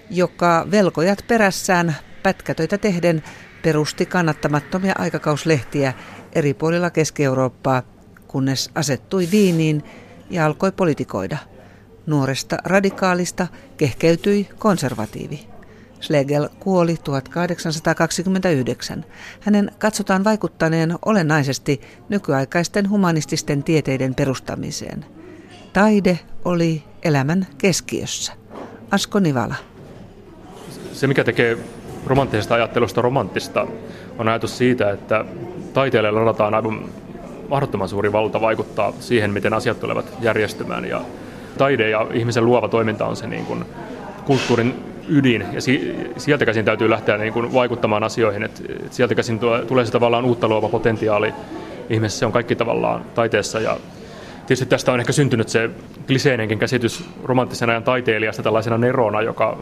joka 0.09 0.67
velkojat 0.71 1.25
perässään 1.27 1.95
pätkätöitä 2.23 2.77
tehden 2.77 3.23
perusti 3.63 4.05
kannattamattomia 4.05 4.93
aikakauslehtiä 4.97 5.93
eri 6.33 6.53
puolilla 6.53 6.89
Keski-Eurooppaa 6.89 7.83
kunnes 8.31 8.71
asettui 8.75 9.27
Viiniin 9.31 9.83
ja 10.29 10.45
alkoi 10.45 10.71
politikoida. 10.71 11.37
Nuoresta 12.05 12.57
radikaalista 12.63 13.47
kehkeytyi 13.77 14.49
konservatiivi. 14.59 15.47
Schlegel 16.01 16.49
kuoli 16.59 16.97
1829. 17.03 19.05
Hänen 19.39 19.71
katsotaan 19.79 20.23
vaikuttaneen 20.23 20.95
olennaisesti 21.05 21.81
nykyaikaisten 22.09 22.89
humanististen 22.89 23.63
tieteiden 23.63 24.15
perustamiseen. 24.15 25.05
Taide 25.73 26.19
oli 26.45 26.83
elämän 27.03 27.47
keskiössä. 27.57 28.33
Asko 28.91 29.19
Nivala. 29.19 29.55
Se, 30.93 31.07
mikä 31.07 31.23
tekee 31.23 31.57
romanttisesta 32.05 32.55
ajattelusta 32.55 33.01
romanttista, 33.01 33.67
on 34.17 34.27
ajatus 34.27 34.57
siitä, 34.57 34.91
että 34.91 35.25
taiteelle 35.73 36.11
ladataan 36.11 36.53
aivan 36.53 36.85
mahdottoman 37.51 37.89
suuri 37.89 38.11
valta 38.11 38.41
vaikuttaa 38.41 38.93
siihen, 38.99 39.31
miten 39.31 39.53
asiat 39.53 39.79
tulevat 39.79 40.05
järjestymään. 40.21 40.85
Ja 40.85 41.01
taide 41.57 41.89
ja 41.89 42.07
ihmisen 42.13 42.45
luova 42.45 42.67
toiminta 42.67 43.05
on 43.05 43.15
se 43.15 43.27
niin 43.27 43.45
kuin 43.45 43.65
kulttuurin 44.25 44.75
ydin, 45.09 45.45
ja 45.51 45.61
si- 45.61 45.95
sieltä 46.17 46.45
käsin 46.45 46.65
täytyy 46.65 46.89
lähteä 46.89 47.17
niin 47.17 47.33
kuin 47.33 47.53
vaikuttamaan 47.53 48.03
asioihin, 48.03 48.43
et 48.43 48.63
sieltä 48.89 49.15
käsin 49.15 49.39
tulee 49.67 49.85
se 49.85 49.91
tavallaan 49.91 50.25
uutta 50.25 50.47
luova 50.47 50.69
potentiaali 50.69 51.33
ihmisessä, 51.89 52.19
se 52.19 52.25
on 52.25 52.31
kaikki 52.31 52.55
tavallaan 52.55 53.05
taiteessa, 53.15 53.59
ja 53.59 53.77
tietysti 54.47 54.65
tästä 54.65 54.91
on 54.91 54.99
ehkä 54.99 55.11
syntynyt 55.11 55.49
se 55.49 55.69
kliseinenkin 56.07 56.59
käsitys 56.59 57.03
romanttisen 57.23 57.69
ajan 57.69 57.83
taiteilijasta 57.83 58.43
tällaisena 58.43 58.77
nerona, 58.77 59.21
joka 59.21 59.57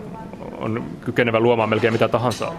on 0.57 0.83
kykenevä 1.05 1.39
luomaan 1.39 1.69
melkein 1.69 1.93
mitä 1.93 2.07
tahansa. 2.07 2.51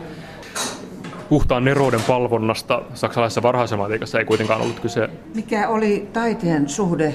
Puhtaan 1.31 1.65
nerouden 1.65 2.01
palvonnasta 2.07 2.83
saksalaisessa 2.95 3.43
varhaisematiikassa 3.43 4.19
ei 4.19 4.25
kuitenkaan 4.25 4.61
ollut 4.61 4.81
kyse. 4.81 5.09
Mikä 5.35 5.69
oli 5.69 6.09
taiteen 6.13 6.69
suhde 6.69 7.15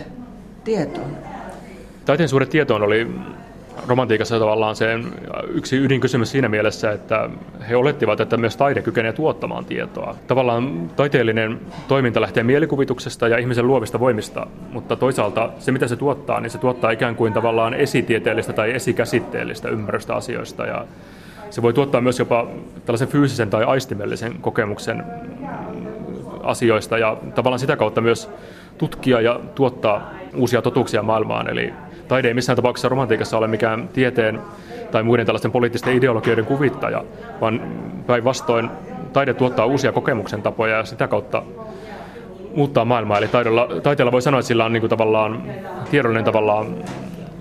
tietoon? 0.64 1.18
Taiteen 2.06 2.30
suhde 2.30 2.46
tietoon 2.46 2.84
oli 2.84 3.08
romantiikassa 3.88 4.40
tavallaan 4.40 4.76
se 4.76 5.00
yksi 5.48 5.78
ydinkysymys 5.78 6.32
siinä 6.32 6.50
mielessä, 6.50 6.92
että 6.92 7.30
he 7.70 7.76
olettivat, 7.76 8.20
että 8.20 8.38
myös 8.38 8.58
taide 8.58 8.82
kykenee 8.82 9.14
tuottamaan 9.14 9.66
tietoa. 9.66 10.16
Tavallaan 10.28 10.92
taiteellinen 10.96 11.60
toiminta 11.88 12.22
lähtee 12.22 12.44
mielikuvituksesta 12.44 13.28
ja 13.28 13.38
ihmisen 13.38 13.68
luovista 13.68 14.00
voimista, 14.00 14.48
mutta 14.72 14.96
toisaalta 14.96 15.50
se 15.60 15.72
mitä 15.72 15.88
se 15.88 15.96
tuottaa, 15.96 16.40
niin 16.40 16.50
se 16.50 16.58
tuottaa 16.58 16.92
ikään 16.92 17.16
kuin 17.16 17.34
tavallaan 17.34 17.74
esitieteellistä 17.74 18.54
tai 18.54 18.72
esikäsitteellistä 18.72 19.70
ymmärrystä 19.70 20.16
asioista 20.16 20.66
ja 20.66 20.86
se 21.50 21.62
voi 21.62 21.74
tuottaa 21.74 22.02
myös 22.02 22.20
jopa 22.20 22.48
tällaisen 22.86 23.08
fyysisen 23.08 23.50
tai 23.50 23.64
aistimellisen 23.64 24.36
kokemuksen 24.42 25.04
asioista 26.44 26.98
ja 26.98 27.18
tavallaan 27.36 27.60
sitä 27.60 27.78
kautta 27.78 28.02
myös 28.02 28.30
tutkia 28.78 29.22
ja 29.22 29.40
tuottaa 29.56 30.10
uusia 30.36 30.62
totuuksia 30.62 31.04
maailmaan. 31.04 31.50
Eli 31.50 31.74
taide 32.08 32.28
ei 32.28 32.34
missään 32.34 32.56
tapauksessa 32.56 32.90
romantiikassa 32.90 33.38
ole 33.38 33.48
mikään 33.48 33.88
tieteen 33.88 34.42
tai 34.92 35.04
muiden 35.04 35.26
tällaisten 35.26 35.52
poliittisten 35.52 35.96
ideologioiden 35.96 36.46
kuvittaja, 36.46 37.04
vaan 37.42 37.62
päinvastoin 38.08 38.70
taide 39.14 39.34
tuottaa 39.34 39.66
uusia 39.66 39.92
kokemuksen 39.92 40.42
tapoja 40.42 40.78
ja 40.78 40.86
sitä 40.86 41.08
kautta 41.08 41.44
muuttaa 42.56 42.86
maailmaa. 42.86 43.18
Eli 43.18 43.28
taidella, 43.28 43.68
taiteella 43.84 44.12
voi 44.12 44.22
sanoa, 44.22 44.40
että 44.40 44.48
sillä 44.48 44.66
on 44.66 44.74
niin 44.74 44.82
kuin 44.82 44.90
tavallaan 44.90 45.44
tiedollinen 45.92 46.24
tavallaan 46.24 46.76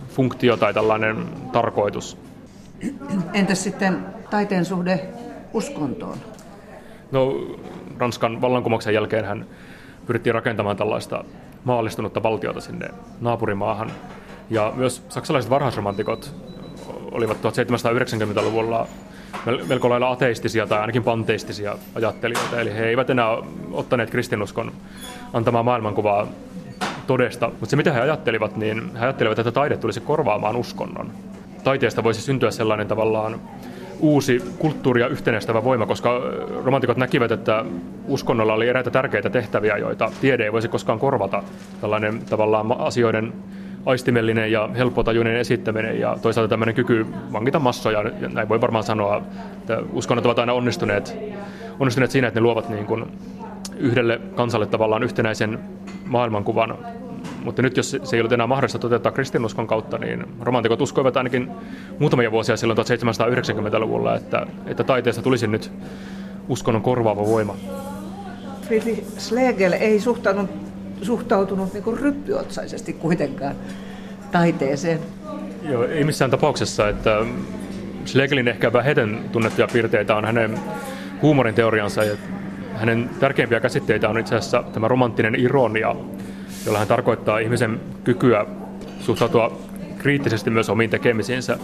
funktio 0.08 0.56
tai 0.56 0.74
tällainen 0.74 1.16
tarkoitus. 1.52 2.16
Entäs 3.32 3.64
sitten 3.64 4.06
taiteen 4.30 4.64
suhde 4.64 5.00
uskontoon? 5.52 6.18
No, 7.12 7.34
Ranskan 7.98 8.40
vallankumouksen 8.40 8.94
jälkeen 8.94 9.24
hän 9.24 9.46
pyrittiin 10.06 10.34
rakentamaan 10.34 10.76
tällaista 10.76 11.24
maallistunutta 11.64 12.22
valtiota 12.22 12.60
sinne 12.60 12.88
naapurimaahan. 13.20 13.90
Ja 14.50 14.72
myös 14.76 15.02
saksalaiset 15.08 15.50
varhaisromantikot 15.50 16.34
olivat 17.12 17.36
1790-luvulla 17.36 18.86
melko 19.68 19.90
lailla 19.90 20.10
ateistisia 20.10 20.66
tai 20.66 20.80
ainakin 20.80 21.04
panteistisia 21.04 21.78
ajattelijoita. 21.94 22.60
Eli 22.60 22.74
he 22.74 22.84
eivät 22.84 23.10
enää 23.10 23.28
ottaneet 23.72 24.10
kristinuskon 24.10 24.72
antamaa 25.32 25.62
maailmankuvaa 25.62 26.26
todesta. 27.06 27.48
Mutta 27.48 27.66
se 27.66 27.76
mitä 27.76 27.92
he 27.92 28.00
ajattelivat, 28.00 28.56
niin 28.56 28.96
he 28.96 29.04
ajattelivat, 29.04 29.38
että 29.38 29.52
taide 29.52 29.76
tulisi 29.76 30.00
korvaamaan 30.00 30.56
uskonnon. 30.56 31.10
Taiteesta 31.64 32.04
voisi 32.04 32.20
syntyä 32.20 32.50
sellainen 32.50 32.86
tavallaan 32.86 33.40
uusi 34.00 34.42
kulttuuria 34.58 35.08
yhtenäistävä 35.08 35.64
voima, 35.64 35.86
koska 35.86 36.22
romantikot 36.64 36.96
näkivät, 36.96 37.30
että 37.30 37.64
uskonnolla 38.08 38.54
oli 38.54 38.68
eräitä 38.68 38.90
tärkeitä 38.90 39.30
tehtäviä, 39.30 39.76
joita 39.76 40.10
tiede 40.20 40.44
ei 40.44 40.52
voisi 40.52 40.68
koskaan 40.68 40.98
korvata. 40.98 41.42
Tällainen 41.80 42.18
tavallaan 42.30 42.80
asioiden 42.80 43.32
aistimellinen 43.86 44.52
ja 44.52 44.68
helppotajuinen 44.76 45.36
esittäminen 45.36 46.00
ja 46.00 46.16
toisaalta 46.22 46.48
tämmöinen 46.48 46.74
kyky 46.74 47.06
vankita 47.32 47.58
massoja, 47.58 48.04
näin 48.32 48.48
voi 48.48 48.60
varmaan 48.60 48.84
sanoa, 48.84 49.22
että 49.56 49.82
uskonnot 49.92 50.26
ovat 50.26 50.38
aina 50.38 50.52
onnistuneet, 50.52 51.16
onnistuneet 51.80 52.10
siinä, 52.10 52.28
että 52.28 52.40
ne 52.40 52.44
luovat 52.44 52.68
niin 52.68 52.86
kuin 52.86 53.04
yhdelle 53.76 54.20
kansalle 54.34 54.66
tavallaan 54.66 55.02
yhtenäisen 55.02 55.58
maailmankuvan. 56.06 56.78
Mutta 57.44 57.62
nyt 57.62 57.76
jos 57.76 57.90
se 57.90 58.16
ei 58.16 58.20
ollut 58.20 58.32
enää 58.32 58.46
mahdollista 58.46 58.78
toteuttaa 58.78 59.12
kristinuskon 59.12 59.66
kautta, 59.66 59.98
niin 59.98 60.24
romantikot 60.40 60.80
uskoivat 60.80 61.16
ainakin 61.16 61.50
muutamia 61.98 62.30
vuosia 62.30 62.56
silloin 62.56 62.78
1790-luvulla, 62.78 64.16
että, 64.16 64.46
että 64.66 64.84
taiteesta 64.84 65.22
tulisi 65.22 65.46
nyt 65.46 65.72
uskonnon 66.48 66.82
korvaava 66.82 67.26
voima. 67.26 67.56
Friedrich 68.62 69.04
Schlegel 69.18 69.72
ei 69.72 70.00
suhtautunut, 70.00 70.50
suhtautunut 71.02 71.72
niin 71.72 71.98
ryppyotsaisesti 71.98 72.92
kuitenkaan 72.92 73.56
taiteeseen. 74.32 74.98
Joo, 75.62 75.84
ei 75.84 76.04
missään 76.04 76.30
tapauksessa, 76.30 76.88
että 76.88 77.26
Schlegelin 78.06 78.48
ehkä 78.48 78.72
vähiten 78.72 79.20
tunnettuja 79.32 79.68
piirteitä 79.72 80.16
on 80.16 80.24
hänen 80.24 80.58
huumorin 81.22 81.54
teoriansa 81.54 82.04
ja 82.04 82.16
hänen 82.74 83.10
tärkeimpiä 83.20 83.60
käsitteitä 83.60 84.08
on 84.08 84.18
itse 84.18 84.36
asiassa 84.36 84.64
tämä 84.72 84.88
romanttinen 84.88 85.34
ironia, 85.34 85.96
jolla 86.66 86.78
hän 86.78 86.88
tarkoittaa 86.88 87.38
ihmisen 87.38 87.80
kykyä 88.04 88.46
suhtautua 89.00 89.58
kriittisesti 89.98 90.50
myös 90.50 90.70
omiin 90.70 90.90
tekemisiinsä. 90.90 91.58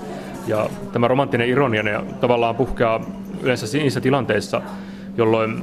Ja 0.47 0.71
tämä 0.93 1.09
romanttinen 1.09 1.49
ironia 1.49 1.83
ne 1.83 2.01
tavallaan 2.21 2.57
puhkeaa 2.57 3.01
yleensä 3.43 3.79
niissä 3.79 4.01
tilanteissa, 4.01 4.63
jolloin 5.17 5.63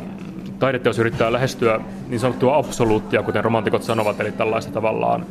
taideteos 0.59 0.99
yrittää 0.99 1.33
lähestyä 1.33 1.79
niin 2.07 2.19
sanottua 2.19 2.57
absoluuttia, 2.57 3.23
kuten 3.23 3.43
romantikot 3.43 3.83
sanovat, 3.83 4.19
eli 4.19 4.31
tällaista 4.31 4.71
tavallaan 4.71 5.25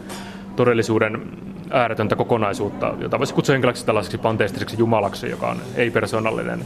todellisuuden 0.56 1.22
ääretöntä 1.70 2.16
kokonaisuutta, 2.16 2.94
jota 3.00 3.18
voisi 3.18 3.34
kutsua 3.34 3.54
jonkinlaiseksi 3.54 3.86
tällaiseksi 3.86 4.18
panteistiseksi 4.18 4.78
jumalaksi, 4.78 5.30
joka 5.30 5.48
on 5.48 5.56
ei-persoonallinen. 5.76 6.60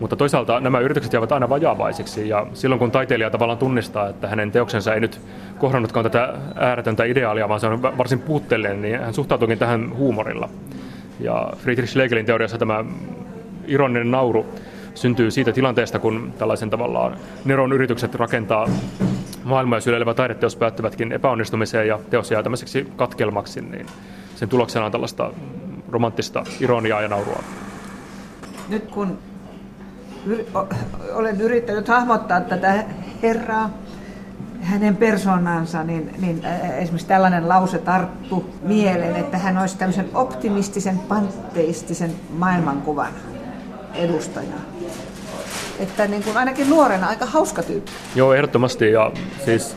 Mutta 0.00 0.16
toisaalta 0.16 0.60
nämä 0.60 0.80
yritykset 0.80 1.12
jäävät 1.12 1.32
aina 1.32 1.48
vajaavaisiksi, 1.48 2.28
ja 2.28 2.46
silloin 2.54 2.78
kun 2.78 2.90
taiteilija 2.90 3.30
tavallaan 3.30 3.58
tunnistaa, 3.58 4.08
että 4.08 4.28
hänen 4.28 4.52
teoksensa 4.52 4.94
ei 4.94 5.00
nyt 5.00 5.20
kohdannutkaan 5.58 6.04
tätä 6.04 6.34
ääretöntä 6.56 7.04
ideaalia, 7.04 7.48
vaan 7.48 7.60
se 7.60 7.66
on 7.66 7.82
varsin 7.82 8.18
puutteellinen, 8.18 8.82
niin 8.82 9.00
hän 9.00 9.14
suhtautuukin 9.14 9.58
tähän 9.58 9.96
huumorilla. 9.96 10.48
Ja 11.20 11.52
Friedrich 11.56 11.90
Schlegelin 11.90 12.26
teoriassa 12.26 12.58
tämä 12.58 12.84
ironinen 13.66 14.10
nauru 14.10 14.46
syntyy 14.94 15.30
siitä 15.30 15.52
tilanteesta, 15.52 15.98
kun 15.98 16.32
tällaisen 16.38 16.70
tavallaan 16.70 17.16
Neron 17.44 17.72
yritykset 17.72 18.14
rakentaa 18.14 18.68
maailmaa 19.46 19.80
syleilevä 19.80 20.14
taideteos 20.14 20.56
päättyvätkin 20.56 21.12
epäonnistumiseen 21.12 21.88
ja 21.88 21.98
teos 22.10 22.30
jää 22.30 22.42
tämmöiseksi 22.42 22.92
katkelmaksi, 22.96 23.60
niin 23.60 23.86
sen 24.36 24.48
tuloksena 24.48 24.84
on 24.84 24.92
tällaista 24.92 25.32
romanttista 25.88 26.44
ironiaa 26.60 27.02
ja 27.02 27.08
naurua. 27.08 27.42
Nyt 28.68 28.90
kun 28.90 29.18
olen 31.12 31.40
yrittänyt 31.40 31.88
hahmottaa 31.88 32.40
tätä 32.40 32.84
herraa, 33.22 33.70
hänen 34.62 34.96
persoonansa, 34.96 35.84
niin, 35.84 36.10
niin 36.18 36.44
esimerkiksi 36.78 37.06
tällainen 37.06 37.48
lause 37.48 37.78
tarttu 37.78 38.50
mieleen, 38.62 39.16
että 39.16 39.38
hän 39.38 39.58
olisi 39.58 39.78
tämmöisen 39.78 40.08
optimistisen, 40.14 40.98
panteistisen 40.98 42.14
maailmankuvan 42.38 43.12
edustaja. 43.94 44.56
Että 45.80 46.06
niin 46.06 46.22
kuin 46.22 46.36
ainakin 46.36 46.70
nuorena 46.70 47.06
aika 47.06 47.26
hauska 47.26 47.62
tyyppi. 47.62 47.90
Joo, 48.14 48.34
ehdottomasti. 48.34 48.90
Ja 48.90 49.12
siis 49.44 49.76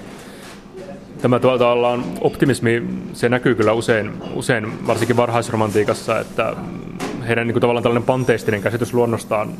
tämä 1.22 1.40
tavallaan 1.40 2.04
optimismi, 2.22 2.84
se 3.14 3.30
näkyy 3.30 3.56
kyllä 3.56 3.74
usein, 3.74 4.14
usein 4.34 4.88
varsinkin 4.88 5.18
varhaisromantiikassa, 5.18 6.20
että 6.20 6.56
heidän 7.28 7.48
niin 7.48 7.54
kuin 7.54 7.62
tavallaan 7.62 7.84
tällainen 7.84 8.06
panteistinen 8.06 8.62
käsitys 8.62 8.94
luonnostaan 8.94 9.54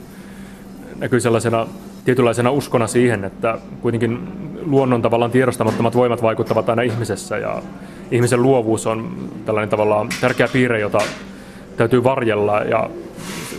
näkyy 1.00 1.20
sellaisena 1.20 1.68
tietynlaisena 2.06 2.52
uskona 2.52 2.88
siihen, 2.88 3.24
että 3.24 3.58
kuitenkin 3.82 4.28
luonnon 4.66 5.02
tavallaan 5.02 5.32
tiedostamattomat 5.32 5.96
voimat 5.96 6.22
vaikuttavat 6.22 6.70
aina 6.70 6.82
ihmisessä 6.82 7.38
ja 7.38 7.62
ihmisen 8.12 8.42
luovuus 8.42 8.88
on 8.88 9.30
tällainen 9.46 9.70
tavallaan 9.70 10.10
tärkeä 10.22 10.48
piirre, 10.48 10.80
jota 10.80 11.00
täytyy 11.78 12.04
varjella 12.04 12.60
ja 12.60 12.90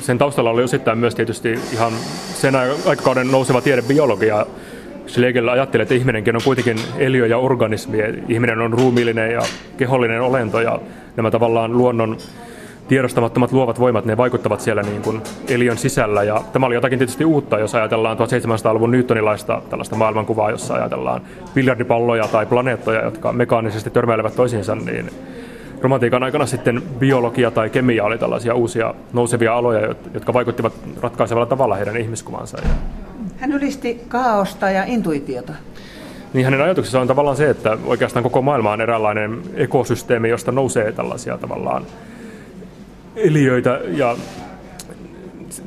sen 0.01 0.19
taustalla 0.19 0.51
oli 0.51 0.63
osittain 0.63 0.99
myös 0.99 1.15
tietysti 1.15 1.59
ihan 1.73 1.93
sen 2.35 2.57
aikakauden 2.87 3.31
nouseva 3.31 3.61
tiedebiologia. 3.61 4.47
Schlegel 5.07 5.49
ajatteli, 5.49 5.83
että 5.83 5.95
ihminenkin 5.95 6.37
on 6.37 6.43
kuitenkin 6.45 6.79
eliö 6.99 7.27
ja 7.27 7.39
organismi. 7.39 7.99
Ihminen 8.29 8.61
on 8.61 8.73
ruumiillinen 8.73 9.33
ja 9.33 9.43
kehollinen 9.77 10.21
olento 10.21 10.61
ja 10.61 10.81
nämä 11.17 11.31
tavallaan 11.31 11.79
luonnon 11.79 12.17
tiedostamattomat 12.89 13.53
luovat 13.53 13.81
voimat, 13.81 14.05
ne 14.05 14.17
vaikuttavat 14.17 14.61
siellä 14.61 14.83
niin 14.83 15.03
kuin 15.03 15.23
eliön 15.49 15.79
sisällä. 15.79 16.23
Ja 16.23 16.43
tämä 16.53 16.67
oli 16.67 16.75
jotakin 16.75 16.99
tietysti 16.99 17.25
uutta, 17.25 17.59
jos 17.59 17.75
ajatellaan 17.75 18.17
1700-luvun 18.17 18.91
Newtonilaista 18.91 19.63
tällaista 19.71 19.97
maailmankuvaa, 19.97 20.51
jossa 20.51 20.75
ajatellaan 20.75 21.21
biljardipalloja 21.55 22.29
tai 22.29 22.47
planeettoja, 22.47 23.05
jotka 23.05 23.33
mekaanisesti 23.33 23.91
törmäilevät 23.91 24.37
toisiinsa, 24.37 24.75
niin 24.75 25.11
romantiikan 25.83 26.23
aikana 26.23 26.47
sitten 26.47 26.83
biologia 26.99 27.51
tai 27.51 27.71
kemia 27.71 28.05
oli 28.05 28.19
tällaisia 28.19 28.55
uusia 28.55 28.95
nousevia 29.13 29.55
aloja, 29.55 29.95
jotka 30.15 30.33
vaikuttivat 30.33 30.73
ratkaisevalla 31.01 31.47
tavalla 31.47 31.77
heidän 31.77 31.97
ihmiskuvansa. 31.97 32.59
Hän 33.37 33.53
ylisti 33.53 34.01
kaaosta 34.09 34.71
ja 34.71 34.85
intuitiota. 34.85 35.53
Niin 36.33 36.45
hänen 36.45 36.63
ajatuksessa 36.63 37.01
on 37.01 37.07
tavallaan 37.07 37.37
se, 37.37 37.51
että 37.51 37.79
oikeastaan 37.85 38.23
koko 38.23 38.43
maailma 38.43 38.73
on 38.73 38.81
eräänlainen 38.81 39.43
ekosysteemi, 39.55 40.29
josta 40.29 40.53
nousee 40.53 40.93
tällaisia 40.93 41.39
tavallaan 41.39 41.83
eliöitä 43.17 43.81
ja 43.87 44.17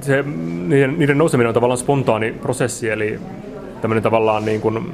se, 0.01 0.23
niiden, 0.67 0.99
niiden 0.99 1.17
nouseminen 1.17 1.47
on 1.47 1.53
tavallaan 1.53 1.77
spontaani 1.77 2.31
prosessi, 2.31 2.89
eli 2.89 3.19
tämmöinen 3.81 4.03
tavallaan 4.03 4.45
niin 4.45 4.61
kuin 4.61 4.93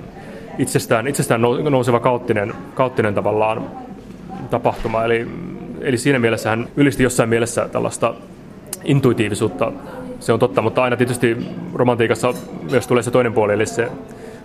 itsestään, 0.58 1.08
itsestään 1.08 1.42
nouseva 1.70 2.00
kauttinen, 2.00 2.54
kauttinen 2.74 3.14
tavallaan 3.14 3.72
tapahtuma. 4.50 5.06
Eli, 5.06 5.28
eli 5.82 5.98
siinä 5.98 6.20
mielessä 6.20 6.50
hän 6.50 6.68
ylisti 6.76 7.04
jossain 7.04 7.30
mielessä 7.30 7.70
tällaista 7.72 8.14
intuitiivisuutta. 8.84 9.72
Se 10.20 10.34
on 10.34 10.40
totta, 10.40 10.62
mutta 10.62 10.84
aina 10.84 10.98
tietysti 10.98 11.38
romantiikassa 11.74 12.34
myös 12.72 12.88
tulee 12.88 13.04
se 13.04 13.12
toinen 13.12 13.34
puoli, 13.34 13.54
eli 13.54 13.66
se 13.66 13.88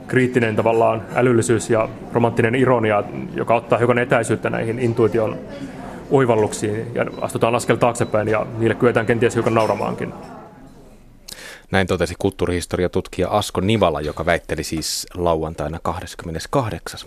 kriittinen 0.06 0.56
tavallaan 0.56 1.02
älyllisyys 1.14 1.70
ja 1.70 1.88
romanttinen 2.12 2.54
ironia, 2.54 3.02
joka 3.34 3.54
ottaa 3.54 3.78
hiukan 3.78 3.98
etäisyyttä 3.98 4.50
näihin 4.50 4.78
intuition 4.78 5.38
oivalluksiin 6.10 6.86
ja 6.94 7.06
astutaan 7.20 7.54
askel 7.54 7.76
taaksepäin 7.76 8.28
ja 8.28 8.46
niille 8.58 8.74
kyetään 8.74 9.06
kenties 9.06 9.34
hiukan 9.34 9.54
nauramaankin. 9.54 10.12
Näin 11.70 11.86
totesi 11.86 12.14
kulttuurihistoriatutkija 12.18 13.28
Asko 13.28 13.60
Nivala, 13.60 14.00
joka 14.00 14.26
väitteli 14.26 14.64
siis 14.64 15.06
lauantaina 15.14 15.78
28. 15.82 17.00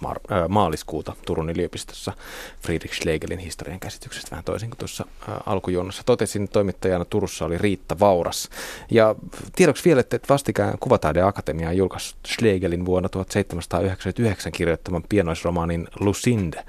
maaliskuuta 0.49 1.13
Turun 1.25 1.49
yliopistossa 1.49 2.13
Friedrich 2.61 2.95
Schlegelin 2.95 3.39
historian 3.39 3.79
käsityksestä 3.79 4.31
vähän 4.31 4.43
toisin 4.43 4.69
kuin 4.69 4.77
tuossa 4.77 5.05
alkujuonnossa 5.45 6.03
totesin. 6.05 6.49
Toimittajana 6.49 7.05
Turussa 7.05 7.45
oli 7.45 7.57
Riitta 7.57 7.99
Vauras. 7.99 8.49
Ja 8.91 9.15
tiedoksi 9.55 9.85
vielä, 9.85 9.99
että 9.99 10.19
vastikään 10.29 10.79
Kuvataideakatemia 10.79 11.69
on 11.69 11.77
julkaissut 11.77 12.19
Schlegelin 12.27 12.85
vuonna 12.85 13.09
1799 13.09 14.51
kirjoittaman 14.51 15.03
pienoisromaanin 15.09 15.87
Lucinde. 15.99 16.65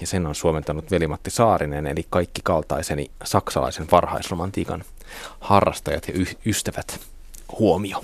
Ja 0.00 0.06
sen 0.06 0.26
on 0.26 0.34
suomentanut 0.34 0.90
Velimatti 0.90 1.30
Saarinen, 1.30 1.86
eli 1.86 2.06
kaikki 2.10 2.40
kaltaiseni 2.44 3.10
saksalaisen 3.24 3.86
varhaisromantiikan 3.92 4.84
harrastajat 5.40 6.08
ja 6.08 6.14
ystävät 6.46 7.00
huomio. 7.58 8.02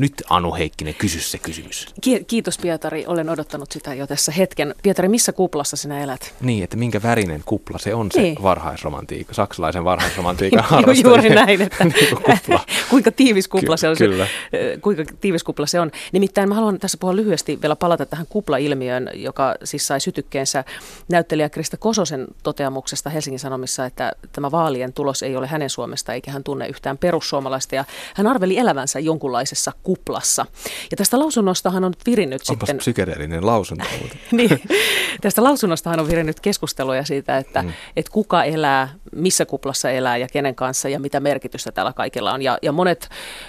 Nyt 0.00 0.22
Anu 0.30 0.54
Heikkinen, 0.54 0.94
kysy 0.94 1.20
se 1.20 1.38
kysymys. 1.38 1.86
Kiitos 2.26 2.58
Pietari, 2.58 3.04
olen 3.06 3.30
odottanut 3.30 3.72
sitä 3.72 3.94
jo 3.94 4.06
tässä 4.06 4.32
hetken. 4.32 4.74
Pietari, 4.82 5.08
missä 5.08 5.32
kuplassa 5.32 5.76
sinä 5.76 6.02
elät? 6.02 6.34
Niin, 6.40 6.64
että 6.64 6.76
minkä 6.76 7.02
värinen 7.02 7.42
kupla 7.44 7.78
se 7.78 7.94
on 7.94 8.10
se 8.12 8.20
niin. 8.20 8.42
varhaisromantiikka, 8.42 9.34
saksalaisen 9.34 9.84
varhaisromantiikan 9.84 10.64
harrastajien 10.70 11.04
Juuri 11.04 11.30
näin, 11.30 11.62
että 11.62 11.84
kupla. 12.26 12.60
kuinka 12.90 13.12
tiivis 13.12 13.48
kupla 13.48 13.74
Ky- 13.74 13.80
se 13.80 13.88
on. 13.88 13.96
Kyllä. 13.96 14.26
Se, 14.50 14.78
kuinka 14.82 15.04
tiivis 15.20 15.44
kupla 15.44 15.66
se 15.66 15.80
on. 15.80 15.90
Nimittäin 16.12 16.48
mä 16.48 16.54
haluan 16.54 16.78
tässä 16.78 16.98
puhua 17.00 17.16
lyhyesti 17.16 17.58
vielä 17.62 17.76
palata 17.76 18.06
tähän 18.06 18.26
kuplailmiöön, 18.28 19.10
joka 19.14 19.54
siis 19.64 19.86
sai 19.86 20.00
sytykkeensä 20.00 20.64
näyttelijä 21.08 21.48
Krista 21.48 21.76
Kososen 21.76 22.26
toteamuksesta 22.42 23.10
Helsingin 23.10 23.40
Sanomissa, 23.40 23.86
että 23.86 24.12
tämä 24.32 24.50
vaalien 24.50 24.92
tulos 24.92 25.22
ei 25.22 25.36
ole 25.36 25.46
hänen 25.46 25.70
Suomesta 25.70 26.12
eikä 26.12 26.30
hän 26.30 26.44
tunne 26.44 26.68
yhtään 26.68 26.98
perussuomalaista 26.98 27.74
ja 27.74 27.84
hän 28.14 28.26
arveli 28.26 28.58
elävänsä 28.58 28.98
jonkunlaisessa 28.98 29.72
kuplassa. 29.90 30.46
Ja 30.90 30.96
tästä 30.96 31.18
lausunnostahan 31.18 31.84
on 31.84 31.92
virinnyt 32.06 32.42
Onpas 32.48 32.66
sitten... 32.66 32.76
psykedeellinen 32.76 33.46
lausunto. 33.46 33.84
niin, 34.32 34.62
tästä 35.20 35.44
lausunnostahan 35.44 36.00
on 36.00 36.08
virinnyt 36.08 36.40
keskusteluja 36.40 37.04
siitä, 37.04 37.38
että 37.38 37.62
mm. 37.62 37.72
et 37.96 38.08
kuka 38.08 38.44
elää, 38.44 38.88
missä 39.16 39.46
kuplassa 39.46 39.90
elää 39.90 40.16
ja 40.16 40.28
kenen 40.28 40.54
kanssa 40.54 40.88
ja 40.88 41.00
mitä 41.00 41.20
merkitystä 41.20 41.72
tällä 41.72 41.92
kaikilla 41.92 42.32
on. 42.32 42.42
Ja, 42.42 42.58
ja 42.62 42.72
monet, 42.72 43.08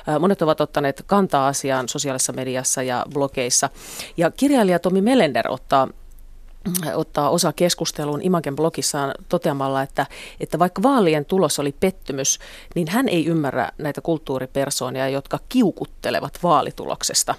äh, 0.09 0.19
monet 0.19 0.41
ovat 0.41 0.61
ottaneet 0.61 1.03
kantaa 1.05 1.47
asiaan 1.47 1.89
sosiaalisessa 1.89 2.33
mediassa 2.33 2.83
ja 2.83 3.05
blogeissa. 3.13 3.69
Ja 4.17 4.31
kirjailija 4.31 4.79
Tomi 4.79 5.01
Melender 5.01 5.51
ottaa 5.51 5.87
ottaa 6.95 7.29
osa 7.29 7.53
keskusteluun 7.53 8.21
Imagen 8.21 8.55
blogissaan 8.55 9.13
toteamalla, 9.29 9.81
että, 9.81 10.05
että 10.39 10.59
vaikka 10.59 10.83
vaalien 10.83 11.25
tulos 11.25 11.59
oli 11.59 11.75
pettymys, 11.79 12.39
niin 12.75 12.87
hän 12.89 13.09
ei 13.09 13.25
ymmärrä 13.25 13.71
näitä 13.77 14.01
kulttuuripersoonia, 14.01 15.09
jotka 15.09 15.39
kiukuttelevat 15.49 16.39
vaalituloksesta. 16.43 17.35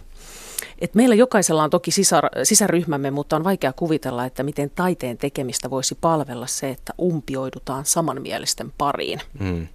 Et 0.78 0.94
meillä 0.94 1.14
jokaisella 1.14 1.64
on 1.64 1.70
toki 1.70 1.90
sisar, 1.90 2.28
sisäryhmämme, 2.42 3.10
mutta 3.10 3.36
on 3.36 3.44
vaikea 3.44 3.72
kuvitella, 3.72 4.24
että 4.24 4.42
miten 4.42 4.70
taiteen 4.70 5.18
tekemistä 5.18 5.70
voisi 5.70 5.94
palvella 6.00 6.46
se, 6.46 6.70
että 6.70 6.92
umpioidutaan 7.00 7.84
samanmielisten 7.84 8.72
pariin. 8.78 9.20
Mm. 9.40 9.66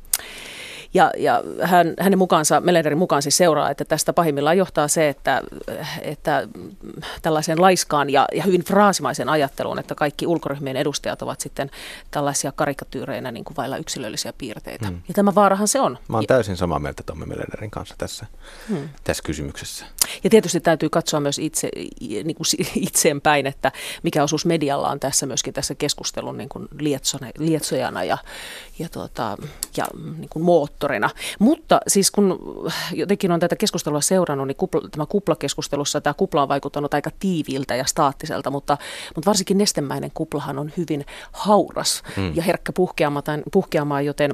Ja, 0.94 1.12
ja 1.18 1.44
hän, 1.62 1.94
hänen 2.00 2.20
mukaansa, 2.20 2.62
Melenderin 2.62 2.98
mukaan 2.98 3.22
siis 3.22 3.38
seuraa, 3.38 3.70
että 3.70 3.86
tästä 3.86 4.14
pahimmillaan 4.14 4.58
johtaa 4.58 4.88
se, 4.88 5.10
että, 5.10 5.42
että 6.02 6.48
tällaisen 7.22 7.62
laiskaan 7.62 8.10
ja, 8.10 8.26
ja 8.36 8.44
hyvin 8.44 8.64
fraasimaisen 8.64 9.30
ajatteluun, 9.30 9.80
että 9.80 9.96
kaikki 9.96 10.28
ulkoryhmien 10.28 10.78
edustajat 10.78 11.22
ovat 11.22 11.40
sitten 11.40 11.72
tällaisia 12.12 12.52
karikatyyreinä 12.52 13.32
niin 13.32 13.44
kuin 13.44 13.58
vailla 13.58 13.78
yksilöllisiä 13.78 14.34
piirteitä. 14.38 14.88
Hmm. 14.88 15.02
Ja 15.08 15.14
tämä 15.14 15.36
vaarahan 15.36 15.68
se 15.68 15.80
on. 15.80 15.98
Mä 16.08 16.18
oon 16.18 16.26
täysin 16.28 16.58
samaa 16.58 16.80
mieltä 16.80 17.04
Tommi 17.06 17.26
Melenderin 17.26 17.72
kanssa 17.72 17.96
tässä, 17.98 18.26
hmm. 18.70 18.90
tässä 19.04 19.24
kysymyksessä. 19.24 19.86
Ja 20.24 20.30
tietysti 20.30 20.60
täytyy 20.60 20.90
katsoa 20.90 21.20
myös 21.20 21.40
itse, 21.40 21.70
niin 22.00 22.36
kuin 22.36 22.46
itseen 22.76 23.22
päin, 23.22 23.48
että 23.48 23.72
mikä 24.04 24.24
osuus 24.24 24.46
medialla 24.46 24.90
on 24.90 25.00
tässä 25.00 25.26
myöskin 25.26 25.54
tässä 25.54 25.76
keskustelun 25.76 26.38
niin 26.38 26.50
kuin 26.50 26.68
lietsojana 27.40 28.04
ja, 28.04 28.18
ja, 28.80 28.90
tuota, 28.90 29.38
ja 29.78 29.86
niin 30.18 30.30
kuin 30.30 30.44
moottorina. 30.44 30.77
Mutta 31.40 31.80
siis 31.88 32.12
kun 32.12 32.40
jotenkin 32.94 33.32
on 33.32 33.40
tätä 33.40 33.56
keskustelua 33.56 34.02
seurannut, 34.02 34.48
niin 34.48 34.56
kupla, 34.56 34.82
tämä 34.92 35.06
kuplakeskustelussa 35.06 36.02
tämä 36.02 36.14
kupla 36.14 36.42
on 36.42 36.48
vaikuttanut 36.48 36.94
aika 36.94 37.12
tiiviiltä 37.20 37.76
ja 37.76 37.86
staattiselta, 37.86 38.52
mutta, 38.52 38.78
mutta 39.16 39.30
varsinkin 39.30 39.58
nestemäinen 39.58 40.12
kuplahan 40.14 40.60
on 40.60 40.72
hyvin 40.78 41.06
hauras 41.32 42.04
hmm. 42.16 42.32
ja 42.36 42.44
herkkä 42.44 42.72
puhkeamaan, 42.72 43.24
puhkeamaan, 43.52 44.06
joten 44.06 44.34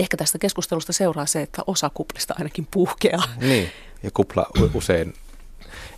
ehkä 0.00 0.16
tästä 0.16 0.38
keskustelusta 0.38 0.92
seuraa 0.92 1.26
se, 1.26 1.42
että 1.42 1.62
osa 1.66 1.90
kuplista 1.94 2.34
ainakin 2.38 2.68
puhkeaa. 2.70 3.22
Niin, 3.40 3.70
ja 4.02 4.10
kupla 4.14 4.46
usein 4.74 5.14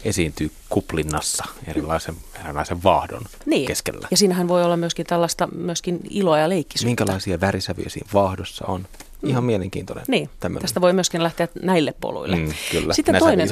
esiintyy 0.05 0.51
kuplinnassa 0.69 1.45
erilaisen, 1.67 2.15
erilaisen 2.45 2.83
vaahdon 2.83 3.23
niin. 3.47 3.67
keskellä. 3.67 4.09
Ja 4.11 4.17
siinähän 4.17 4.49
voi 4.49 4.65
olla 4.65 4.77
myöskin 4.77 5.07
tällaista 5.07 5.49
myöskin 5.55 6.01
iloa 6.11 6.39
ja 6.39 6.49
leikkisyyttä. 6.49 6.91
Minkälaisia 6.91 7.41
värisävyjä 7.41 7.89
siinä 7.89 8.11
vaahdossa 8.15 8.67
on? 8.67 8.87
Ihan 9.23 9.43
mm. 9.43 9.47
mielenkiintoinen. 9.47 10.05
Niin, 10.09 10.31
tämmöinen. 10.41 10.63
tästä 10.63 10.81
voi 10.81 10.93
myöskin 10.93 11.23
lähteä 11.23 11.49
näille 11.63 11.95
poluille. 12.01 12.37
Mm, 12.37 12.53
kyllä, 12.71 12.95
Sitten 12.95 13.19
toinen, 13.19 13.49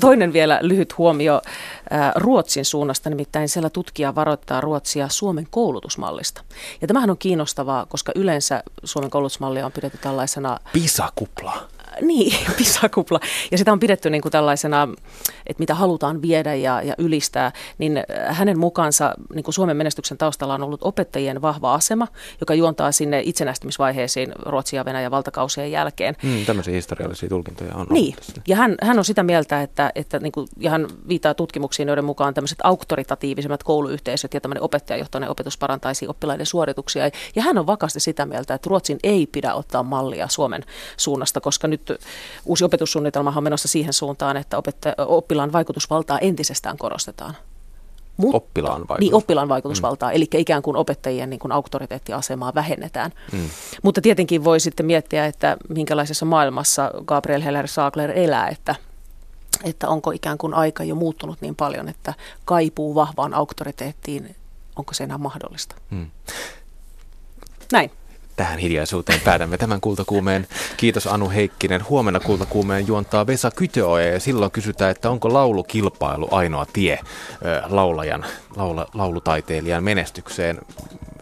toinen 0.00 0.32
vielä 0.32 0.58
lyhyt 0.62 0.98
huomio 0.98 1.42
äh, 1.92 2.12
Ruotsin 2.16 2.64
suunnasta, 2.64 3.10
nimittäin 3.10 3.48
siellä 3.48 3.70
tutkija 3.70 4.14
varoittaa 4.14 4.60
Ruotsia 4.60 5.08
Suomen 5.08 5.46
koulutusmallista. 5.50 6.44
Ja 6.80 6.86
tämähän 6.86 7.10
on 7.10 7.18
kiinnostavaa, 7.18 7.86
koska 7.86 8.12
yleensä 8.14 8.62
Suomen 8.84 9.10
koulutusmallia 9.10 9.66
on 9.66 9.72
pidetty 9.72 9.98
tällaisena... 9.98 10.58
Pisakupla. 10.72 11.68
Niin, 12.00 12.38
pisakupla. 12.58 13.20
Ja 13.50 13.58
sitä 13.58 13.72
on 13.72 13.80
pidetty 13.80 14.10
niin 14.10 14.22
kuin 14.22 14.32
tällaisena, 14.32 14.88
että 15.46 15.60
mitä 15.60 15.74
halutaan 15.74 16.22
viedä 16.22 16.54
ja, 16.54 16.82
ja 16.82 16.94
ylistää, 16.98 17.52
niin 17.78 17.96
äh, 17.96 18.36
hänen 18.36 18.58
mukaansa 18.58 19.14
niin 19.34 19.44
kuin 19.44 19.54
Suomen 19.54 19.76
menestyksen 19.76 20.18
taustalla 20.18 20.54
on 20.54 20.62
ollut 20.62 20.82
opettajien 20.82 21.42
vahva 21.42 21.74
asema, 21.74 22.08
joka 22.40 22.54
juontaa 22.54 22.92
sinne 22.92 23.22
itsenäistymisvaiheisiin 23.24 24.32
Ruotsia 24.38 24.80
ja 24.80 24.84
Venäjän 24.84 25.10
valtakausien 25.10 25.72
jälkeen. 25.72 26.16
Mm, 26.22 26.44
tämmöisiä 26.46 26.74
historiallisia 26.74 27.28
tulkintoja 27.28 27.74
on 27.74 27.86
Niin, 27.90 28.16
ja 28.48 28.56
hän, 28.56 28.74
hän 28.82 28.98
on 28.98 29.04
sitä 29.04 29.22
mieltä, 29.22 29.62
että, 29.62 29.92
että 29.94 30.18
niin 30.18 30.32
kuin, 30.32 30.48
ja 30.58 30.70
hän 30.70 30.86
viittaa 31.08 31.34
tutkimuksiin, 31.34 31.88
joiden 31.88 32.04
mukaan 32.04 32.34
tämmöiset 32.34 32.58
auktoritatiivisemmat 32.62 33.62
kouluyhteisöt 33.62 34.34
ja 34.34 34.40
tämmöinen 34.40 34.62
opettajajohtoinen 34.62 35.30
opetus 35.30 35.58
parantaisi 35.58 36.08
oppilaiden 36.08 36.46
suorituksia. 36.46 37.10
Ja 37.36 37.42
hän 37.42 37.58
on 37.58 37.66
vakaasti 37.66 38.00
sitä 38.00 38.26
mieltä, 38.26 38.54
että 38.54 38.68
Ruotsin 38.68 38.98
ei 39.02 39.26
pidä 39.26 39.54
ottaa 39.54 39.82
mallia 39.82 40.28
Suomen 40.28 40.64
suunnasta, 40.96 41.40
koska 41.40 41.68
nyt 41.68 41.85
uusi 42.44 42.64
opetussuunnitelma 42.64 43.32
on 43.36 43.42
menossa 43.42 43.68
siihen 43.68 43.92
suuntaan, 43.92 44.36
että 44.36 44.56
opetta- 44.56 45.04
oppilaan 45.06 45.52
vaikutusvaltaa 45.52 46.18
entisestään 46.18 46.78
korostetaan. 46.78 47.34
Mut, 48.16 48.34
oppilaan 48.34 48.80
vaikutus. 48.80 49.00
Niin, 49.00 49.14
oppilaan 49.14 49.48
vaikutusvaltaa, 49.48 50.10
mm. 50.10 50.16
eli 50.16 50.28
ikään 50.34 50.62
kuin 50.62 50.76
opettajien 50.76 51.30
niin 51.30 51.40
kuin 51.40 51.52
auktoriteettiasemaa 51.52 52.54
vähennetään. 52.54 53.12
Mm. 53.32 53.48
Mutta 53.82 54.00
tietenkin 54.00 54.44
voi 54.44 54.60
sitten 54.60 54.86
miettiä, 54.86 55.26
että 55.26 55.56
minkälaisessa 55.68 56.26
maailmassa 56.26 56.90
Gabriel 57.04 57.42
Heller 57.42 57.68
Saagler 57.68 58.10
elää, 58.10 58.48
että, 58.48 58.74
että 59.64 59.88
onko 59.88 60.10
ikään 60.10 60.38
kuin 60.38 60.54
aika 60.54 60.84
jo 60.84 60.94
muuttunut 60.94 61.40
niin 61.40 61.56
paljon, 61.56 61.88
että 61.88 62.14
kaipuu 62.44 62.94
vahvaan 62.94 63.34
auktoriteettiin, 63.34 64.36
onko 64.76 64.94
se 64.94 65.04
enää 65.04 65.18
mahdollista. 65.18 65.74
Mm. 65.90 66.10
Näin 67.72 67.90
tähän 68.36 68.58
hiljaisuuteen 68.58 69.20
päätämme 69.20 69.58
tämän 69.58 69.80
kultakuumeen. 69.80 70.46
Kiitos 70.76 71.06
Anu 71.06 71.30
Heikkinen. 71.30 71.88
Huomenna 71.88 72.20
kultakuumeen 72.20 72.86
juontaa 72.86 73.26
Vesa 73.26 73.50
Kytöoe 73.50 74.06
ja 74.06 74.20
silloin 74.20 74.50
kysytään, 74.50 74.90
että 74.90 75.10
onko 75.10 75.32
laulukilpailu 75.32 76.28
ainoa 76.30 76.66
tie 76.72 76.98
laulajan, 77.68 78.24
laula, 78.56 78.86
laulutaiteilijan 78.94 79.84
menestykseen. 79.84 80.58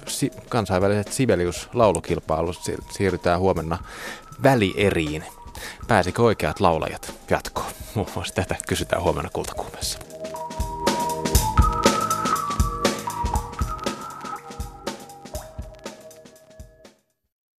Si- 0.06 0.30
kansainväliset 0.48 1.08
Sibelius-laulukilpailut 1.12 2.58
siirrytään 2.90 3.40
huomenna 3.40 3.78
välieriin. 4.42 5.24
Pääsikö 5.88 6.22
oikeat 6.22 6.60
laulajat 6.60 7.14
jatkoon? 7.30 7.72
Muun 7.94 8.08
muassa 8.14 8.34
tätä 8.34 8.56
kysytään 8.68 9.02
huomenna 9.02 9.30
kultakuumeessa. 9.32 10.13